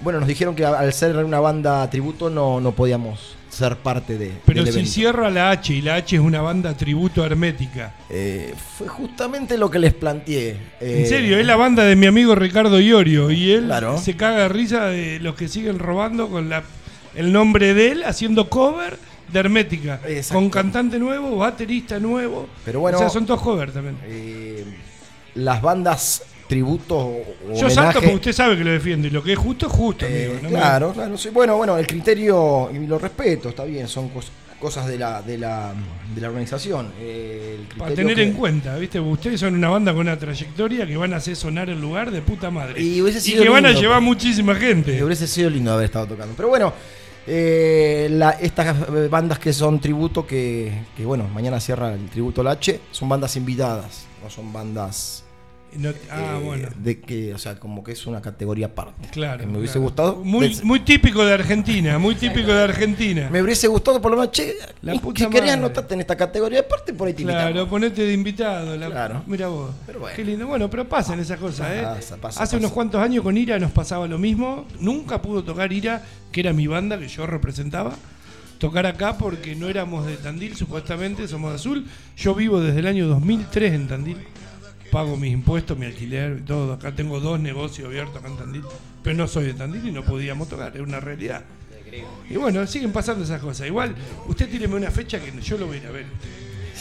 bueno, 0.00 0.20
nos 0.20 0.28
dijeron 0.28 0.54
que 0.54 0.64
al 0.64 0.92
ser 0.92 1.16
una 1.16 1.40
banda 1.40 1.88
tributo 1.90 2.30
no, 2.30 2.60
no 2.60 2.72
podíamos 2.72 3.34
ser 3.60 3.76
parte 3.76 4.18
de. 4.18 4.32
Pero 4.44 4.64
del 4.64 4.72
si 4.72 4.78
evento. 4.80 4.92
cierra 4.92 5.30
la 5.30 5.50
H 5.50 5.72
y 5.72 5.80
la 5.82 5.94
H 5.94 6.16
es 6.16 6.20
una 6.22 6.40
banda 6.42 6.76
tributo 6.76 7.22
a 7.22 7.26
hermética. 7.26 7.94
Eh, 8.10 8.52
fue 8.76 8.88
justamente 8.88 9.56
lo 9.56 9.70
que 9.70 9.78
les 9.78 9.94
planteé. 9.94 10.56
Eh, 10.80 11.00
En 11.02 11.06
serio, 11.06 11.38
es 11.38 11.46
la 11.46 11.54
banda 11.56 11.84
de 11.84 11.94
mi 11.96 12.06
amigo 12.06 12.34
Ricardo 12.34 12.80
Iorio 12.80 13.30
y 13.30 13.52
él 13.52 13.66
Claro. 13.66 13.98
se 13.98 14.16
caga 14.16 14.42
de 14.44 14.48
risa 14.48 14.86
de 14.86 15.20
los 15.20 15.34
que 15.36 15.46
siguen 15.48 15.78
robando 15.78 16.28
con 16.28 16.48
la, 16.48 16.62
el 17.14 17.32
nombre 17.32 17.72
de 17.74 17.92
él 17.92 18.02
haciendo 18.04 18.48
cover 18.50 18.98
de 19.32 19.38
Hermética. 19.38 20.00
Exacto. 20.08 20.34
Con 20.40 20.50
cantante 20.50 20.98
nuevo, 20.98 21.36
baterista 21.36 22.00
nuevo. 22.00 22.48
Pero 22.64 22.80
bueno- 22.80 22.98
o 22.98 23.00
sea, 23.00 23.10
son 23.10 23.26
todos 23.26 23.40
covers 23.42 23.72
también. 23.72 23.96
eh, 24.06 24.64
las 25.36 25.62
bandas 25.62 26.24
tributo 26.50 26.96
o 26.98 27.24
Yo 27.54 27.70
salto 27.70 28.00
porque 28.00 28.14
usted 28.16 28.32
sabe 28.32 28.58
que 28.58 28.64
lo 28.64 28.72
defiendo 28.72 29.06
y 29.06 29.10
lo 29.10 29.22
que 29.22 29.32
es 29.32 29.38
justo 29.38 29.66
es 29.68 29.72
justo, 29.72 30.04
Eh, 30.06 30.26
amigo. 30.26 30.42
no 30.42 30.48
claro, 30.50 30.92
claro. 30.92 31.16
sí. 31.16 31.30
Bueno, 31.30 31.56
bueno, 31.56 31.78
el 31.78 31.86
criterio 31.86 32.68
y 32.74 32.86
lo 32.86 32.98
respeto, 32.98 33.48
está 33.50 33.64
bien, 33.64 33.86
son 33.88 34.10
cos- 34.12 34.30
cosas 34.60 34.86
de 34.88 34.98
la, 34.98 35.22
de 35.22 35.38
la, 35.38 35.72
de 36.14 36.20
la 36.20 36.28
organización. 36.28 36.92
Eh, 37.00 37.56
el 37.60 37.76
Para 37.78 37.94
tener 37.94 38.16
que- 38.16 38.24
en 38.24 38.32
cuenta, 38.34 38.76
¿viste? 38.76 39.00
Ustedes 39.00 39.40
son 39.40 39.54
una 39.54 39.70
banda 39.70 39.92
con 39.92 40.02
una 40.02 40.18
trayectoria 40.18 40.86
que 40.86 40.96
van 40.98 41.14
a 41.14 41.16
hacer 41.16 41.34
sonar 41.36 41.70
el 41.70 41.80
lugar 41.80 42.10
de 42.10 42.20
puta 42.20 42.50
madre. 42.50 42.82
Y 42.82 43.00
que 43.02 43.48
van 43.48 43.64
a 43.64 43.72
llevar 43.72 44.02
muchísima 44.02 44.54
gente. 44.56 45.02
hubiese 45.02 45.26
sido 45.26 45.48
lindo 45.48 45.72
haber 45.72 45.86
estado 45.86 46.08
tocando. 46.08 46.34
Pero 46.36 46.48
bueno, 46.48 46.74
eh, 47.26 48.08
la- 48.10 48.32
estas 48.32 48.76
bandas 49.08 49.38
que 49.38 49.52
son 49.52 49.78
tributo, 49.80 50.26
que, 50.26 50.72
que, 50.96 51.04
bueno, 51.06 51.28
mañana 51.32 51.58
cierra 51.60 51.94
el 51.94 52.06
tributo 52.08 52.46
H, 52.46 52.80
son 52.90 53.08
bandas 53.08 53.36
invitadas, 53.36 54.06
no 54.22 54.28
son 54.28 54.52
bandas 54.52 55.24
No- 55.76 55.90
ah, 56.10 56.38
eh, 56.40 56.44
bueno. 56.44 56.68
de 56.82 57.00
que, 57.00 57.32
o 57.34 57.38
sea, 57.38 57.58
como 57.58 57.82
que 57.84 57.92
es 57.92 58.06
una 58.06 58.20
categoría 58.20 58.66
aparte. 58.66 59.08
Claro. 59.10 59.40
Que 59.40 59.46
me 59.46 59.58
hubiese 59.58 59.74
claro. 59.74 59.82
gustado. 59.82 60.16
Muy, 60.24 60.58
muy 60.62 60.80
típico 60.80 61.24
de 61.24 61.32
Argentina, 61.34 61.98
muy 61.98 62.14
típico 62.14 62.52
de 62.52 62.62
Argentina. 62.62 63.28
Me 63.30 63.42
hubiese 63.42 63.68
gustado 63.68 64.00
por 64.00 64.10
lo 64.10 64.16
menos, 64.16 64.32
che, 64.32 64.54
La 64.82 64.94
puta 64.94 65.24
si 65.24 65.30
querías 65.30 65.54
anotarte 65.54 65.94
en 65.94 66.00
esta 66.00 66.16
categoría 66.16 66.60
aparte, 66.60 66.92
por 66.92 67.08
ahí 67.08 67.14
te 67.14 67.22
Claro, 67.22 67.48
invitamos. 67.48 67.68
ponete 67.70 68.02
de 68.02 68.12
invitado. 68.12 68.76
La... 68.76 68.86
Claro. 68.88 69.22
Mira 69.26 69.48
vos. 69.48 69.70
Pero 69.86 70.00
bueno. 70.00 70.16
Qué 70.16 70.24
lindo. 70.24 70.46
Bueno, 70.46 70.68
pero 70.68 70.88
pasan 70.88 71.20
esas 71.20 71.38
cosas, 71.38 71.68
¿eh? 71.72 71.82
Pasa, 71.82 72.16
pasa, 72.16 72.42
Hace 72.42 72.56
unos 72.56 72.72
cuantos 72.72 73.00
años 73.00 73.22
con 73.22 73.36
Ira 73.36 73.58
nos 73.58 73.70
pasaba 73.72 74.06
lo 74.08 74.18
mismo. 74.18 74.66
Nunca 74.80 75.22
pudo 75.22 75.44
tocar 75.44 75.72
Ira, 75.72 76.02
que 76.32 76.40
era 76.40 76.52
mi 76.52 76.66
banda 76.66 76.98
que 76.98 77.08
yo 77.08 77.26
representaba. 77.26 77.92
Tocar 78.58 78.84
acá 78.84 79.16
porque 79.16 79.54
no 79.54 79.68
éramos 79.68 80.04
de 80.04 80.16
Tandil, 80.18 80.54
supuestamente, 80.54 81.26
somos 81.28 81.50
de 81.52 81.56
Azul. 81.56 81.86
Yo 82.16 82.34
vivo 82.34 82.60
desde 82.60 82.80
el 82.80 82.86
año 82.86 83.08
2003 83.08 83.72
en 83.72 83.88
Tandil. 83.88 84.18
Pago 84.90 85.16
mis 85.16 85.32
impuestos, 85.32 85.78
mi 85.78 85.86
alquiler 85.86 86.38
y 86.40 86.42
todo. 86.42 86.72
Acá 86.72 86.92
tengo 86.94 87.20
dos 87.20 87.38
negocios 87.38 87.86
abiertos 87.88 88.16
acá 88.16 88.28
en 88.28 88.36
Tandil. 88.36 88.62
Pero 89.02 89.16
no 89.16 89.28
soy 89.28 89.44
de 89.46 89.54
Tandil 89.54 89.86
y 89.88 89.92
no 89.92 90.02
podíamos 90.02 90.48
tocar, 90.48 90.72
es 90.74 90.82
una 90.82 91.00
realidad. 91.00 91.42
Y 92.28 92.36
bueno, 92.36 92.64
siguen 92.66 92.92
pasando 92.92 93.24
esas 93.24 93.40
cosas. 93.40 93.66
Igual, 93.66 93.94
usted 94.28 94.48
tíreme 94.48 94.76
una 94.76 94.90
fecha 94.90 95.18
que 95.18 95.32
yo 95.40 95.58
lo 95.58 95.66
voy 95.66 95.76
a 95.76 95.80
ir 95.80 95.86
a 95.86 95.90
ver. 95.90 96.06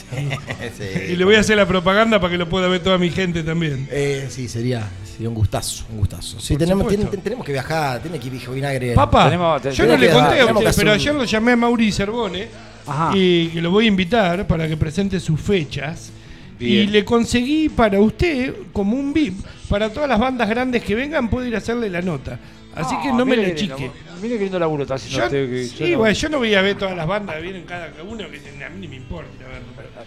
Y 1.09 1.15
le 1.15 1.25
voy 1.25 1.35
a 1.35 1.39
hacer 1.41 1.57
la 1.57 1.67
propaganda 1.67 2.19
para 2.19 2.31
que 2.31 2.37
lo 2.37 2.47
pueda 2.49 2.67
ver 2.67 2.81
toda 2.81 2.97
mi 2.97 3.09
gente 3.09 3.43
también. 3.43 3.87
Eh, 3.91 4.27
sí, 4.29 4.47
sería, 4.47 4.87
sería 5.11 5.29
un 5.29 5.35
gustazo, 5.35 5.85
un 5.91 5.97
gustazo. 5.97 6.39
Sí, 6.39 6.55
tenemos, 6.57 6.87
tiene- 6.87 7.05
tenemos 7.05 7.45
que 7.45 7.51
viajar, 7.51 8.01
tiene 8.01 8.19
que 8.19 8.27
ir 8.27 8.49
vinagre. 8.49 8.93
Papá, 8.93 9.25
Tenemos- 9.25 9.61
yo 9.75 9.85
no 9.85 9.97
le 9.97 10.09
conté 10.09 10.39
a 10.39 10.45
usted, 10.45 10.73
pero 10.75 10.91
ayer 10.91 11.13
lo 11.13 11.23
llamé 11.25 11.51
a 11.51 11.55
Mauri 11.57 11.91
Cervone 11.91 12.47
Ajá. 12.87 13.11
y 13.15 13.47
que 13.49 13.61
lo 13.61 13.71
voy 13.71 13.85
a 13.85 13.87
invitar 13.87 14.47
para 14.47 14.67
que 14.67 14.77
presente 14.77 15.19
sus 15.19 15.39
fechas. 15.39 16.11
Y 16.59 16.87
le 16.87 17.05
conseguí 17.05 17.69
para 17.69 17.99
usted, 17.99 18.53
como 18.73 18.97
un 18.97 19.13
VIP, 19.13 19.39
para 19.69 19.89
todas 19.91 20.09
las 20.09 20.19
bandas 20.19 20.49
grandes 20.49 20.83
que 20.83 20.95
vengan, 20.95 21.29
puedo 21.29 21.45
ir 21.47 21.55
a 21.55 21.59
hacerle 21.59 21.89
la 21.89 22.01
nota. 22.01 22.39
Así 22.75 22.95
que 23.01 23.11
no 23.11 23.25
me 23.25 23.35
lindo, 23.35 23.55
chique. 23.55 23.89
Mire 24.21 24.37
qué 24.37 24.43
lindo 24.43 24.59
laburo 24.59 24.83
está 24.83 24.95
haciendo 24.95 25.19
Yo, 25.19 25.25
usted. 25.25 25.49
que 25.49 25.63
sí, 25.65 25.75
yo 25.77 25.87
no- 25.93 25.97
bueno, 25.99 26.13
yo 26.13 26.29
no 26.29 26.37
voy 26.39 26.53
a 26.55 26.61
ver 26.61 26.77
todas 26.77 26.95
las 26.95 27.07
bandas 27.07 27.35
que 27.35 27.41
vienen 27.41 27.63
cada 27.63 27.89
uno, 28.03 28.17
que 28.29 28.63
a 28.63 28.69
mí 28.69 28.79
ni 28.81 28.87
me 28.87 28.95
importa 28.97 29.29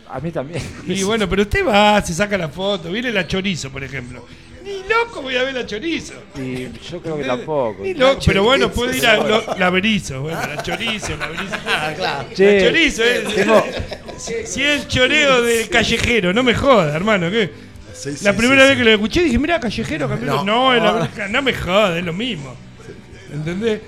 a 0.09 0.17
A 0.17 0.21
mí 0.21 0.31
también. 0.31 0.63
Y 0.87 1.03
bueno, 1.03 1.29
pero 1.29 1.43
usted 1.43 1.67
va, 1.67 2.01
se 2.03 2.13
saca 2.15 2.37
la 2.39 2.49
foto, 2.49 2.91
viene 2.93 3.11
la 3.11 3.27
chorizo, 3.27 3.71
por 3.71 3.83
ejemplo. 3.83 4.27
Ni 4.65 4.79
loco 4.89 5.23
voy 5.23 5.37
a 5.37 5.43
ver 5.43 5.55
la 5.55 5.67
chorizo. 5.67 6.15
Y 6.37 6.69
yo 6.91 7.01
creo 7.03 7.17
que 7.17 7.25
tampoco. 7.25 7.79
Ni 7.83 7.95
loco, 7.95 8.21
pero 8.25 8.45
bueno, 8.45 8.71
puedo 8.71 8.95
ir 8.95 9.07
a 9.07 9.17
lo- 9.17 9.45
la 9.59 9.71
berizo, 9.71 10.21
bueno, 10.23 10.39
la 10.41 10.63
chorizo, 10.63 11.17
la 11.17 11.27
berizo. 11.29 11.55
Ah, 11.67 11.93
claro. 11.97 12.29
Che, 12.35 12.61
La 12.61 12.67
chorizo, 12.69 13.03
eh. 13.05 13.25
tengo- 13.35 13.65
Si, 14.19 14.35
es 14.35 14.57
el 14.83 14.89
choreo 14.89 15.43
de 15.43 15.69
callejero, 15.69 16.33
no 16.33 16.43
me 16.43 16.55
joda, 16.55 16.95
hermano, 16.95 17.31
¿qué? 17.31 17.51
Sí, 17.93 18.17
sí, 18.17 18.25
La 18.25 18.35
primera 18.35 18.63
sí. 18.63 18.69
vez 18.69 18.79
que 18.79 18.85
lo 18.85 18.91
escuché 18.93 19.23
dije, 19.23 19.39
mira, 19.39 19.59
callejero, 19.61 20.09
campeón. 20.09 20.45
No, 20.47 20.75
No. 20.75 20.75
es 20.75 20.83
la- 21.17 21.29
no 21.29 21.43
me 21.43 21.53
joda, 21.55 21.99
es 21.99 22.05
lo 22.05 22.13
mismo. 22.13 22.55
¿Entendés? 23.33 23.81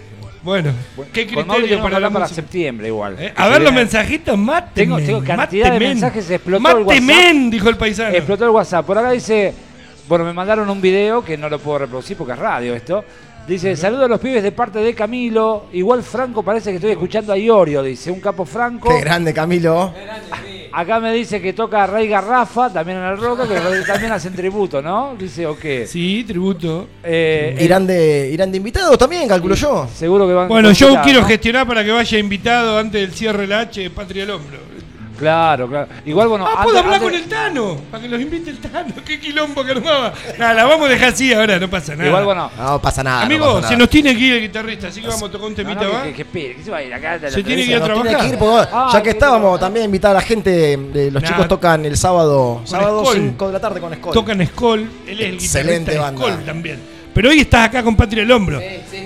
Bueno, 0.43 0.72
¿qué 1.12 1.25
Con 1.27 1.45
criterio 1.45 1.45
tenemos 1.47 1.68
que 1.68 1.77
para 1.77 1.91
la 1.91 1.97
hablar 1.97 2.12
para 2.12 2.25
música? 2.27 2.35
septiembre 2.43 2.89
igual. 2.89 3.16
Eh, 3.18 3.33
A 3.35 3.49
ver 3.49 3.62
los 3.62 3.72
mensajitos, 3.72 4.37
mátenme. 4.37 4.72
Tengo- 4.75 5.07
tengo 5.07 5.25
cantidad 5.25 5.72
de 5.72 5.79
mensajes, 5.81 6.29
explotó 6.31 6.79
el 6.79 6.85
Mátenme, 6.85 7.49
dijo 7.51 7.68
el 7.70 7.77
paisano. 7.79 8.14
Explotó 8.14 8.45
el 8.45 8.51
WhatsApp. 8.51 8.85
Por 8.85 8.99
acá 8.99 9.11
dice, 9.12 9.55
bueno, 10.09 10.24
me 10.24 10.32
mandaron 10.32 10.68
un 10.68 10.80
video 10.80 11.24
que 11.24 11.36
no 11.36 11.48
lo 11.48 11.59
puedo 11.59 11.78
reproducir 11.78 12.16
porque 12.16 12.32
es 12.32 12.38
radio 12.38 12.74
esto. 12.74 13.05
Dice, 13.46 13.76
saludo 13.76 14.07
a 14.07 14.09
los 14.09 14.20
pibes 14.20 14.42
de 14.42 14.52
parte 14.52 14.78
de 14.78 14.94
Camilo. 14.94 15.66
Igual 15.72 16.02
Franco 16.02 16.42
parece 16.42 16.70
que 16.70 16.76
estoy 16.76 16.92
escuchando 16.92 17.32
a 17.32 17.36
Iorio, 17.36 17.82
dice, 17.82 18.11
un 18.11 18.20
capo 18.20 18.46
Franco. 18.46 18.88
Qué 18.88 19.00
grande, 19.00 19.34
Camilo. 19.34 19.92
Acá 20.72 20.98
me 20.98 21.12
dice 21.12 21.40
que 21.40 21.52
toca 21.52 21.86
Rey 21.86 22.09
Garrafa, 22.09 22.72
también 22.72 22.98
en 22.98 23.05
el 23.05 23.18
Roca, 23.18 23.46
que 23.46 23.55
también 23.86 24.12
hacen 24.12 24.34
tributo, 24.34 24.80
¿no? 24.80 25.14
Dice, 25.16 25.46
o 25.46 25.57
qué. 25.59 25.86
Sí, 25.86 26.24
tributo. 26.26 26.88
Eh, 27.02 27.57
Irán 27.61 27.86
de, 27.86 28.30
irán 28.32 28.50
de 28.50 28.57
invitados 28.57 28.96
también, 28.98 29.28
calculo 29.28 29.55
yo. 29.55 29.86
Seguro 29.94 30.26
que 30.26 30.32
van 30.32 30.48
Bueno, 30.48 30.72
yo 30.72 31.00
quiero 31.02 31.22
gestionar 31.24 31.66
para 31.66 31.84
que 31.84 31.92
vaya 31.92 32.18
invitado 32.18 32.78
antes 32.78 33.00
del 33.00 33.12
cierre 33.12 33.46
la 33.46 33.61
H 33.61 33.82
de 33.82 33.90
Patria 33.90 34.24
al 34.24 34.30
Hombro. 34.30 34.59
Claro, 35.19 35.69
claro. 35.69 35.89
Igual, 36.05 36.29
bueno. 36.29 36.47
Ah, 36.49 36.62
puedo 36.65 36.79
hablar 36.79 37.01
con 37.01 37.15
el 37.15 37.25
Tano, 37.29 37.77
para 37.91 38.03
que 38.03 38.09
los 38.09 38.21
invite 38.21 38.51
el 38.51 38.59
Tano. 38.59 38.95
Qué 39.07 39.21
quilombo 39.21 39.65
que 39.65 39.71
armaba. 39.73 40.12
Nada, 40.39 40.55
la 40.55 40.65
vamos 40.65 40.87
a 40.87 40.91
dejar 40.91 41.09
así 41.11 41.33
ahora, 41.33 41.59
no 41.59 41.71
pasa 41.71 41.95
nada. 41.95 42.09
Igual, 42.09 42.25
bueno. 42.25 42.51
No 42.59 42.83
pasa 42.83 43.03
nada. 43.03 43.23
Amigo, 43.23 43.47
no 43.47 43.55
pasa 43.57 43.69
se 43.69 43.77
nos 43.77 43.89
tiene 43.89 44.15
que 44.17 44.21
ir 44.25 44.33
el 44.35 44.41
guitarrista, 44.43 44.89
así 44.89 45.01
que 45.01 45.07
vamos 45.09 45.23
a 45.29 45.33
tocar 45.33 45.47
un 45.47 45.53
No, 45.53 45.57
temita 45.57 45.83
no, 45.85 45.93
más. 45.93 46.03
que, 46.03 46.09
que, 46.11 46.15
que 46.17 46.23
espere, 46.23 46.57
que 46.57 46.62
se 46.65 46.71
va 46.71 46.77
a 46.79 46.83
ir 46.83 46.93
acá. 46.95 47.19
de 47.19 47.31
Se 47.31 47.43
tiene 47.43 47.65
que 47.65 47.71
ir 47.71 47.77
a 47.77 47.85
tiene 47.85 47.95
trabajar. 48.03 48.21
que 48.21 48.33
ir, 48.33 48.39
porque, 48.39 48.69
Ah, 48.73 48.91
ya 48.93 49.03
que 49.03 49.11
estábamos, 49.11 49.61
también 49.61 49.85
invitar 49.87 50.11
a 50.11 50.15
la 50.15 50.21
gente. 50.21 50.73
eh, 50.75 51.11
los 51.12 51.23
Nah. 51.23 51.29
chicos 51.29 51.49
tocan 51.49 51.85
el 51.85 51.97
sábado, 51.97 52.61
sábado 52.65 53.05
Skoll. 53.05 53.17
5 53.17 53.47
de 53.47 53.53
la 53.53 53.61
tarde 53.61 53.81
con 53.81 53.95
Skoll. 53.95 54.12
Tocan 54.15 54.47
Skoll, 54.47 54.81
él 55.07 55.21
es 55.21 55.29
el 55.29 55.35
Excelente 55.35 55.93
guitarrista 55.93 55.93
de 55.93 55.99
banda. 55.99 56.21
Skoll 56.23 56.45
también. 56.45 56.93
Pero 57.15 57.29
hoy 57.29 57.41
estás 57.41 57.69
acá 57.69 57.83
con 57.83 57.95
Patria 57.97 58.23
al 58.25 58.31
Hombro. 58.33 58.61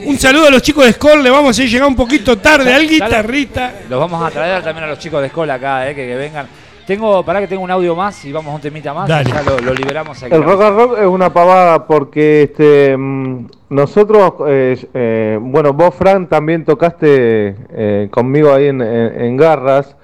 Un 0.06 0.16
saludo 0.18 0.46
a 0.46 0.50
los 0.50 0.62
chicos 0.62 0.86
de 0.86 0.92
Skoll, 0.92 1.22
le 1.22 1.30
vamos 1.30 1.58
a 1.58 1.62
llegar 1.64 1.86
un 1.88 1.96
poquito 1.96 2.38
tarde 2.38 2.72
al 2.72 2.88
guitarrista. 2.88 3.72
Los 3.88 4.00
vamos 4.00 4.24
a 4.26 4.30
traer 4.30 4.62
también 4.62 4.84
a 4.84 4.88
los 4.88 4.98
chicos 4.98 5.20
de 5.20 5.26
escuela 5.26 5.54
acá, 5.54 5.90
eh, 5.90 5.94
que, 5.94 6.06
que 6.06 6.14
vengan. 6.16 6.46
Tengo, 6.86 7.22
para 7.22 7.40
que 7.40 7.46
tengo 7.46 7.62
un 7.62 7.70
audio 7.70 7.94
más 7.94 8.24
y 8.24 8.32
vamos 8.32 8.50
a 8.50 8.54
un 8.54 8.62
temita 8.62 8.94
más. 8.94 9.06
Dale. 9.06 9.30
Ya 9.30 9.42
lo, 9.42 9.58
lo 9.60 9.74
liberamos 9.74 10.22
aquí. 10.22 10.34
El 10.34 10.42
rock 10.42 10.62
and 10.62 10.76
roll 10.76 10.98
es 10.98 11.06
una 11.06 11.30
pavada 11.30 11.86
porque 11.86 12.44
este 12.44 12.96
mm, 12.96 13.46
nosotros, 13.68 14.32
eh, 14.48 14.86
eh, 14.94 15.38
bueno, 15.38 15.74
vos 15.74 15.94
Fran 15.94 16.26
también 16.30 16.64
tocaste 16.64 17.54
eh, 17.74 18.08
conmigo 18.10 18.54
ahí 18.54 18.68
en, 18.68 18.80
en- 18.80 19.20
en 19.20 19.36
Garras 19.36 19.94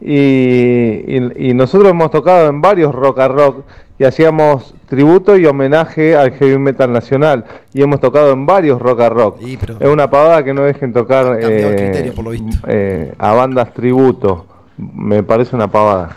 y, 0.00 0.16
y- 0.16 1.50
y 1.50 1.54
nosotros 1.54 1.88
hemos 1.92 2.10
tocado 2.10 2.48
en 2.48 2.60
varios 2.60 2.92
rock 2.92 3.20
and 3.20 3.34
rock 3.36 3.64
y 3.98 4.04
hacíamos 4.04 4.74
tributo 4.88 5.36
y 5.36 5.46
homenaje 5.46 6.16
al 6.16 6.32
heavy 6.32 6.58
metal 6.58 6.92
nacional 6.92 7.44
y 7.72 7.82
hemos 7.82 8.00
tocado 8.00 8.32
en 8.32 8.46
varios 8.46 8.80
rock 8.80 9.00
and 9.00 9.12
rock. 9.12 9.40
Es 9.80 9.88
una 9.88 10.10
pavada 10.10 10.42
que 10.44 10.52
no 10.52 10.62
dejen 10.62 10.92
tocar 10.92 11.38
eh, 11.40 11.74
criterio, 11.76 12.14
por 12.14 12.24
lo 12.24 12.30
visto. 12.30 12.46
eh, 12.66 13.12
a 13.18 13.32
bandas 13.32 13.72
tributo. 13.72 14.46
Me 14.76 15.22
parece 15.22 15.54
una 15.54 15.68
pavada. 15.70 16.10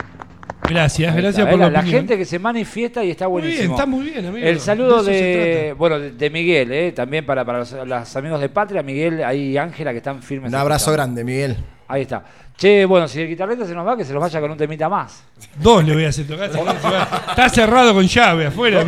Gracias, 0.68 1.14
gracias 1.14 1.38
está, 1.38 1.50
por 1.50 1.60
eh, 1.60 1.70
la, 1.70 1.70
la, 1.70 1.82
gente 1.82 2.18
que 2.18 2.24
se 2.24 2.38
manifiesta 2.38 3.02
y 3.02 3.10
está 3.10 3.26
Muy 3.28 3.40
bien, 3.42 3.52
buenísimo. 3.52 3.74
está 3.74 3.86
muy 3.86 4.04
bien, 4.10 4.26
amigo. 4.26 4.46
El 4.46 4.60
saludo 4.60 5.02
De 5.02 5.12
de, 5.12 5.72
bueno, 5.78 5.98
de, 5.98 6.30
Miguel, 6.30 6.72
eh, 6.72 6.92
también 6.92 7.24
para, 7.24 7.44
para 7.44 7.60
los, 7.60 7.72
los 7.72 8.16
amigos 8.16 8.40
de 8.40 8.48
Patria, 8.48 8.82
Miguel 8.82 9.24
ahí 9.24 9.56
Ángela 9.56 9.92
que 9.92 9.98
están 9.98 10.20
firmes. 10.20 10.50
Un 10.52 10.58
abrazo 10.58 10.92
grande, 10.92 11.24
Miguel. 11.24 11.56
Ahí 11.88 12.02
está. 12.02 12.22
Che, 12.56 12.84
bueno, 12.84 13.06
si 13.08 13.20
el 13.20 13.28
guitarrista 13.28 13.64
se 13.64 13.74
nos 13.74 13.86
va, 13.86 13.96
que 13.96 14.04
se 14.04 14.12
los 14.12 14.20
vaya 14.20 14.40
con 14.40 14.50
un 14.50 14.56
temita 14.58 14.88
más. 14.88 15.22
Dos 15.56 15.84
le 15.84 15.94
voy 15.94 16.04
a 16.04 16.08
hacer 16.08 16.26
tocar. 16.26 16.50
se 16.52 16.58
va-. 16.62 17.24
Está 17.30 17.48
cerrado 17.48 17.94
con 17.94 18.06
llave 18.06 18.46
afuera. 18.46 18.84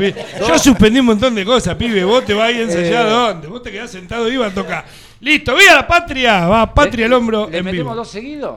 Yo 0.47 0.59
suspendí 0.59 0.99
un 1.01 1.07
montón 1.07 1.35
de 1.35 1.45
cosas, 1.45 1.77
pibe. 1.77 2.05
Vos 2.05 2.25
te 2.25 2.35
vas 2.35 2.49
a 2.49 2.51
ensayar 2.51 3.07
Eh. 3.07 3.11
dónde. 3.11 3.47
Vos 3.47 3.63
te 3.63 3.71
quedás 3.71 3.91
sentado 3.91 4.29
y 4.29 4.37
vas 4.37 4.51
a 4.53 4.55
tocar. 4.55 4.85
Listo, 5.21 5.55
viva 5.55 5.75
la 5.77 5.87
patria. 5.87 6.47
Va, 6.49 6.75
patria 6.75 7.07
al 7.07 7.13
hombro 7.13 7.49
¿Le 7.49 7.59
en 7.59 7.65
metemos 7.65 7.85
vivo. 7.87 7.95
dos 7.95 8.11
seguidos? 8.11 8.57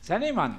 ¿Se 0.00 0.14
animan? 0.14 0.56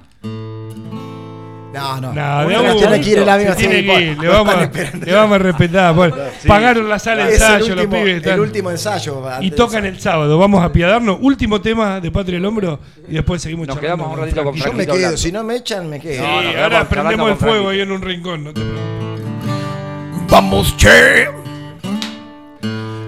No, 1.76 2.02
no. 2.02 2.14
No, 2.14 2.48
de 2.64 2.74
tiene 2.76 3.02
que 3.02 3.10
ir 3.12 3.18
el 3.20 3.30
amigo 3.30 3.52
Se 3.52 3.58
tiene 3.58 3.84
que 3.86 4.02
ir, 4.02 4.18
le 4.18 4.28
lo 4.28 4.32
vamos, 4.34 4.56
a- 4.56 4.64
esperando. 4.64 5.06
le 5.06 5.14
vamos 5.14 5.36
a 5.36 5.38
respetar. 5.40 5.94
Bueno, 5.94 6.16
Pagaron 6.48 6.88
la 6.90 7.00
sala 7.00 7.24
de 7.24 7.30
el 7.30 7.34
ensayo, 7.36 7.76
los 7.76 7.84
último, 7.86 7.92
pibes. 8.04 8.18
están- 8.18 8.34
el 8.34 8.40
último 8.40 8.72
ensayo. 8.72 9.22
y 9.42 9.52
tocan 9.52 9.86
ensayo. 9.86 9.96
el 9.96 10.02
sábado. 10.02 10.38
Vamos 10.38 10.64
a 10.64 10.72
piadarnos. 10.72 11.18
Último 11.22 11.60
tema 11.62 12.00
de 12.00 12.12
Patria 12.12 12.38
al 12.40 12.46
hombro 12.46 12.80
y 13.10 13.14
después 13.14 13.42
seguimos 13.42 13.68
Nos 13.68 13.76
charlando 13.76 13.98
quedamos 14.06 14.18
un 14.18 14.24
ratito 14.24 14.44
con. 14.44 14.56
Yo 14.56 14.74
me 14.74 14.86
quedo, 14.86 14.96
hablando. 14.96 15.18
si 15.18 15.32
no 15.32 15.44
me 15.44 15.56
echan, 15.58 15.90
me 15.90 16.00
quedo. 16.00 16.14
Sí, 16.14 16.20
No, 16.22 16.40
quedamos 16.52 16.62
ahora 16.64 16.90
prendemos 16.90 17.32
el 17.32 17.38
fuego 17.38 17.70
ahí 17.70 17.82
en 17.82 17.92
un 17.92 18.02
rincón. 18.02 18.44
No 18.46 18.54
te 18.54 18.62
preocupes. 18.62 20.30
Vamos, 20.30 20.78
che. 20.78 21.28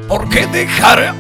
¿Por 0.07 0.29
qué 0.29 0.45
dejar 0.47 1.13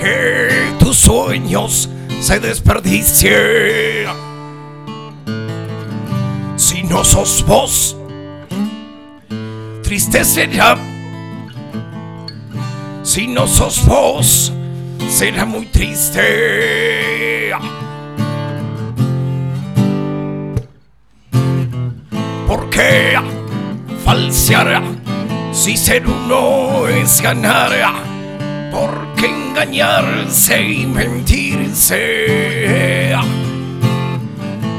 que 0.00 0.48
tus 0.78 0.96
sueños 0.96 1.88
se 2.20 2.40
desperdicien? 2.40 4.27
No 6.88 7.04
sos 7.04 7.44
vos, 7.46 7.96
triste 9.82 10.24
será. 10.24 10.76
Si 13.02 13.26
no 13.26 13.46
sos 13.46 13.84
vos, 13.84 14.52
será 15.06 15.44
muy 15.44 15.66
triste. 15.66 17.52
¿Por 22.46 22.70
qué 22.70 23.18
falsear 24.04 24.82
si 25.52 25.76
ser 25.76 26.06
uno 26.06 26.88
es 26.88 27.20
ganar? 27.20 27.72
¿Por 28.72 29.14
qué 29.14 29.26
engañarse 29.26 30.62
y 30.62 30.86
mentirse? 30.86 31.96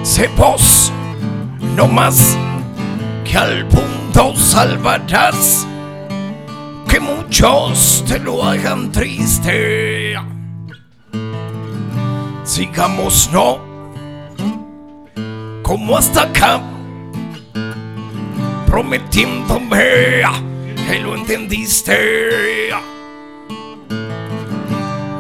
Sé 0.04 0.28
vos, 0.36 0.92
no 1.80 1.88
más, 1.88 2.38
que 3.24 3.38
al 3.38 3.66
punto 3.70 4.36
salvarás 4.36 5.66
que 6.90 7.00
muchos 7.00 8.04
te 8.06 8.20
lo 8.20 8.44
hagan 8.44 8.92
triste. 8.92 10.14
Sigamos, 12.44 13.30
no, 13.32 13.60
como 15.64 15.98
hasta 15.98 16.24
acá, 16.24 16.62
prometiéndome 18.68 20.24
que 20.86 21.00
lo 21.00 21.16
entendiste. 21.16 22.72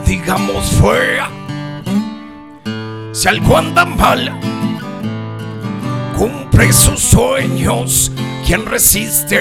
Digamos, 0.05 0.65
fue, 0.71 1.19
si 3.13 3.29
algo 3.29 3.55
anda 3.55 3.85
mal, 3.85 4.37
cumple 6.19 6.73
sus 6.73 6.99
sueños, 6.99 8.11
quien 8.45 8.65
resiste. 8.65 9.39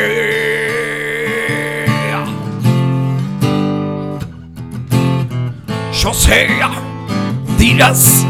Yo 5.92 6.14
sé, 6.14 6.46
dirás, 7.58 8.24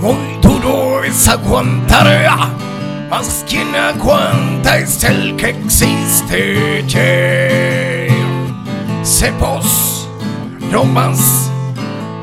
muy 0.00 0.38
duro 0.40 1.02
es 1.02 1.26
aguantar, 1.26 2.54
mas 3.10 3.44
quien 3.48 3.74
aguanta 3.74 4.78
es 4.78 5.02
el 5.02 5.34
que 5.34 5.48
existe. 5.48 6.84
Yeah. 6.86 8.14
Sé 9.02 9.32
vos, 9.40 10.08
no 10.70 10.84
más, 10.84 11.50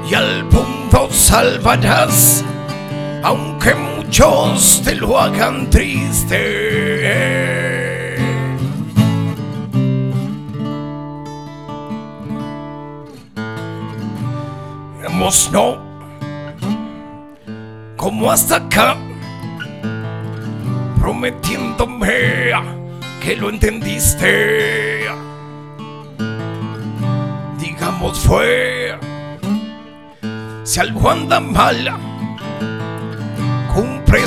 y 0.10 0.14
al 0.14 0.48
punto 0.48 1.10
salvarás, 1.12 2.46
aunque 3.24 3.76
muchos 4.14 4.84
te 4.86 4.94
lo 4.94 5.20
hagan 5.20 5.72
triste. 5.72 7.34
No, 15.52 15.78
como 17.96 18.30
hasta 18.30 18.58
acá, 18.58 18.96
prometiéndome 21.00 22.52
que 23.20 23.36
lo 23.38 23.50
entendiste. 23.50 25.06
Digamos 27.58 28.20
fue, 28.20 28.96
si 30.64 30.80
algo 30.80 31.10
anda 31.10 31.40
mal, 31.40 31.98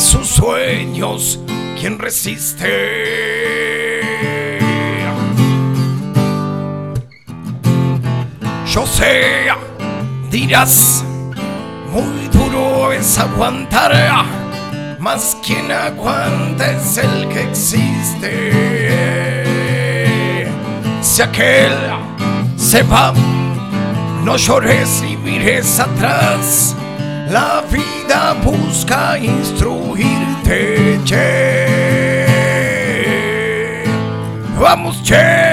sus 0.01 0.27
sueños, 0.27 1.39
quien 1.81 1.99
resiste. 1.99 2.67
Yo 8.67 8.85
sé, 8.87 9.47
dirás, 10.31 11.05
muy 11.93 12.29
duro 12.33 12.93
es 12.93 13.17
aguantar, 13.19 14.27
mas 14.99 15.37
quien 15.45 15.71
aguanta 15.71 16.73
es 16.73 16.99
el 16.99 17.29
que 17.29 17.43
existe. 17.45 18.53
Si 21.01 21.23
aquel 21.23 21.73
se 22.57 22.83
va, 22.83 23.15
no 24.25 24.37
llores 24.37 25.01
ni 25.03 25.17
mires 25.17 25.79
atrás. 25.81 26.77
La 27.29 27.63
vida 27.69 28.35
busca 28.43 29.17
instruirte. 29.17 31.01
che. 31.05 31.67
Vamos, 34.57 35.01
che. 35.03 35.46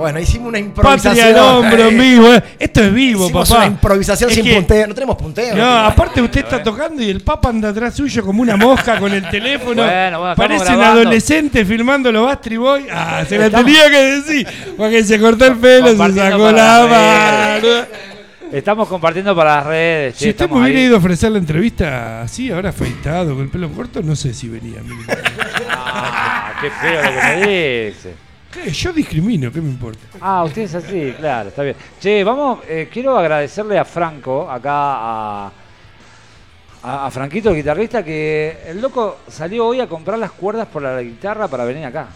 Bueno, 0.00 0.18
hicimos 0.18 0.48
una 0.48 0.58
Patria 0.58 0.92
improvisación. 1.12 1.28
al 1.28 1.38
hombro, 1.38 1.88
en 1.88 1.98
vivo. 1.98 2.34
eh. 2.34 2.42
Esto 2.58 2.82
es 2.82 2.92
vivo, 2.94 3.24
Hicimos 3.26 3.48
papá. 3.48 3.58
una 3.60 3.66
improvisación 3.74 4.30
Es 4.30 4.36
sin 4.36 4.44
que- 4.44 4.54
punteo. 4.54 4.86
No 4.86 4.94
tenemos 4.94 5.16
punteo. 5.16 5.54
No, 5.56 5.64
aparte 5.86 6.20
usted 6.22 6.40
está 6.40 6.62
tocando 6.62 7.02
y 7.02 7.10
el 7.10 7.20
papa 7.20 7.50
anda 7.50 7.68
atrás 7.68 7.94
suyo 7.94 8.24
como 8.24 8.42
una 8.42 8.56
mosca 8.56 8.98
con 8.98 9.12
el 9.12 9.28
teléfono. 9.28 9.82
Bueno, 9.84 10.18
bueno, 10.20 10.34
Parece 10.36 10.74
un 10.74 10.82
adolescente 10.82 11.64
filmando 11.64 12.10
los 12.10 12.24
Bastry 12.26 12.56
Boy. 12.56 12.86
Ah, 12.92 13.22
se 13.28 13.38
la 13.38 13.50
tenía 13.50 13.90
que 13.90 13.98
decir. 14.02 14.46
Porque 14.76 15.04
se 15.04 15.20
cortó 15.20 15.46
el 15.46 15.56
pelo, 15.56 15.88
se 15.88 15.96
sacó 15.96 16.50
la 16.50 16.86
mano. 17.60 17.86
Estamos 18.52 18.88
compartiendo 18.88 19.36
para 19.36 19.56
las 19.58 19.66
redes. 19.66 20.14
che, 20.16 20.24
Si 20.24 20.30
usted 20.30 20.48
me 20.50 20.58
hubiera 20.60 20.78
ahí. 20.80 20.86
ido 20.86 20.96
a 20.96 20.98
ofrecer 20.98 21.30
la 21.30 21.38
entrevista 21.38 22.22
así, 22.22 22.50
ahora 22.50 22.70
afeitado, 22.70 23.34
con 23.34 23.44
el 23.44 23.48
pelo 23.48 23.70
corto, 23.70 24.02
no 24.02 24.16
sé 24.16 24.34
si 24.34 24.48
venía. 24.48 24.80
Ah, 25.70 26.52
qué 26.60 26.68
feo 26.70 27.02
lo 27.02 27.10
que 27.10 27.26
me 27.26 27.36
dice. 27.90 28.14
¿Qué? 28.52 28.70
Yo 28.70 28.92
discrimino, 28.92 29.52
¿qué 29.52 29.60
me 29.60 29.68
importa? 29.70 30.00
Ah, 30.20 30.42
usted 30.44 30.62
es 30.62 30.74
así, 30.74 31.14
claro, 31.18 31.50
está 31.50 31.62
bien. 31.62 31.76
Che, 32.00 32.24
vamos, 32.24 32.60
eh, 32.68 32.88
quiero 32.92 33.16
agradecerle 33.16 33.78
a 33.78 33.84
Franco, 33.84 34.50
acá 34.50 34.72
a, 34.72 35.52
a, 36.82 37.06
a 37.06 37.10
Franquito, 37.10 37.50
el 37.50 37.56
guitarrista, 37.56 38.02
que 38.04 38.58
el 38.66 38.80
loco 38.80 39.18
salió 39.28 39.66
hoy 39.66 39.80
a 39.80 39.86
comprar 39.86 40.18
las 40.18 40.32
cuerdas 40.32 40.66
por 40.66 40.82
la 40.82 41.00
guitarra 41.00 41.46
para 41.48 41.64
venir 41.64 41.84
acá. 41.84 42.08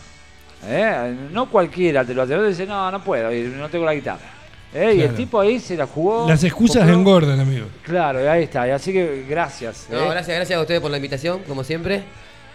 ¿Eh? 0.66 1.14
No 1.30 1.48
cualquiera 1.50 2.04
te 2.04 2.14
lo 2.14 2.22
hace, 2.22 2.42
dice, 2.42 2.66
no, 2.66 2.90
no 2.90 3.02
puedo, 3.04 3.30
no 3.30 3.68
tengo 3.68 3.84
la 3.84 3.94
guitarra. 3.94 4.32
¿Eh? 4.74 4.94
Y 4.96 5.00
el 5.02 5.14
tipo 5.14 5.38
ahí 5.38 5.60
se 5.60 5.76
la 5.76 5.86
jugó. 5.86 6.26
Las 6.28 6.42
excusas 6.42 6.82
compró- 6.82 6.94
engordan, 6.98 7.38
amigo. 7.38 7.66
Claro, 7.82 8.20
y 8.24 8.26
ahí 8.26 8.42
está, 8.44 8.66
y 8.66 8.70
así 8.72 8.92
que 8.92 9.24
gracias. 9.28 9.86
No, 9.88 10.08
gracias, 10.08 10.36
gracias 10.36 10.58
a 10.58 10.62
ustedes 10.62 10.80
por 10.80 10.90
la 10.90 10.96
invitación, 10.96 11.42
como 11.46 11.62
siempre. 11.62 12.02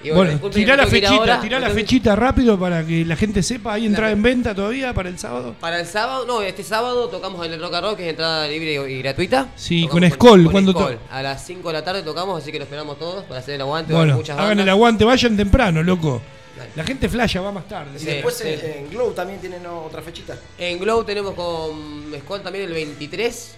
Y 0.02 0.12
Bueno, 0.12 0.40
tirá 0.50 0.78
la 0.78 0.88
fechita, 0.88 1.14
ahora. 1.14 1.42
tirá 1.42 1.60
la 1.60 1.70
fechita 1.72 2.16
rápido 2.16 2.58
para 2.58 2.86
que 2.86 3.04
la 3.04 3.18
gente 3.18 3.44
sepa. 3.44 3.74
¿Hay 3.74 3.86
entrada 3.86 4.12
en 4.14 4.22
venta 4.22 4.56
todavía 4.56 4.94
para 4.94 5.10
el 5.10 5.20
sábado? 5.20 5.56
Para 5.60 5.80
el 5.82 5.86
sábado, 5.86 6.26
no, 6.26 6.42
este 6.42 6.64
sábado 6.64 7.10
tocamos 7.10 7.46
en 7.46 7.52
el 7.54 7.60
Rock 7.62 7.74
and 7.74 7.86
Roll, 7.86 7.98
que 7.98 8.04
es 8.06 8.10
entrada 8.12 8.48
libre 8.48 8.74
y 8.92 9.00
gratuita. 9.00 9.48
Sí, 9.58 9.82
Tocamos 9.88 10.02
con 10.02 10.12
Skoll, 10.12 10.44
con 10.44 10.52
¿cuándo 10.54 10.72
Skoll. 10.72 10.94
to- 10.96 11.00
A 11.12 11.22
las 11.22 11.46
5 11.46 11.68
de 11.68 11.74
la 11.74 11.84
tarde 11.84 12.02
tocamos, 12.04 12.42
así 12.42 12.50
que 12.52 12.60
lo 12.60 12.64
esperamos 12.64 12.98
todos 12.98 13.26
para 13.26 13.42
hacer 13.42 13.56
el 13.56 13.62
aguante. 13.62 13.94
Bueno, 13.94 14.16
muchas 14.16 14.38
hagan 14.38 14.50
bandas. 14.52 14.64
el 14.64 14.70
aguante, 14.70 15.04
vayan 15.04 15.36
temprano, 15.36 15.84
loco. 15.84 16.22
Dale. 16.58 16.72
La 16.76 16.84
gente 16.86 17.08
flasha, 17.10 17.42
va 17.42 17.52
más 17.52 17.68
tarde. 17.68 17.92
Y 17.96 18.00
Sí. 18.00 18.06
después 18.06 18.36
sí. 18.38 18.48
en, 18.48 18.86
en 18.86 18.90
Glow 18.90 19.12
también 19.14 19.40
tienen 19.42 19.66
otra 19.66 20.02
fechita. 20.02 20.38
En 20.58 20.80
Glow 20.80 21.04
tenemos 21.04 21.34
con 21.34 22.12
Skull 22.20 22.42
también 22.42 22.66
el 22.66 22.74
23, 22.74 23.56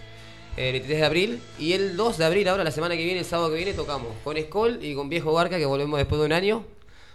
el 0.58 0.72
23 0.74 0.99
de 0.99 1.06
abril. 1.06 1.41
Y 1.60 1.74
el 1.74 1.95
2 1.97 2.18
de 2.18 2.26
abril, 2.26 2.47
ahora 2.47 2.64
la 2.64 2.72
semana 2.72 2.95
que 2.95 3.04
viene, 3.04 3.20
el 3.20 3.26
sábado 3.26 3.49
que 3.49 3.56
viene, 3.56 3.74
tocamos 3.74 4.10
con 4.24 4.38
Skull 4.38 4.80
y 4.82 4.93
con 4.95 5.10
Viejo 5.10 5.34
Barca, 5.34 5.58
que 5.58 5.66
volvemos 5.66 5.97
después 5.97 6.20
de 6.20 6.26
un 6.26 6.34
año. 6.34 6.64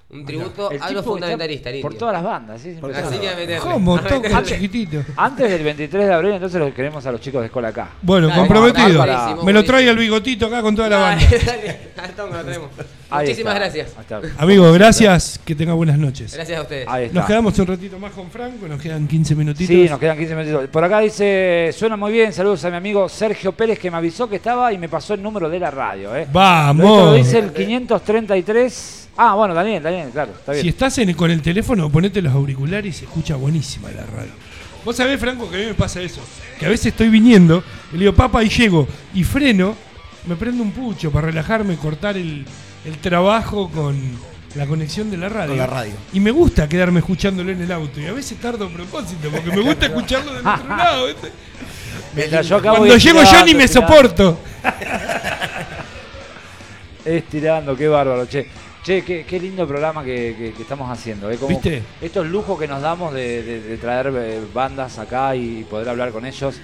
Un 0.09 0.25
tributo 0.25 0.71
a 0.81 0.91
los 0.93 1.05
fundamentalistas. 1.05 1.75
Por 1.83 1.95
todas 1.95 2.15
las 2.15 2.23
bandas, 2.23 2.61
sí. 2.61 2.77
Así 2.95 3.19
que 3.19 3.29
a 3.29 3.35
meterle. 3.35 3.59
¿Cómo? 3.59 4.01
Toca 4.01 4.41
chiquitito. 4.45 5.03
Antes 5.17 5.51
del 5.51 5.65
23 5.65 6.07
de 6.07 6.15
abril, 6.15 6.31
entonces 6.31 6.61
los 6.61 6.73
queremos 6.73 7.05
a 7.07 7.11
los 7.11 7.21
chicos 7.21 7.41
de 7.41 7.47
escuela 7.47 7.69
acá. 7.69 7.91
Bueno, 8.03 8.29
Dale, 8.29 8.41
comprometido. 8.41 9.05
Me 9.43 9.53
lo 9.53 9.65
trae 9.65 9.89
el 9.89 9.99
bigotito 9.99 10.47
acá 10.47 10.63
con 10.63 10.77
toda 10.77 10.91
la 10.91 10.99
Dale, 10.99 11.27
banda. 11.27 11.45
dale, 11.45 11.79
al 11.97 12.11
tongo 12.13 12.37
lo 12.37 12.45
tenemos. 12.45 12.71
Ahí 13.09 13.27
Muchísimas 13.27 13.55
está. 13.55 13.65
gracias. 13.67 13.93
Ahí 13.97 14.03
está. 14.03 14.43
Amigo, 14.43 14.73
gracias. 14.73 15.41
Que 15.45 15.55
tenga 15.55 15.75
buenas 15.75 15.97
noches. 15.99 16.35
Gracias 16.35 16.59
a 16.59 16.63
ustedes. 16.63 16.89
Ahí 16.89 17.05
está. 17.05 17.19
Nos 17.21 17.27
quedamos 17.29 17.59
un 17.59 17.67
ratito 17.69 17.99
más 18.01 18.13
con 18.13 18.31
Franco, 18.31 18.67
nos 18.67 18.81
quedan 18.81 19.07
15 19.07 19.35
minutitos. 19.37 19.69
Sí, 19.69 19.89
nos 19.89 19.99
quedan 20.01 20.19
15 20.19 20.35
minutitos. 20.35 20.69
Por 20.69 20.83
acá 20.85 21.01
dice, 21.01 21.71
suena 21.77 21.97
muy 21.97 22.13
bien, 22.13 22.33
saludos 22.33 22.65
a 22.65 22.71
mi 22.71 22.77
amigo 22.77 23.09
Sergio 23.09 23.53
Pérez 23.53 23.79
que 23.79 23.91
me 23.91 23.97
avisó 23.99 24.29
que 24.29 24.37
estaba 24.37 24.73
y 24.73 24.79
me 24.79 24.89
pasó 24.89 25.15
el 25.15 25.23
número 25.23 25.49
de 25.49 25.59
la 25.61 25.71
radio. 25.71 26.17
¿eh? 26.17 26.27
Lo 26.27 26.33
Vamos. 26.33 27.15
dice 27.17 27.39
el 27.39 27.53
533. 27.53 29.09
Ah, 29.19 29.35
bueno, 29.35 29.55
Daniel, 29.55 29.83
Daniel, 29.83 30.11
claro, 30.13 30.33
está 30.39 30.53
bien. 30.53 30.63
Si 30.63 30.69
estás 30.69 30.99
en- 30.99 31.15
con 31.15 31.31
el 31.31 31.41
teléfono, 31.41 31.91
ponete 31.91 32.21
los 32.21 32.35
auriculares 32.35 32.95
y 32.95 32.99
se 32.99 33.05
escucha 33.07 33.37
buenísima 33.37 33.91
la 33.91 34.05
radio. 34.05 34.33
Vos 34.85 34.95
sabés, 34.97 35.19
Franco, 35.19 35.49
que 35.51 35.57
a 35.57 35.59
mí 35.61 35.67
me 35.67 35.75
pasa 35.75 36.01
eso. 36.03 36.21
Que 36.59 36.67
a 36.67 36.69
veces 36.69 36.87
estoy 36.87 37.09
viniendo, 37.09 37.63
y 37.93 37.95
le 37.95 38.01
digo, 38.01 38.13
papá, 38.15 38.43
y 38.45 38.49
llego, 38.49 38.87
y 39.15 39.25
freno, 39.25 39.75
me 40.27 40.37
prendo 40.37 40.63
un 40.63 40.71
pucho 40.73 41.11
para 41.11 41.29
relajarme, 41.29 41.77
cortar 41.77 42.17
el, 42.17 42.45
el 42.87 42.99
trabajo 42.99 43.69
con, 43.71 43.97
la 44.55 44.67
conexión 44.67 45.11
de 45.11 45.17
la 45.19 45.29
radio. 45.29 45.49
Con 45.51 45.59
la 45.59 45.67
radio. 45.67 45.93
Y 46.15 46.21
me 46.21 46.31
gusta 46.31 46.67
quedarme 46.69 47.01
escuchándolo 47.01 47.51
en 47.51 47.61
el 47.61 47.71
auto. 47.73 48.01
Y 48.01 48.07
a 48.07 48.13
veces 48.13 48.39
tardo 48.39 48.67
a 48.67 48.71
propósito, 48.71 49.29
porque 49.31 49.51
me 49.51 49.61
gusta 49.61 49.87
escucharlo 49.93 50.33
del 50.33 50.47
otro 50.47 50.69
lado. 50.69 51.07
¿viste? 51.09 51.31
Mientras 52.15 52.49
yo 52.49 52.57
acabo 52.57 52.77
Cuando 52.79 52.95
de 52.95 53.01
llego 53.01 53.23
yo 53.23 53.45
ni 53.45 53.55
me 53.55 53.65
estirando, 53.65 53.93
soporto. 53.95 54.39
Estirando, 57.05 57.77
qué 57.77 57.89
bárbaro, 57.89 58.27
che. 58.27 58.47
Che, 58.83 59.03
qué, 59.03 59.25
qué 59.25 59.41
lindo 59.41 59.67
programa 59.67 60.05
que, 60.05 60.35
que- 60.39 60.53
que 60.53 60.63
estamos 60.63 60.89
haciendo. 60.91 61.29
¿eh? 61.31 61.37
Como 61.39 61.49
¿Viste? 61.49 61.83
Estos 62.01 62.25
lujos 62.27 62.57
que 62.59 62.69
nos 62.69 62.81
damos 62.81 63.13
de, 63.13 63.43
de- 63.43 63.61
de 63.61 63.77
traer 63.79 64.13
eh, 64.17 64.41
bandas 64.55 64.99
acá 65.01 65.35
y 65.35 65.65
poder 65.65 65.89
hablar 65.89 66.13
con 66.13 66.25
ellos, 66.25 66.61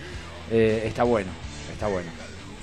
eh, 0.50 0.84
está 0.86 1.02
bueno, 1.02 1.30
está 1.72 1.88
bueno. 1.88 2.08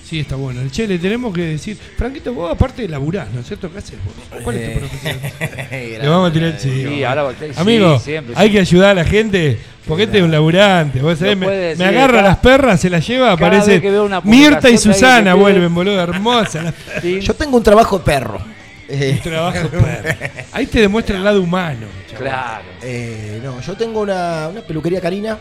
Sí, 0.04 0.20
está 0.22 0.36
bueno. 0.36 0.62
Che, 0.72 0.88
le 0.88 0.98
tenemos 0.98 1.34
que 1.34 1.42
decir. 1.42 1.78
Franquito, 1.98 2.34
vos 2.34 2.52
aparte 2.52 2.82
de 2.82 2.88
laburás, 2.90 3.30
¿no 3.32 3.42
es 3.42 3.48
cierto? 3.48 3.72
¿Qué 3.72 3.78
haces 3.78 3.96
vos? 4.04 4.42
¿Cuál 4.44 4.56
es 4.58 4.74
tu 4.74 4.80
Eh, 4.80 4.80
profesión? 4.80 5.72
Le 6.02 6.08
vamos 6.10 6.30
a 6.30 6.34
tirar. 6.34 6.56
Sí, 6.60 6.84
Sí, 6.88 7.04
ahora 7.04 7.30
sí, 7.40 7.46
Amigo, 7.58 8.00
siempre, 8.00 8.34
hay 8.36 8.48
siempre. 8.48 8.52
que 8.52 8.60
ayudar 8.60 8.90
a 8.90 8.94
la 8.96 9.06
gente. 9.06 9.60
Porque 9.88 10.04
este 10.04 10.18
es 10.20 10.24
un 10.24 10.32
laburante. 10.32 11.00
Vos 11.00 11.18
sabés, 11.20 11.38
me, 11.38 11.46
agarra 11.86 12.18
cada- 12.18 12.22
las 12.30 12.38
perras, 12.38 12.80
se 12.82 12.90
las 12.90 13.06
lleva, 13.08 13.32
aparece. 13.34 13.82
Mirta 14.24 14.70
y 14.70 14.74
de 14.74 14.78
Susana 14.80 15.34
vuelven, 15.36 15.74
boludo, 15.74 16.02
hermosas. 16.02 16.74
Sí, 17.02 17.20
Yo 17.22 17.34
tengo 17.36 17.58
un 17.58 17.64
trabajo 17.64 18.00
de 18.00 18.04
perro. 18.06 18.40
Eh, 18.88 19.14
Un 19.24 19.32
trabajo 19.32 19.68
perro. 19.70 20.18
Ahí 20.52 20.66
te 20.66 20.80
demuestra 20.82 21.18
el 21.18 21.24
lado 21.24 21.42
humano. 21.42 21.86
chaval. 22.10 22.24
claro. 22.24 22.64
eh, 22.82 23.40
no, 23.44 23.62
yo 23.62 23.74
tengo 23.76 24.02
una, 24.02 24.48
una 24.48 24.62
peluquería 24.62 25.00
canina, 25.02 25.38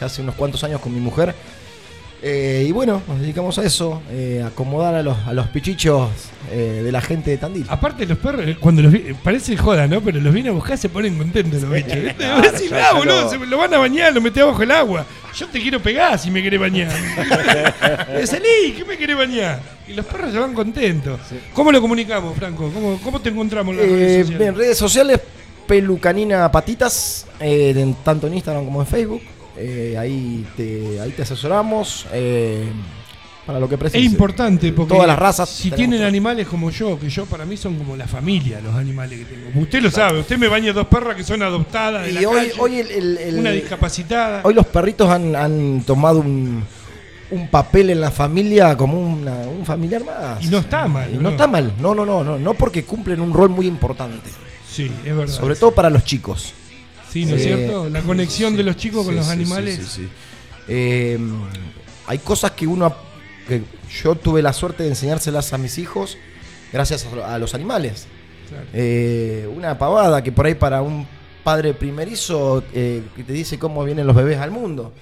ya 0.00 0.06
hace 0.06 0.22
unos 0.22 0.34
cuantos 0.34 0.62
años 0.64 0.80
con 0.80 0.94
mi 0.94 1.00
mujer. 1.00 1.34
Eh, 2.22 2.64
y 2.68 2.72
bueno, 2.72 3.02
nos 3.06 3.20
dedicamos 3.20 3.58
a 3.58 3.64
eso, 3.64 4.00
eh, 4.10 4.40
a 4.42 4.48
acomodar 4.48 4.94
a 4.94 5.02
los, 5.02 5.16
a 5.26 5.32
los 5.34 5.46
pichichos 5.48 6.08
eh, 6.50 6.80
de 6.82 6.90
la 6.90 7.00
gente 7.02 7.30
de 7.30 7.36
Tandil. 7.36 7.66
Aparte 7.68 8.06
los 8.06 8.16
perros, 8.18 8.42
eh, 8.46 8.56
cuando 8.58 8.80
los 8.82 8.90
vi- 8.90 9.14
parece 9.22 9.56
joda, 9.56 9.86
¿no? 9.86 10.00
Pero 10.00 10.20
los 10.20 10.32
viene 10.32 10.48
a 10.48 10.52
buscar 10.52 10.78
se 10.78 10.88
ponen 10.88 11.16
contentos 11.18 11.60
los 11.62 11.70
bichos. 11.70 11.92
"Ah, 12.72 12.92
boludo, 12.96 13.22
lo- 13.22 13.30
se 13.30 13.38
lo 13.38 13.58
van 13.58 13.74
a 13.74 13.78
bañar, 13.78 14.14
lo 14.14 14.20
metés 14.22 14.42
abajo 14.42 14.62
el 14.62 14.70
agua. 14.70 15.04
Yo 15.36 15.46
te 15.48 15.60
quiero 15.60 15.78
pegar 15.80 16.18
si 16.18 16.30
me 16.30 16.42
querés 16.42 16.58
bañar. 16.58 16.90
Salí, 18.24 18.72
¿qué 18.76 18.84
me 18.88 18.96
querés 18.96 19.16
bañar? 19.16 19.60
Y 19.86 19.92
los 19.92 20.04
perros 20.06 20.32
se 20.32 20.38
van 20.38 20.54
contentos. 20.54 21.20
¿Cómo 21.52 21.70
lo 21.70 21.80
comunicamos, 21.80 22.36
Franco? 22.36 22.70
¿Cómo, 22.72 22.98
cómo 23.02 23.20
te 23.20 23.28
encontramos 23.28 23.74
en 23.74 23.80
las 23.82 23.86
Eh, 23.86 23.90
redes 23.90 24.16
sociales? 24.26 24.38
bien, 24.38 24.54
redes 24.56 24.78
sociales, 24.78 25.20
Pelucanina 25.66 26.50
Patitas, 26.50 27.26
eh, 27.40 27.74
en- 27.76 27.94
tanto 27.96 28.26
en 28.26 28.34
Instagram 28.34 28.64
como 28.64 28.80
en 28.80 28.86
Facebook. 28.86 29.20
Eh, 29.58 29.96
ahí, 29.98 30.44
te, 30.56 31.00
ahí 31.00 31.10
te 31.12 31.22
asesoramos 31.22 32.06
eh, 32.12 32.68
para 33.46 33.58
lo 33.60 33.68
que 33.68 33.76
Es 33.76 33.78
precises. 33.80 34.04
importante 34.12 34.72
porque 34.72 34.92
Todas 34.94 35.06
las 35.06 35.18
razas 35.18 35.48
si 35.48 35.70
tienen 35.70 36.00
todo. 36.00 36.08
animales 36.08 36.46
como 36.46 36.70
yo, 36.70 36.98
que 36.98 37.08
yo 37.08 37.24
para 37.26 37.44
mí 37.46 37.56
son 37.56 37.76
como 37.76 37.96
la 37.96 38.06
familia 38.06 38.60
los 38.60 38.74
animales 38.74 39.18
que 39.20 39.24
tengo. 39.24 39.48
Usted 39.60 39.80
lo 39.80 39.90
sabe, 39.90 40.20
usted 40.20 40.36
me 40.36 40.48
baña 40.48 40.72
dos 40.72 40.86
perras 40.88 41.16
que 41.16 41.24
son 41.24 41.42
adoptadas 41.42 42.04
de 42.04 42.10
Y 42.10 42.14
la 42.14 42.28
hoy, 42.28 42.36
calle, 42.36 42.52
hoy, 42.58 42.78
el- 42.80 42.90
el- 42.90 43.18
el- 43.18 43.38
una 43.38 43.50
discapacitada. 43.52 44.40
hoy 44.44 44.52
los 44.52 44.66
perritos 44.66 45.08
han, 45.08 45.34
han 45.36 45.82
tomado 45.86 46.18
un, 46.20 46.62
un 47.30 47.48
papel 47.48 47.90
en 47.90 48.00
la 48.00 48.10
familia 48.10 48.76
como 48.76 48.98
una- 49.00 49.46
un 49.48 49.64
familiar 49.64 50.04
más. 50.04 50.44
Y 50.44 50.48
no 50.48 50.58
está 50.58 50.86
mal, 50.86 51.08
Y 51.12 51.16
¿no? 51.16 51.22
no 51.22 51.28
está 51.30 51.46
mal, 51.46 51.72
no, 51.80 51.94
no, 51.94 52.04
no, 52.04 52.22
no, 52.24 52.38
no 52.38 52.54
porque 52.54 52.84
cumplen 52.84 53.20
un 53.20 53.32
rol 53.32 53.48
muy 53.48 53.66
importante, 53.66 54.28
Sí, 54.70 54.90
es 55.04 55.16
verdad. 55.16 55.32
sobre 55.32 55.54
todo 55.56 55.70
para 55.70 55.88
los 55.88 56.04
chicos. 56.04 56.52
Sí, 57.10 57.24
¿no 57.26 57.36
es 57.36 57.42
Eh, 57.42 57.44
cierto? 57.44 57.88
La 57.88 58.00
conexión 58.02 58.52
sí, 58.52 58.56
de 58.58 58.62
los 58.64 58.76
chicos 58.76 59.04
con 59.06 59.14
los 59.16 59.28
animales. 59.28 59.76
sí, 59.76 59.82
sí, 59.84 59.90
sí. 60.02 60.08
Eh, 60.68 61.18
hay 62.06 62.18
cosas 62.18 62.52
que 62.52 62.66
uno, 62.66 62.94
que 63.48 63.62
yo 64.02 64.14
tuve 64.16 64.42
la 64.42 64.52
suerte 64.52 64.82
de 64.82 64.90
enseñárselas 64.90 65.52
a 65.52 65.58
mis 65.58 65.78
hijos 65.78 66.16
gracias 66.72 67.06
a, 67.06 67.34
a 67.34 67.38
los 67.38 67.54
animales. 67.54 68.06
Claro. 68.48 68.66
Eh, 68.72 69.48
una 69.54 69.78
pavada 69.78 70.22
que 70.22 70.32
por 70.32 70.46
ahí 70.46 70.54
para 70.54 70.82
un 70.82 71.06
padre 71.44 71.74
primerizo 71.74 72.64
eh, 72.72 73.02
que 73.14 73.22
te 73.24 73.32
dice 73.32 73.58
cómo 73.58 73.84
vienen 73.84 74.06
los 74.06 74.16
bebés 74.16 74.38
al 74.38 74.50
mundo. 74.50 74.92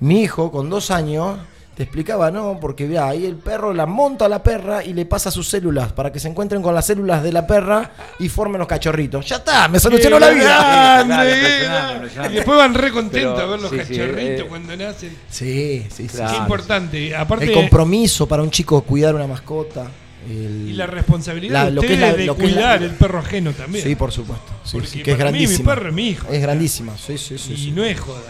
Mi 0.00 0.22
hijo 0.22 0.50
con 0.50 0.68
dos 0.70 0.90
años 0.90 1.38
te 1.76 1.84
explicaba, 1.84 2.30
no, 2.30 2.58
porque 2.60 2.86
vea, 2.86 3.06
ahí 3.08 3.24
el 3.24 3.36
perro 3.36 3.72
la 3.72 3.86
monta 3.86 4.26
a 4.26 4.28
la 4.28 4.42
perra 4.42 4.84
y 4.84 4.92
le 4.92 5.06
pasa 5.06 5.30
sus 5.30 5.48
células 5.48 5.92
para 5.92 6.12
que 6.12 6.20
se 6.20 6.28
encuentren 6.28 6.60
con 6.60 6.74
las 6.74 6.84
células 6.86 7.22
de 7.22 7.32
la 7.32 7.46
perra 7.46 7.90
y 8.18 8.28
formen 8.28 8.58
los 8.58 8.68
cachorritos. 8.68 9.24
Ya 9.26 9.36
está, 9.36 9.68
me 9.68 9.80
solucionó 9.80 10.18
la 10.18 10.28
vida. 10.30 11.02
Grande, 11.04 11.32
eh. 11.32 12.28
Y 12.30 12.34
después 12.34 12.58
van 12.58 12.74
re 12.74 12.92
contentos 12.92 13.32
Pero, 13.34 13.46
a 13.46 13.50
ver 13.50 13.60
los 13.60 13.70
sí, 13.70 13.78
sí, 13.86 13.96
cachorritos 13.98 14.40
eh, 14.40 14.46
cuando 14.48 14.76
nacen. 14.76 15.16
Sí, 15.30 15.86
sí, 15.90 16.08
sí. 16.08 16.16
Claro. 16.16 16.32
Qué 16.32 16.38
importante. 16.38 17.16
Aparte, 17.16 17.44
El 17.46 17.52
compromiso 17.52 18.26
para 18.28 18.42
un 18.42 18.50
chico 18.50 18.82
cuidar 18.82 19.14
una 19.14 19.26
mascota. 19.26 19.86
el- 20.28 20.68
y 20.68 20.72
la 20.74 20.86
responsabilidad 20.86 21.52
La- 21.54 21.64
de 21.64 21.70
lo 21.72 21.80
que 21.80 21.94
es 21.94 21.98
la- 22.00 22.12
de 22.14 22.26
lo 22.26 22.36
que 22.36 22.44
es 22.46 22.50
la- 22.52 22.60
cuidar 22.60 22.82
el 22.84 22.90
perro 22.90 23.18
ajeno 23.18 23.52
también. 23.52 23.82
Sí, 23.84 23.96
por 23.96 24.12
supuesto. 24.12 24.52
Sí, 24.62 24.72
Porque 24.74 24.86
sí, 24.86 25.02
que 25.02 25.12
es 25.12 25.16
para 25.16 25.32
mí 25.32 25.38
mi 25.38 25.44
grandísima. 25.46 25.74
perro 25.74 25.88
es 25.88 25.94
mi 25.94 26.08
hijo. 26.10 26.28
Es 26.30 26.40
grandísima, 26.42 26.92
sí, 26.98 27.18
sí, 27.18 27.38
sí. 27.38 27.54
y 27.54 27.56
sí. 27.56 27.70
no 27.72 27.82
es 27.82 27.98
joda. 27.98 28.20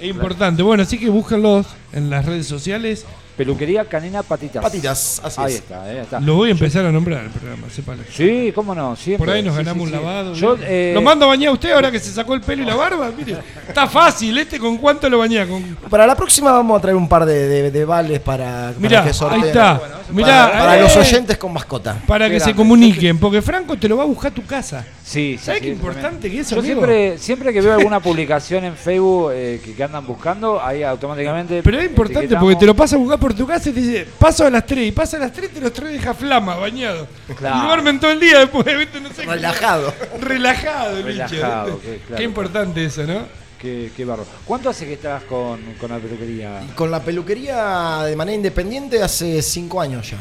Es 0.00 0.08
importante. 0.08 0.62
Bueno, 0.62 0.82
así 0.82 0.98
que 0.98 1.10
búsquenlos 1.10 1.66
en 1.92 2.08
las 2.08 2.24
redes 2.24 2.46
sociales. 2.46 3.04
Peluquería 3.44 3.86
Canina 3.86 4.22
Patitas. 4.22 4.62
Patitas, 4.62 5.20
así 5.24 5.40
Ahí 5.40 5.52
es. 5.54 5.58
está, 5.60 5.82
ahí 5.82 5.96
está. 5.96 6.20
Lo 6.20 6.34
voy 6.34 6.50
a 6.50 6.52
empezar 6.52 6.84
a 6.84 6.92
nombrar 6.92 7.24
el 7.24 7.30
programa, 7.30 7.68
sépalo. 7.70 8.02
Sí, 8.12 8.52
cómo 8.54 8.74
no, 8.74 8.94
siempre. 8.96 9.24
Por 9.26 9.34
ahí 9.34 9.42
nos 9.42 9.54
Sí, 9.54 9.58
ganamos 9.64 9.88
sí, 9.88 9.94
un 9.94 9.98
sí. 9.98 10.04
lavado. 10.04 10.34
Yo, 10.34 10.56
eh, 10.60 10.92
Lo 10.94 11.00
mando 11.00 11.24
a 11.24 11.28
bañar 11.28 11.48
a 11.48 11.52
usted 11.52 11.70
ahora 11.72 11.90
que 11.90 11.98
se 11.98 12.12
sacó 12.12 12.34
el 12.34 12.42
pelo 12.42 12.62
y 12.62 12.66
la 12.66 12.74
barba. 12.74 13.10
Mire, 13.16 13.38
está 13.66 13.86
fácil. 13.86 14.36
¿Este 14.36 14.58
con 14.58 14.76
cuánto 14.76 15.08
lo 15.08 15.16
bañá? 15.18 15.46
Con... 15.46 15.62
Para 15.88 16.06
la 16.06 16.14
próxima 16.14 16.52
vamos 16.52 16.78
a 16.78 16.82
traer 16.82 16.96
un 16.96 17.08
par 17.08 17.24
de, 17.24 17.48
de- 17.48 17.70
de 17.70 17.84
vales 17.86 18.20
para, 18.20 18.74
Mirá, 18.78 18.98
para 18.98 19.10
que 19.10 19.14
sorteen. 19.14 19.42
ahí 19.42 19.48
está. 19.48 19.80
Para- 19.80 20.00
Mirá, 20.10 20.50
para, 20.52 20.76
eh, 20.78 20.82
los 20.82 20.96
oyentes 20.96 21.38
con 21.38 21.52
mascota. 21.52 21.96
Para 22.06 22.28
que 22.28 22.40
se 22.40 22.52
comuniquen, 22.54 23.16
porque 23.18 23.40
Franco 23.40 23.76
te 23.78 23.88
lo 23.88 23.96
va 23.96 24.02
a 24.02 24.06
buscar 24.06 24.32
a 24.32 24.34
tu 24.34 24.44
casa. 24.44 24.84
Sí, 25.04 25.36
sí, 25.38 25.44
¿Sabes 25.44 25.60
sí, 25.60 25.66
qué 25.66 25.72
importante 25.72 26.30
que 26.30 26.40
es, 26.40 26.50
Yo 26.50 26.58
amigo? 26.58 26.74
siempre, 26.74 27.18
siempre 27.18 27.52
que 27.52 27.60
veo 27.60 27.74
alguna 27.74 28.00
publicación 28.00 28.64
en 28.64 28.74
Facebook 28.76 29.30
eh, 29.32 29.60
que, 29.64 29.72
que 29.74 29.82
andan 29.84 30.04
buscando, 30.06 30.60
ahí 30.62 30.82
automáticamente. 30.82 31.62
Pero 31.62 31.78
es 31.78 31.86
importante 31.86 32.36
porque 32.36 32.56
te 32.56 32.66
lo 32.66 32.74
pasa 32.74 32.96
a 32.96 32.98
buscar 32.98 33.18
por 33.20 33.29
tu 33.34 33.46
casa 33.46 33.70
y 33.70 33.72
te 33.72 33.80
dice, 33.80 34.06
paso 34.18 34.44
a 34.46 34.50
las 34.50 34.64
3 34.66 34.88
y 34.88 34.92
pasa 34.92 35.16
a 35.16 35.20
las 35.20 35.32
3 35.32 35.50
te 35.52 35.60
los 35.60 35.72
trae 35.72 35.92
deja 35.92 36.14
flama, 36.14 36.56
bañado. 36.56 37.06
Claro. 37.36 37.58
Y 37.58 37.66
duermen 37.66 38.00
todo 38.00 38.10
el 38.10 38.20
día 38.20 38.38
después, 38.40 38.66
¿viste? 38.78 39.00
No 39.00 39.08
sé 39.10 39.22
qué- 39.22 39.30
Relajado. 39.30 39.94
Relajado, 40.20 40.96
el 40.98 41.02
bicho, 41.04 41.24
Relajado, 41.30 41.72
¿viste? 41.76 41.90
qué- 41.90 41.98
claro. 42.06 42.16
Qué 42.16 42.22
importante 42.24 42.84
eso, 42.84 43.02
¿no? 43.04 43.22
Qué, 43.60 43.90
qué 43.94 44.04
barro. 44.06 44.24
¿Cuánto 44.46 44.70
hace 44.70 44.86
que 44.86 44.94
estás 44.94 45.22
con, 45.24 45.60
con 45.78 45.90
la 45.90 45.98
peluquería? 45.98 46.62
Con 46.74 46.90
la 46.90 47.00
peluquería 47.02 48.04
de 48.04 48.16
manera 48.16 48.34
independiente 48.36 49.02
hace 49.02 49.42
cinco 49.42 49.80
años 49.82 50.10
ya. 50.10 50.16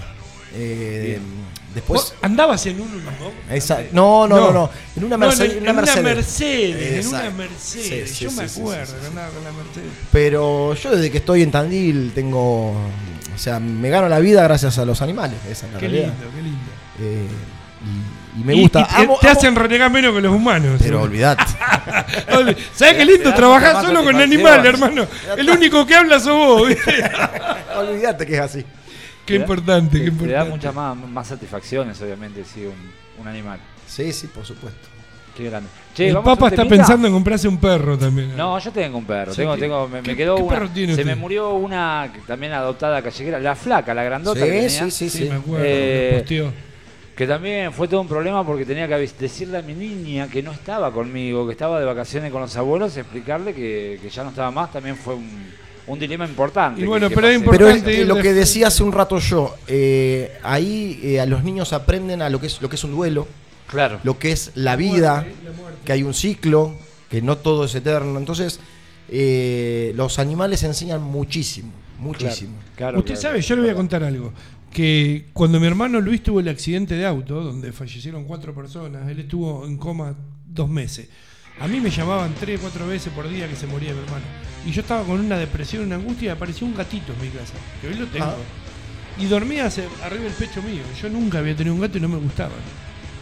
Eh, 0.55 1.19
después. 1.73 2.13
Andabas 2.21 2.65
en 2.65 2.81
un 2.81 3.03
¿no? 3.05 3.11
Esa- 3.53 3.81
no, 3.91 4.27
no, 4.27 4.37
no, 4.37 4.51
no. 4.51 4.69
En 4.95 5.03
una, 5.03 5.17
No, 5.17 5.27
Mercedes, 5.27 5.51
en, 5.53 5.61
una 5.61 5.69
en 5.71 5.77
una 5.77 5.81
Mercedes. 5.85 6.03
Mercedes, 6.15 6.75
en 7.05 7.07
una 7.07 7.17
Exacto. 7.19 7.37
Mercedes. 7.37 8.09
Sí, 8.09 8.15
sí, 8.15 8.23
Yo 8.25 8.31
me 8.31 8.49
sí, 8.49 8.59
acuerdo 8.59 8.93
andaba 9.07 9.29
con 9.29 9.43
la 9.43 9.51
Mercedes. 9.51 9.89
Pero 10.11 10.73
yo 10.73 10.91
desde 10.95 11.11
que 11.11 11.17
estoy 11.19 11.41
en 11.43 11.51
Tandil 11.51 12.11
tengo. 12.13 12.71
O 12.71 13.37
sea, 13.41 13.59
me 13.59 13.89
gano 13.89 14.09
la 14.09 14.19
vida 14.19 14.43
gracias 14.43 14.77
a 14.79 14.85
los 14.85 15.01
animales. 15.01 15.37
Esa 15.49 15.67
Qué 15.69 15.79
realidad. 15.87 16.07
lindo, 16.07 16.25
qué 16.35 16.41
lindo. 16.41 16.59
Eh, 17.01 17.27
y, 18.35 18.41
y 18.41 18.43
me 18.43 18.53
Y- 18.55 18.61
gusta. 18.63 18.81
y 18.81 18.83
te, 18.83 18.95
Amo- 19.03 19.17
te 19.21 19.27
amo- 19.27 19.37
hacen 19.37 19.55
renegar 19.55 19.89
menos 19.89 20.13
que 20.13 20.19
los 20.21 20.35
humanos. 20.35 20.79
Pero 20.83 21.01
olvidate. 21.03 21.43
¿Sabes 22.75 22.95
qué 22.95 23.05
lindo 23.05 23.33
trabajar 23.33 23.81
solo 23.85 24.03
con 24.03 24.15
animales, 24.19 24.65
hermano? 24.65 25.07
El 25.37 25.49
único 25.49 25.85
que 25.85 25.95
habla 25.95 26.19
sos 26.19 26.33
vos, 26.35 26.67
¿viste? 26.67 26.95
olvidate 27.77 28.25
que 28.25 28.33
es 28.35 28.39
así. 28.41 28.65
Qué 29.29 29.33
Te 29.35 29.39
da- 29.39 29.45
importante, 29.45 29.97
te- 29.99 30.03
qué 30.05 30.11
Te 30.11 30.17
da 30.17 30.21
importante. 30.23 30.51
muchas 30.51 30.75
más, 30.75 30.97
más 30.97 31.27
satisfacciones, 31.27 32.01
obviamente, 32.01 32.43
si 32.43 32.65
un, 32.65 32.73
un 33.21 33.27
animal. 33.27 33.59
Sí, 33.87 34.11
sí, 34.11 34.27
por 34.27 34.45
supuesto. 34.45 34.87
Qué 35.37 35.49
grande. 35.49 35.69
Che, 35.95 36.07
El 36.09 36.15
¿vamos 36.15 36.31
a 36.33 36.35
Papa 36.35 36.47
está 36.49 36.63
temita? 36.63 36.75
pensando 36.75 37.07
en 37.07 37.13
comprarse 37.13 37.47
un 37.47 37.57
perro 37.57 37.97
también. 37.97 38.35
No, 38.35 38.59
yo 38.59 38.71
tengo 38.71 38.97
un 38.97 39.05
perro. 39.05 39.31
Sí, 39.31 39.37
tengo, 39.37 39.55
¿qué- 39.55 39.61
tengo, 39.61 39.87
me, 39.87 40.01
me 40.01 40.07
qué- 40.09 40.15
quedó 40.17 40.35
qué 40.35 40.41
una. 40.41 40.53
perro 40.55 40.69
tiene 40.69 40.95
se 40.95 41.01
usted? 41.01 41.15
me 41.15 41.15
murió 41.15 41.53
una 41.53 42.11
también 42.27 42.51
adoptada 42.53 43.01
callejera, 43.01 43.39
la 43.39 43.55
flaca, 43.55 43.93
la 43.93 44.03
grandota 44.03 44.39
Sí, 44.39 44.45
que 44.45 44.51
tenía. 44.51 44.69
sí, 44.69 44.91
sí, 44.91 45.09
Sí, 45.09 45.17
sí. 45.19 45.29
me 45.29 45.35
acuerdo, 45.35 45.63
Eh. 45.65 46.51
Que 47.15 47.27
también 47.27 47.73
fue 47.73 47.87
todo 47.89 47.99
un 47.99 48.07
problema 48.07 48.45
porque 48.45 48.65
tenía 48.65 48.87
que 48.87 48.95
decirle 49.19 49.57
a 49.57 49.61
mi 49.61 49.73
niña 49.73 50.29
que 50.29 50.41
no 50.41 50.51
estaba 50.53 50.91
conmigo, 50.93 51.45
que 51.45 51.51
estaba 51.51 51.77
de 51.79 51.85
vacaciones 51.85 52.31
con 52.31 52.41
los 52.41 52.55
abuelos, 52.55 52.95
explicarle 52.95 53.53
que, 53.53 53.99
que 54.01 54.09
ya 54.09 54.23
no 54.23 54.29
estaba 54.29 54.51
más, 54.51 54.71
también 54.71 54.95
fue 54.95 55.15
un, 55.15 55.51
un 55.89 55.99
dilema 55.99 56.25
importante. 56.25 56.81
Y 56.81 56.85
bueno, 56.85 57.09
que 57.09 57.15
pero 57.15 57.27
es. 57.27 57.39
Pero 57.39 57.53
Importante 57.53 58.05
lo 58.05 58.15
que 58.15 58.21
frente. 58.21 58.39
decía 58.39 58.67
hace 58.67 58.83
un 58.83 58.91
rato 58.91 59.19
yo, 59.19 59.55
eh, 59.67 60.37
ahí 60.43 60.99
eh, 61.03 61.19
a 61.19 61.25
los 61.25 61.43
niños 61.43 61.73
aprenden 61.73 62.21
a 62.21 62.29
lo 62.29 62.39
que 62.39 62.47
es 62.47 62.61
lo 62.61 62.69
que 62.69 62.75
es 62.75 62.83
un 62.83 62.91
duelo, 62.91 63.27
Claro. 63.67 63.99
lo 64.03 64.17
que 64.17 64.31
es 64.31 64.51
la 64.55 64.75
vida, 64.75 65.25
que 65.85 65.91
hay 65.91 66.03
un 66.03 66.13
ciclo, 66.13 66.75
que 67.09 67.21
no 67.21 67.37
todo 67.37 67.65
es 67.65 67.75
eterno. 67.75 68.17
Entonces, 68.17 68.59
eh, 69.09 69.91
los 69.95 70.19
animales 70.19 70.63
enseñan 70.63 71.01
muchísimo, 71.01 71.71
muchísimo. 71.99 72.53
Claro, 72.75 72.99
Usted 72.99 73.15
claro. 73.15 73.21
sabe, 73.21 73.41
yo 73.41 73.55
le 73.55 73.61
voy 73.63 73.71
a 73.71 73.75
contar 73.75 74.03
algo. 74.03 74.31
Que 74.71 75.25
cuando 75.33 75.59
mi 75.59 75.65
hermano 75.65 75.99
Luis 75.99 76.21
tuvo 76.21 76.39
el 76.39 76.47
accidente 76.47 76.93
de 76.95 77.05
auto, 77.05 77.43
donde 77.43 77.71
fallecieron 77.71 78.25
cuatro 78.25 78.53
personas, 78.53 79.09
él 79.09 79.19
estuvo 79.19 79.65
en 79.65 79.77
coma 79.77 80.13
dos 80.45 80.69
meses. 80.69 81.09
A 81.59 81.67
mí 81.67 81.79
me 81.79 81.89
llamaban 81.89 82.33
tres, 82.39 82.59
cuatro 82.61 82.87
veces 82.87 83.11
por 83.13 83.27
día 83.27 83.47
que 83.49 83.55
se 83.55 83.65
moría 83.65 83.93
mi 83.93 83.99
hermano. 83.99 84.25
Y 84.65 84.71
yo 84.71 84.81
estaba 84.81 85.03
con 85.03 85.19
una 85.19 85.37
depresión, 85.37 85.83
una 85.85 85.95
angustia, 85.95 86.27
y 86.27 86.29
apareció 86.29 86.67
un 86.67 86.75
gatito 86.75 87.13
en 87.13 87.21
mi 87.21 87.29
casa, 87.29 87.53
que 87.81 87.87
hoy 87.87 87.95
lo 87.95 88.07
tengo. 88.07 88.25
Ah. 88.25 88.35
Y 89.21 89.25
dormía 89.25 89.65
arriba 89.65 90.23
del 90.23 90.33
pecho 90.33 90.61
mío. 90.61 90.81
Yo 91.01 91.09
nunca 91.09 91.39
había 91.39 91.55
tenido 91.55 91.75
un 91.75 91.81
gato 91.81 91.97
y 91.97 92.01
no 92.01 92.09
me 92.09 92.17
gustaba. 92.17 92.51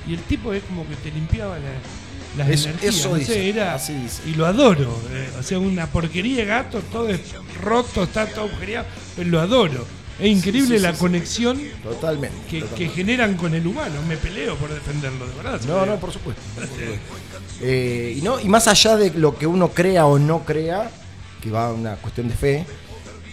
y 0.08 0.14
el 0.14 0.22
tipo 0.22 0.54
es 0.54 0.64
como 0.64 0.88
que 0.88 0.96
te 0.96 1.12
limpiaba 1.12 1.58
la- 1.60 2.46
las 2.46 2.48
energías. 2.66 2.96
eso 2.96 3.10
no 3.10 3.16
dice, 3.16 3.50
era, 3.50 3.74
así 3.76 3.94
dice. 3.94 4.22
y 4.26 4.36
lo 4.36 4.46
adoro. 4.46 4.98
eh, 5.12 5.30
o 5.38 5.44
sea, 5.44 5.60
una 5.60 5.88
porquería 5.88 6.38
de 6.38 6.46
gato, 6.46 6.80
todo 6.92 7.10
es 7.10 7.20
roto, 7.62 8.04
está 8.04 8.26
todo 8.28 8.46
agujereado, 8.46 8.86
pero 9.18 9.30
lo 9.30 9.40
adoro. 9.42 9.86
Es 10.20 10.30
increíble 10.30 10.78
sí, 10.78 10.84
la 10.84 10.94
sí. 10.94 11.00
conexión 11.00 11.60
Totalmente. 11.84 12.38
que, 12.50 12.62
totalmente. 12.62 12.90
que 12.90 12.96
generan 12.96 13.36
con 13.36 13.54
el 13.54 13.68
humano. 13.68 14.02
Me 14.08 14.16
peleo 14.18 14.56
por 14.56 14.74
defenderlo, 14.74 15.28
de 15.28 15.34
verdad. 15.36 15.60
No, 15.68 15.86
no, 15.86 15.98
por 15.98 16.12
supuesto. 16.14 16.42
por 16.56 16.64
supuesto. 16.68 16.96
Eh, 17.62 18.16
y, 18.18 18.22
no, 18.22 18.40
y 18.40 18.48
más 18.48 18.68
allá 18.68 18.96
de 18.98 19.12
lo 19.12 19.38
que 19.38 19.46
uno 19.46 19.70
crea 19.70 20.06
o 20.06 20.18
no 20.18 20.44
crea, 20.46 20.90
que 21.48 21.54
va 21.54 21.68
a 21.68 21.74
una 21.74 21.96
cuestión 21.96 22.28
de 22.28 22.34
fe, 22.36 22.66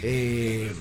eh, 0.02 0.72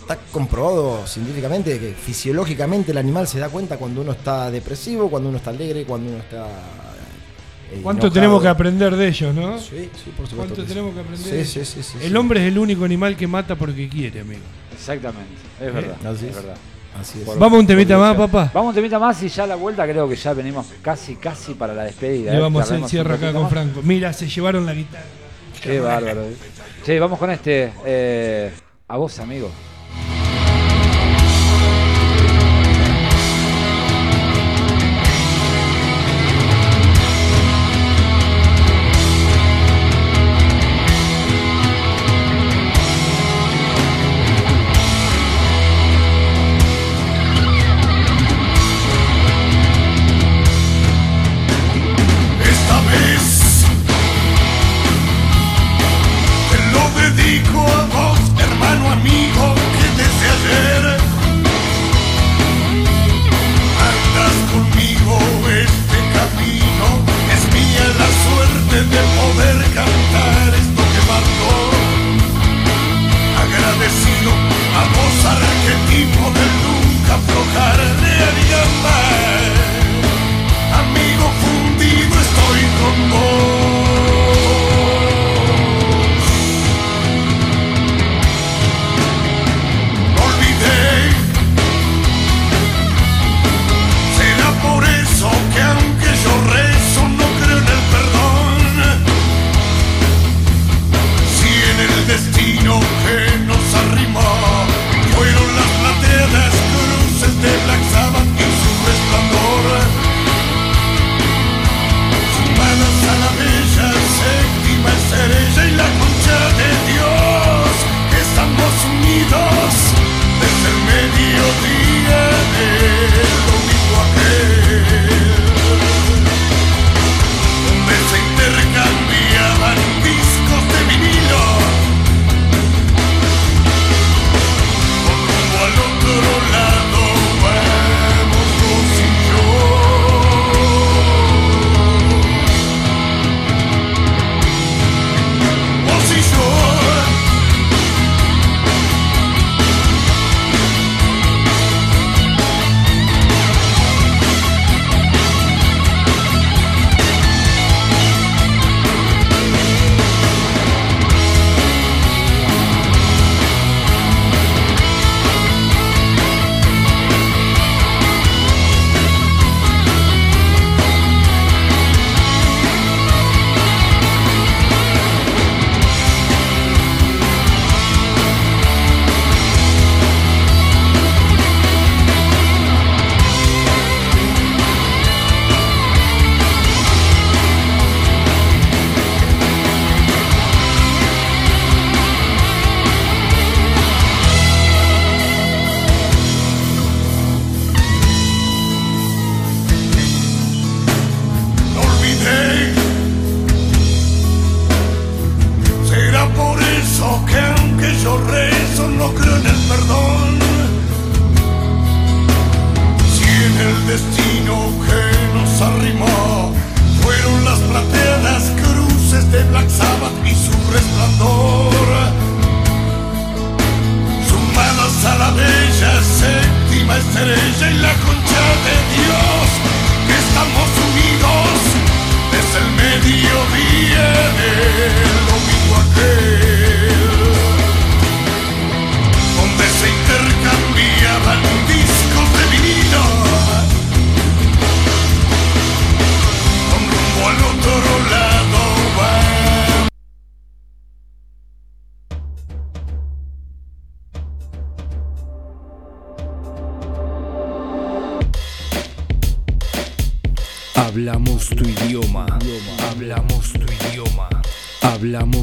está 0.00 0.16
comprobado 0.32 1.06
científicamente 1.06 1.78
que 1.78 1.92
fisiológicamente 1.94 2.92
el 2.92 2.98
animal 2.98 3.26
se 3.28 3.38
da 3.38 3.48
cuenta 3.48 3.76
cuando 3.76 4.00
uno 4.02 4.12
está 4.12 4.50
depresivo, 4.50 5.10
cuando 5.10 5.28
uno 5.28 5.38
está 5.38 5.50
alegre, 5.50 5.84
cuando 5.84 6.10
uno 6.10 6.18
está. 6.18 6.46
eh, 6.46 7.80
¿Cuánto 7.82 8.06
enojado. 8.06 8.12
tenemos 8.12 8.42
que 8.42 8.48
aprender 8.48 8.96
de 8.96 9.08
ellos, 9.08 9.34
no? 9.34 9.58
Sí, 9.58 9.66
sí, 10.04 10.10
por 10.16 10.26
supuesto. 10.26 10.36
¿Cuánto 10.36 10.54
que 10.56 10.62
sí. 10.62 10.68
tenemos 10.68 10.94
que 10.94 11.00
aprender? 11.00 11.46
Sí, 11.46 11.64
sí, 11.64 11.64
sí. 11.64 11.82
sí, 11.82 11.98
el 12.02 12.16
hombre 12.16 12.40
es 12.40 12.46
el 12.52 12.58
único 12.58 12.84
animal 12.84 13.16
que 13.16 13.26
mata 13.26 13.54
porque 13.56 13.88
quiere, 13.88 14.20
amigo. 14.20 14.40
Exactamente, 14.72 15.34
es 15.60 15.74
verdad. 15.74 15.96
Así 16.06 16.24
es 16.26 16.30
es. 16.30 16.36
verdad. 16.36 16.56
Así 16.98 17.18
es. 17.20 17.24
Por- 17.26 17.38
Vamos 17.38 17.56
a 17.58 17.60
un 17.60 17.66
temita 17.66 17.98
más, 17.98 18.16
papá. 18.16 18.50
Vamos 18.54 18.70
un 18.70 18.74
temita 18.74 18.98
más 18.98 19.22
y 19.22 19.28
ya 19.28 19.44
a 19.44 19.46
la 19.46 19.54
vuelta 19.56 19.86
creo 19.86 20.08
que 20.08 20.16
ya 20.16 20.32
venimos 20.32 20.66
casi, 20.82 21.16
casi 21.16 21.52
para 21.54 21.74
la 21.74 21.84
despedida. 21.84 22.32
Le 22.32 22.38
¿eh? 22.38 22.40
vamos 22.40 22.60
a 22.60 22.62
hacer 22.64 22.74
Charlemos 22.76 22.90
cierre 22.90 23.14
acá 23.14 23.32
con 23.32 23.42
más. 23.42 23.50
Franco. 23.52 23.80
Mira, 23.84 24.12
se 24.14 24.26
llevaron 24.28 24.64
la 24.66 24.72
guitarra. 24.74 25.04
Qué 25.68 25.80
bárbaro. 25.80 26.22
¿eh? 26.22 26.36
Che, 26.84 26.98
vamos 26.98 27.18
con 27.18 27.30
este. 27.30 27.72
eh, 27.84 28.50
a 28.88 28.96
vos, 28.96 29.18
amigo. 29.20 29.50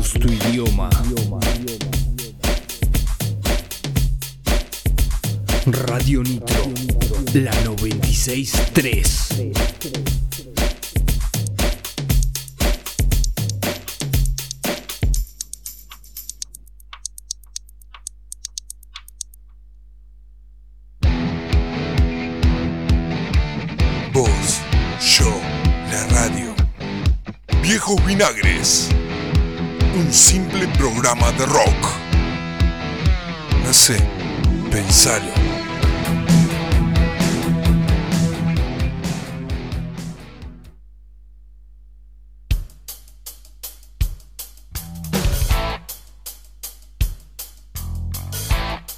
Tu 0.03 0.27
idioma. 0.27 0.89
Radio 5.65 6.21
Nitro, 6.21 6.69
la 7.33 7.51
963. 7.63 9.29
Vos, 24.11 24.29
yo, 24.99 25.41
la 25.91 26.05
radio. 26.07 26.53
Viejos 27.61 28.05
Vinagres. 28.05 28.89
Un 29.95 30.11
simple 30.11 30.67
programa 30.77 31.31
de 31.31 31.45
rock. 31.45 31.87
No 33.63 33.73
sé, 33.73 33.97
pensalo. 34.69 35.31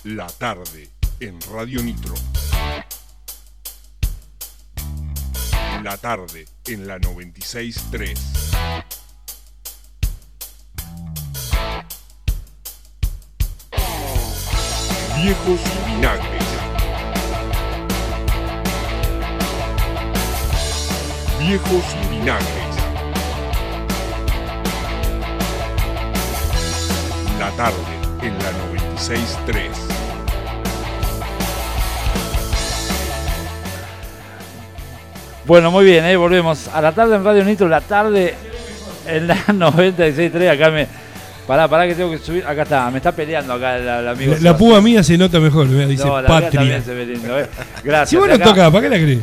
La 0.03 0.25
tarde 0.25 0.89
en 1.19 1.39
Radio 1.53 1.83
Nitro. 1.83 2.15
La 5.83 5.95
tarde 5.97 6.47
en 6.65 6.87
la 6.87 6.97
96.3. 6.97 8.36
Viejos 15.28 15.59
vinagres. 15.86 16.43
Viejos 21.38 21.84
vinagres. 22.09 22.47
La 27.41 27.51
tarde 27.57 27.75
en 28.21 28.38
la 28.39 28.51
96.3. 29.03 29.69
Bueno, 35.45 35.71
muy 35.71 35.84
bien, 35.84 36.05
¿eh? 36.05 36.15
volvemos 36.15 36.69
a 36.69 36.80
la 36.80 36.93
tarde 36.93 37.17
en 37.17 37.25
Radio 37.25 37.43
Nitro, 37.43 37.67
la 37.67 37.82
tarde 37.82 38.34
en 39.05 39.28
la 39.28 39.36
96.3. 39.47 40.49
Acá 40.51 40.71
me. 40.71 41.06
Pará, 41.47 41.67
pará 41.67 41.87
que 41.87 41.95
tengo 41.95 42.11
que 42.11 42.17
subir. 42.19 42.45
Acá 42.45 42.63
está, 42.63 42.91
me 42.91 42.97
está 42.97 43.11
peleando 43.13 43.53
acá 43.53 43.77
el, 43.77 43.87
el 43.87 44.07
amigo. 44.09 44.33
La, 44.35 44.51
la 44.51 44.57
púa 44.57 44.81
mía 44.81 45.01
se 45.01 45.17
nota 45.17 45.39
mejor, 45.39 45.67
vea, 45.69 45.87
dice 45.87 46.05
No, 46.05 46.21
la 46.21 46.27
patria. 46.27 46.51
también 46.59 46.83
se 46.83 46.93
ve 46.93 47.05
lindo, 47.05 47.39
¿eh? 47.39 47.47
Gracias. 47.83 48.09
Si 48.09 48.15
vos 48.17 48.27
no 48.27 48.37
tocás, 48.37 48.69
¿para 48.69 48.81
qué 48.81 48.89
la 48.89 48.97
crees? 48.97 49.19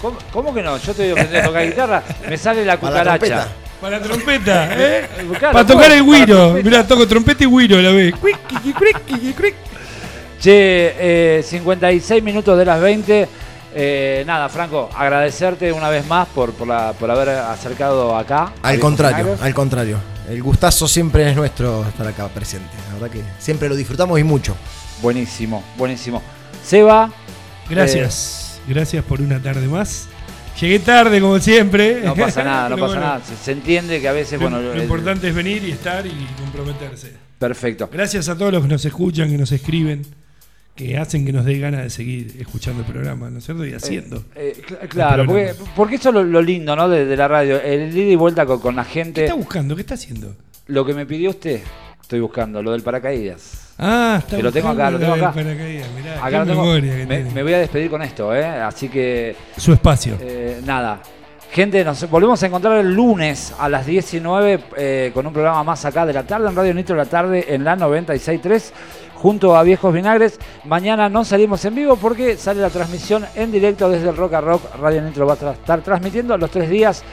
¿Cómo, 0.00 0.16
cómo 0.32 0.54
que 0.54 0.62
no? 0.62 0.78
Yo 0.78 0.90
estoy 0.92 1.10
aprendiendo 1.10 1.40
a 1.40 1.52
tocar 1.52 1.66
guitarra, 1.66 2.02
me 2.28 2.36
sale 2.38 2.64
la 2.64 2.76
cucaracha. 2.80 3.46
Para 3.78 3.98
la 3.98 4.02
trompeta, 4.04 4.68
¿eh? 4.72 5.06
Claro, 5.38 5.52
Para 5.52 5.66
tocar 5.66 5.92
el 5.92 5.98
trompeta. 6.04 6.48
Mirá, 6.64 6.86
toco 6.86 7.06
trompeta 7.06 7.44
y 7.44 7.46
güiro 7.46 7.78
a 7.78 7.82
la 7.82 7.90
vez. 7.90 8.14
Che, 10.40 11.38
eh, 11.38 11.42
56 11.42 12.22
minutos 12.22 12.56
de 12.58 12.64
las 12.64 12.80
20. 12.80 13.28
Eh, 13.74 14.24
nada, 14.26 14.48
Franco, 14.48 14.88
agradecerte 14.96 15.70
una 15.72 15.90
vez 15.90 16.06
más 16.06 16.26
por, 16.28 16.52
por, 16.52 16.66
la- 16.66 16.92
por 16.94 17.10
haber 17.10 17.28
acercado 17.28 18.16
acá. 18.16 18.52
Al 18.62 18.80
contrario, 18.80 19.36
al 19.40 19.54
contrario. 19.54 19.98
El 20.30 20.42
gustazo 20.42 20.86
siempre 20.86 21.28
es 21.28 21.34
nuestro 21.36 21.84
estar 21.86 22.06
acá 22.06 22.28
presente. 22.28 22.68
La 22.88 22.94
verdad 22.94 23.10
que 23.10 23.22
siempre 23.40 23.68
lo 23.68 23.74
disfrutamos 23.74 24.18
y 24.20 24.22
mucho. 24.24 24.56
Buenísimo, 25.02 25.64
buenísimo. 25.76 26.22
Seba. 26.64 27.10
Gracias. 27.68 28.60
Gracias 28.68 29.04
por 29.04 29.20
una 29.20 29.40
tarde 29.42 29.66
más. 29.66 30.06
Llegué 30.60 30.78
tarde, 30.78 31.20
como 31.20 31.38
siempre. 31.40 31.98
eh, 31.98 32.02
no 32.04 32.14
pasa 32.14 32.44
nada, 32.44 32.68
no 32.68 32.76
pasa 32.76 32.86
bueno, 32.86 33.00
nada. 33.00 33.20
Se, 33.24 33.36
se 33.36 33.52
entiende 33.52 34.00
que 34.00 34.08
a 34.08 34.12
veces, 34.12 34.38
Lo, 34.40 34.48
bueno. 34.50 34.60
lo 34.60 34.72
el- 34.74 34.82
importante 34.82 35.28
es 35.28 35.34
venir 35.34 35.64
y 35.64 35.72
estar 35.72 36.06
y 36.06 36.26
comprometerse. 36.38 37.12
Perfecto. 37.38 37.88
Gracias 37.92 38.28
a 38.28 38.36
todos 38.36 38.52
los 38.52 38.62
que 38.62 38.68
nos 38.68 38.84
escuchan, 38.84 39.30
que 39.30 39.38
nos 39.38 39.50
escriben, 39.50 40.04
que 40.74 40.96
hacen 40.96 41.26
que 41.26 41.32
nos 41.32 41.44
dé 41.44 41.58
ganas 41.58 41.82
de 41.82 41.90
seguir 41.90 42.36
escuchando 42.40 42.80
el 42.80 42.86
programa, 42.90 43.28
¿no 43.28 43.38
es 43.38 43.44
cierto? 43.44 43.66
Y 43.66 43.74
haciendo. 43.74 44.24
Eh, 44.34 44.54
cl- 44.66 44.88
claro, 44.88 45.26
porque, 45.76 45.96
eso 45.96 46.08
es 46.08 46.14
lo, 46.14 46.24
lo 46.24 46.40
lindo, 46.40 46.74
¿no? 46.74 46.88
De, 46.88 47.04
de 47.04 47.16
la 47.16 47.28
radio. 47.28 47.60
El 47.60 47.94
ida 47.96 48.10
y 48.12 48.16
vuelta 48.16 48.46
con, 48.46 48.60
con 48.60 48.76
la 48.76 48.84
¿Qué 48.84 48.90
gente. 48.90 49.24
está 49.24 49.34
buscando? 49.34 49.74
¿Qué 49.74 49.82
está 49.82 49.94
haciendo? 49.94 50.34
Lo 50.68 50.86
que 50.86 50.94
me 50.94 51.04
pidió 51.04 51.30
usted, 51.30 51.60
estoy 52.00 52.20
buscando, 52.20 52.62
lo 52.62 52.72
del 52.72 52.82
paracaídas. 52.82 53.72
Ah, 53.78 54.16
está 54.20 54.36
Que 54.36 54.42
lo 54.42 54.52
tengo 54.52 54.68
acá, 54.68 54.90
lo 54.90 54.98
tengo 54.98 55.14
acá. 55.14 55.32
mirá, 55.32 56.18
Acá 56.24 56.30
qué 56.30 56.38
lo 56.38 56.46
tengo. 56.46 57.06
Me, 57.08 57.24
me 57.24 57.42
voy 57.42 57.52
a 57.54 57.58
despedir 57.58 57.90
con 57.90 58.02
esto, 58.02 58.34
¿eh? 58.34 58.44
Así 58.44 58.88
que, 58.88 59.34
Su 59.56 59.72
espacio. 59.72 60.16
eh, 60.20 60.60
nada. 60.64 61.00
Gente, 61.52 61.82
nos 61.84 62.08
volvemos 62.08 62.40
a 62.42 62.46
encontrar 62.46 62.78
el 62.78 62.94
lunes 62.94 63.52
a 63.58 63.68
las 63.68 63.84
19 63.84 64.60
eh, 64.76 65.10
con 65.12 65.26
un 65.26 65.32
programa 65.32 65.64
más 65.64 65.84
acá 65.84 66.06
de 66.06 66.12
la 66.12 66.22
tarde 66.22 66.48
en 66.48 66.54
Radio 66.54 66.72
Nitro 66.74 66.94
de 66.94 67.02
la 67.04 67.10
tarde 67.10 67.44
en 67.48 67.64
la 67.64 67.76
96.3 67.76 68.70
junto 69.20 69.54
a 69.56 69.62
Viejos 69.62 69.92
Vinagres. 69.92 70.38
Mañana 70.64 71.08
no 71.08 71.24
salimos 71.24 71.64
en 71.64 71.74
vivo 71.74 71.96
porque 71.96 72.36
sale 72.36 72.60
la 72.60 72.70
transmisión 72.70 73.24
en 73.34 73.52
directo 73.52 73.88
desde 73.88 74.08
el 74.08 74.16
Rock 74.16 74.34
a 74.34 74.40
Rock. 74.40 74.62
Radio 74.80 75.02
Nitro 75.02 75.26
va 75.26 75.34
a 75.34 75.52
estar 75.52 75.82
transmitiendo 75.82 76.36
los 76.38 76.50
tres 76.50 76.70
días. 76.70 77.04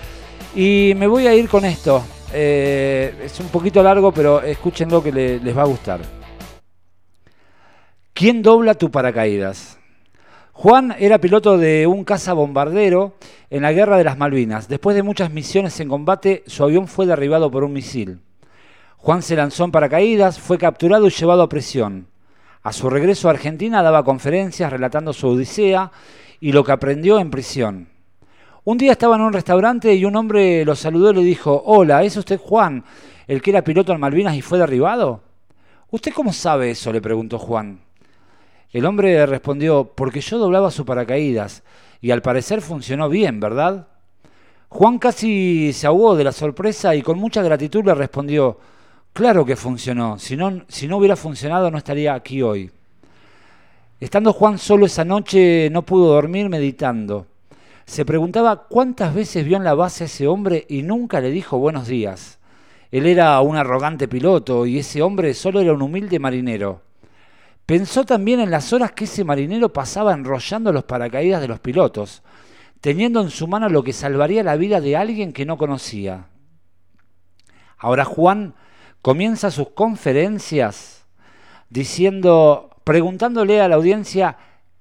Y 0.55 0.93
me 0.95 1.07
voy 1.07 1.27
a 1.27 1.33
ir 1.35 1.49
con 1.49 1.65
esto. 1.65 2.03
Eh, 2.33 3.13
es 3.23 3.39
un 3.39 3.47
poquito 3.47 3.83
largo, 3.83 4.11
pero 4.11 4.41
escúchenlo 4.41 5.03
que 5.03 5.11
le- 5.11 5.39
les 5.39 5.55
va 5.57 5.63
a 5.63 5.65
gustar. 5.67 5.99
¿Quién 8.13 8.41
dobla 8.41 8.73
tu 8.73 8.89
paracaídas? 8.89 9.77
Juan 10.53 10.95
era 10.97 11.19
piloto 11.19 11.57
de 11.57 11.85
un 11.85 12.03
cazabombardero 12.03 13.13
en 13.51 13.61
la 13.61 13.71
Guerra 13.73 13.97
de 13.97 14.03
las 14.05 14.17
Malvinas. 14.17 14.67
Después 14.67 14.95
de 14.95 15.03
muchas 15.03 15.31
misiones 15.31 15.79
en 15.79 15.87
combate, 15.89 16.43
su 16.47 16.63
avión 16.63 16.87
fue 16.87 17.05
derribado 17.05 17.51
por 17.51 17.63
un 17.63 17.73
misil. 17.73 18.21
Juan 18.97 19.21
se 19.21 19.35
lanzó 19.35 19.63
en 19.63 19.71
paracaídas, 19.71 20.39
fue 20.39 20.57
capturado 20.57 21.07
y 21.07 21.11
llevado 21.11 21.43
a 21.43 21.49
prisión. 21.49 22.07
A 22.63 22.73
su 22.73 22.89
regreso 22.89 23.27
a 23.27 23.31
Argentina 23.31 23.81
daba 23.81 24.03
conferencias 24.03 24.71
relatando 24.71 25.13
su 25.13 25.27
odisea 25.29 25.91
y 26.41 26.51
lo 26.51 26.63
que 26.63 26.71
aprendió 26.73 27.19
en 27.19 27.31
prisión. 27.31 27.89
Un 28.65 28.77
día 28.77 28.91
estaba 28.91 29.15
en 29.15 29.21
un 29.21 29.31
restaurante 29.31 29.93
y 29.93 30.03
un 30.03 30.15
hombre 30.17 30.65
lo 30.65 30.75
saludó 30.75 31.11
y 31.11 31.15
le 31.15 31.23
dijo, 31.23 31.63
Hola, 31.65 32.03
¿es 32.03 32.17
usted 32.17 32.37
Juan, 32.37 32.83
el 33.27 33.41
que 33.41 33.51
era 33.51 33.63
piloto 33.63 33.93
en 33.93 33.99
Malvinas 34.01 34.35
y 34.35 34.41
fue 34.41 34.57
derribado? 34.57 35.21
¿Usted 35.89 36.11
cómo 36.11 36.33
sabe 36.33 36.71
eso? 36.71 36.91
le 36.91 36.99
preguntó 36.99 37.39
Juan. 37.39 37.79
El 38.71 38.85
hombre 38.85 39.25
respondió, 39.25 39.93
porque 39.95 40.19
yo 40.19 40.37
doblaba 40.37 40.71
su 40.71 40.85
paracaídas 40.85 41.63
y 42.01 42.11
al 42.11 42.21
parecer 42.21 42.61
funcionó 42.61 43.07
bien, 43.07 43.39
¿verdad? 43.39 43.87
Juan 44.67 44.99
casi 44.99 45.71
se 45.71 45.87
ahogó 45.87 46.17
de 46.17 46.25
la 46.25 46.33
sorpresa 46.33 46.93
y 46.93 47.01
con 47.01 47.17
mucha 47.17 47.41
gratitud 47.41 47.85
le 47.85 47.95
respondió, 47.95 48.57
claro 49.13 49.45
que 49.45 49.55
funcionó, 49.55 50.19
si 50.19 50.35
no, 50.35 50.63
si 50.67 50.87
no 50.87 50.97
hubiera 50.97 51.15
funcionado 51.15 51.71
no 51.71 51.77
estaría 51.77 52.13
aquí 52.13 52.41
hoy. 52.41 52.71
Estando 53.99 54.31
Juan 54.31 54.59
solo 54.59 54.85
esa 54.85 55.03
noche 55.03 55.69
no 55.71 55.81
pudo 55.81 56.13
dormir 56.13 56.49
meditando. 56.49 57.25
Se 57.85 58.05
preguntaba 58.05 58.67
cuántas 58.67 59.15
veces 59.15 59.45
vio 59.45 59.57
en 59.57 59.63
la 59.63 59.73
base 59.73 60.03
a 60.03 60.07
ese 60.07 60.27
hombre 60.27 60.65
y 60.69 60.83
nunca 60.83 61.19
le 61.19 61.31
dijo 61.31 61.57
buenos 61.57 61.87
días. 61.87 62.37
Él 62.91 63.05
era 63.05 63.39
un 63.41 63.55
arrogante 63.55 64.07
piloto 64.07 64.65
y 64.65 64.79
ese 64.79 65.01
hombre 65.01 65.33
solo 65.33 65.61
era 65.61 65.73
un 65.73 65.81
humilde 65.81 66.19
marinero. 66.19 66.81
Pensó 67.65 68.05
también 68.05 68.39
en 68.39 68.51
las 68.51 68.71
horas 68.71 68.93
que 68.93 69.05
ese 69.05 69.23
marinero 69.23 69.73
pasaba 69.73 70.13
enrollando 70.13 70.71
los 70.71 70.85
paracaídas 70.85 71.41
de 71.41 71.47
los 71.47 71.59
pilotos, 71.59 72.23
teniendo 72.81 73.19
en 73.19 73.29
su 73.29 73.47
mano 73.47 73.67
lo 73.67 73.83
que 73.83 73.93
salvaría 73.93 74.43
la 74.43 74.55
vida 74.55 74.79
de 74.79 74.95
alguien 74.95 75.33
que 75.33 75.45
no 75.45 75.57
conocía. 75.57 76.27
Ahora 77.77 78.05
Juan 78.05 78.53
comienza 79.01 79.51
sus 79.51 79.69
conferencias 79.69 81.05
diciendo, 81.69 82.69
preguntándole 82.83 83.61
a 83.61 83.67
la 83.67 83.75
audiencia, 83.75 84.37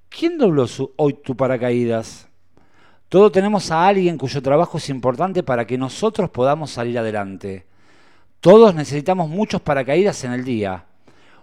¿quién 0.09 0.37
dobló 0.37 0.67
su- 0.67 0.93
hoy 0.95 1.13
tu 1.13 1.35
paracaídas? 1.35 2.27
Todos 3.09 3.31
tenemos 3.31 3.71
a 3.71 3.87
alguien 3.87 4.17
cuyo 4.17 4.41
trabajo 4.41 4.77
es 4.77 4.89
importante 4.89 5.43
para 5.43 5.65
que 5.65 5.77
nosotros 5.77 6.29
podamos 6.29 6.71
salir 6.71 6.99
adelante. 6.99 7.65
Todos 8.41 8.75
necesitamos 8.75 9.29
muchos 9.29 9.61
paracaídas 9.61 10.23
en 10.23 10.33
el 10.33 10.43
día. 10.43 10.85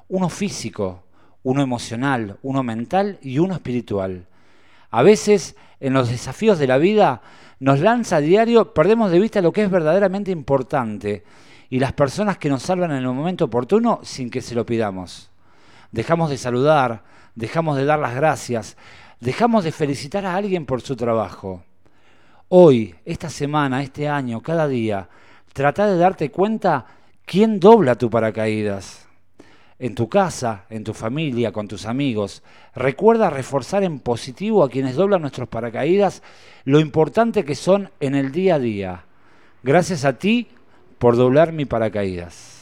Uno 0.09 0.29
físico, 0.29 1.03
uno 1.43 1.63
emocional, 1.63 2.39
uno 2.43 2.63
mental 2.63 3.19
y 3.23 3.39
uno 3.39 3.55
espiritual. 3.55 4.27
A 4.91 5.03
veces, 5.03 5.57
en 5.81 5.95
los 5.95 6.11
desafíos 6.11 6.59
de 6.59 6.67
la 6.67 6.79
vida, 6.79 7.23
nos 7.61 7.81
lanza 7.81 8.17
a 8.17 8.21
diario, 8.21 8.75
perdemos 8.75 9.11
de 9.11 9.19
vista 9.19 9.41
lo 9.41 9.53
que 9.53 9.63
es 9.63 9.71
verdaderamente 9.71 10.31
importante 10.31 11.25
y 11.75 11.81
las 11.81 11.93
personas 11.93 12.39
que 12.39 12.49
nos 12.49 12.63
salvan 12.63 12.93
en 12.93 12.99
el 12.99 13.09
momento 13.09 13.47
oportuno 13.47 13.99
sin 14.05 14.31
que 14.31 14.41
se 14.41 14.55
lo 14.55 14.65
pidamos. 14.65 15.29
Dejamos 15.91 16.31
de 16.31 16.39
saludar, 16.39 17.03
dejamos 17.35 17.77
de 17.77 17.85
dar 17.85 17.99
las 17.99 18.15
gracias, 18.15 18.77
dejamos 19.19 19.65
de 19.65 19.73
felicitar 19.73 20.25
a 20.25 20.37
alguien 20.37 20.67
por 20.67 20.83
su 20.83 20.95
trabajo. 20.95 21.65
Hoy, 22.47 22.95
esta 23.05 23.29
semana, 23.29 23.83
este 23.83 24.09
año, 24.09 24.41
cada 24.41 24.69
día, 24.69 25.09
trata 25.53 25.89
de 25.89 25.99
darte 25.99 26.31
cuenta 26.31 26.87
quién 27.25 27.59
dobla 27.59 27.97
tu 27.97 28.09
paracaídas. 28.09 29.09
en 29.81 29.97
tu 29.97 30.09
casa, 30.09 30.67
en 30.71 30.85
tu 30.85 30.95
familia, 30.95 31.51
con 31.51 31.67
tus 31.67 31.87
amigos. 31.87 32.45
Recuerda 32.77 33.31
reforzar 33.31 33.83
en 33.83 33.99
positivo 33.99 34.63
a 34.63 34.71
quienes 34.71 34.95
doblan 34.95 35.23
nuestros 35.23 35.49
paracaídas 35.49 36.23
lo 36.63 36.79
importante 36.79 37.45
que 37.45 37.57
son 37.57 37.91
en 37.99 38.15
el 38.15 38.31
día 38.31 38.55
a 38.55 38.59
día. 38.61 39.05
Gracias 39.65 40.05
a 40.05 40.13
ti 40.21 40.47
por 40.99 41.17
doblar 41.17 41.53
mi 41.53 41.65
paracaídas. 41.65 42.55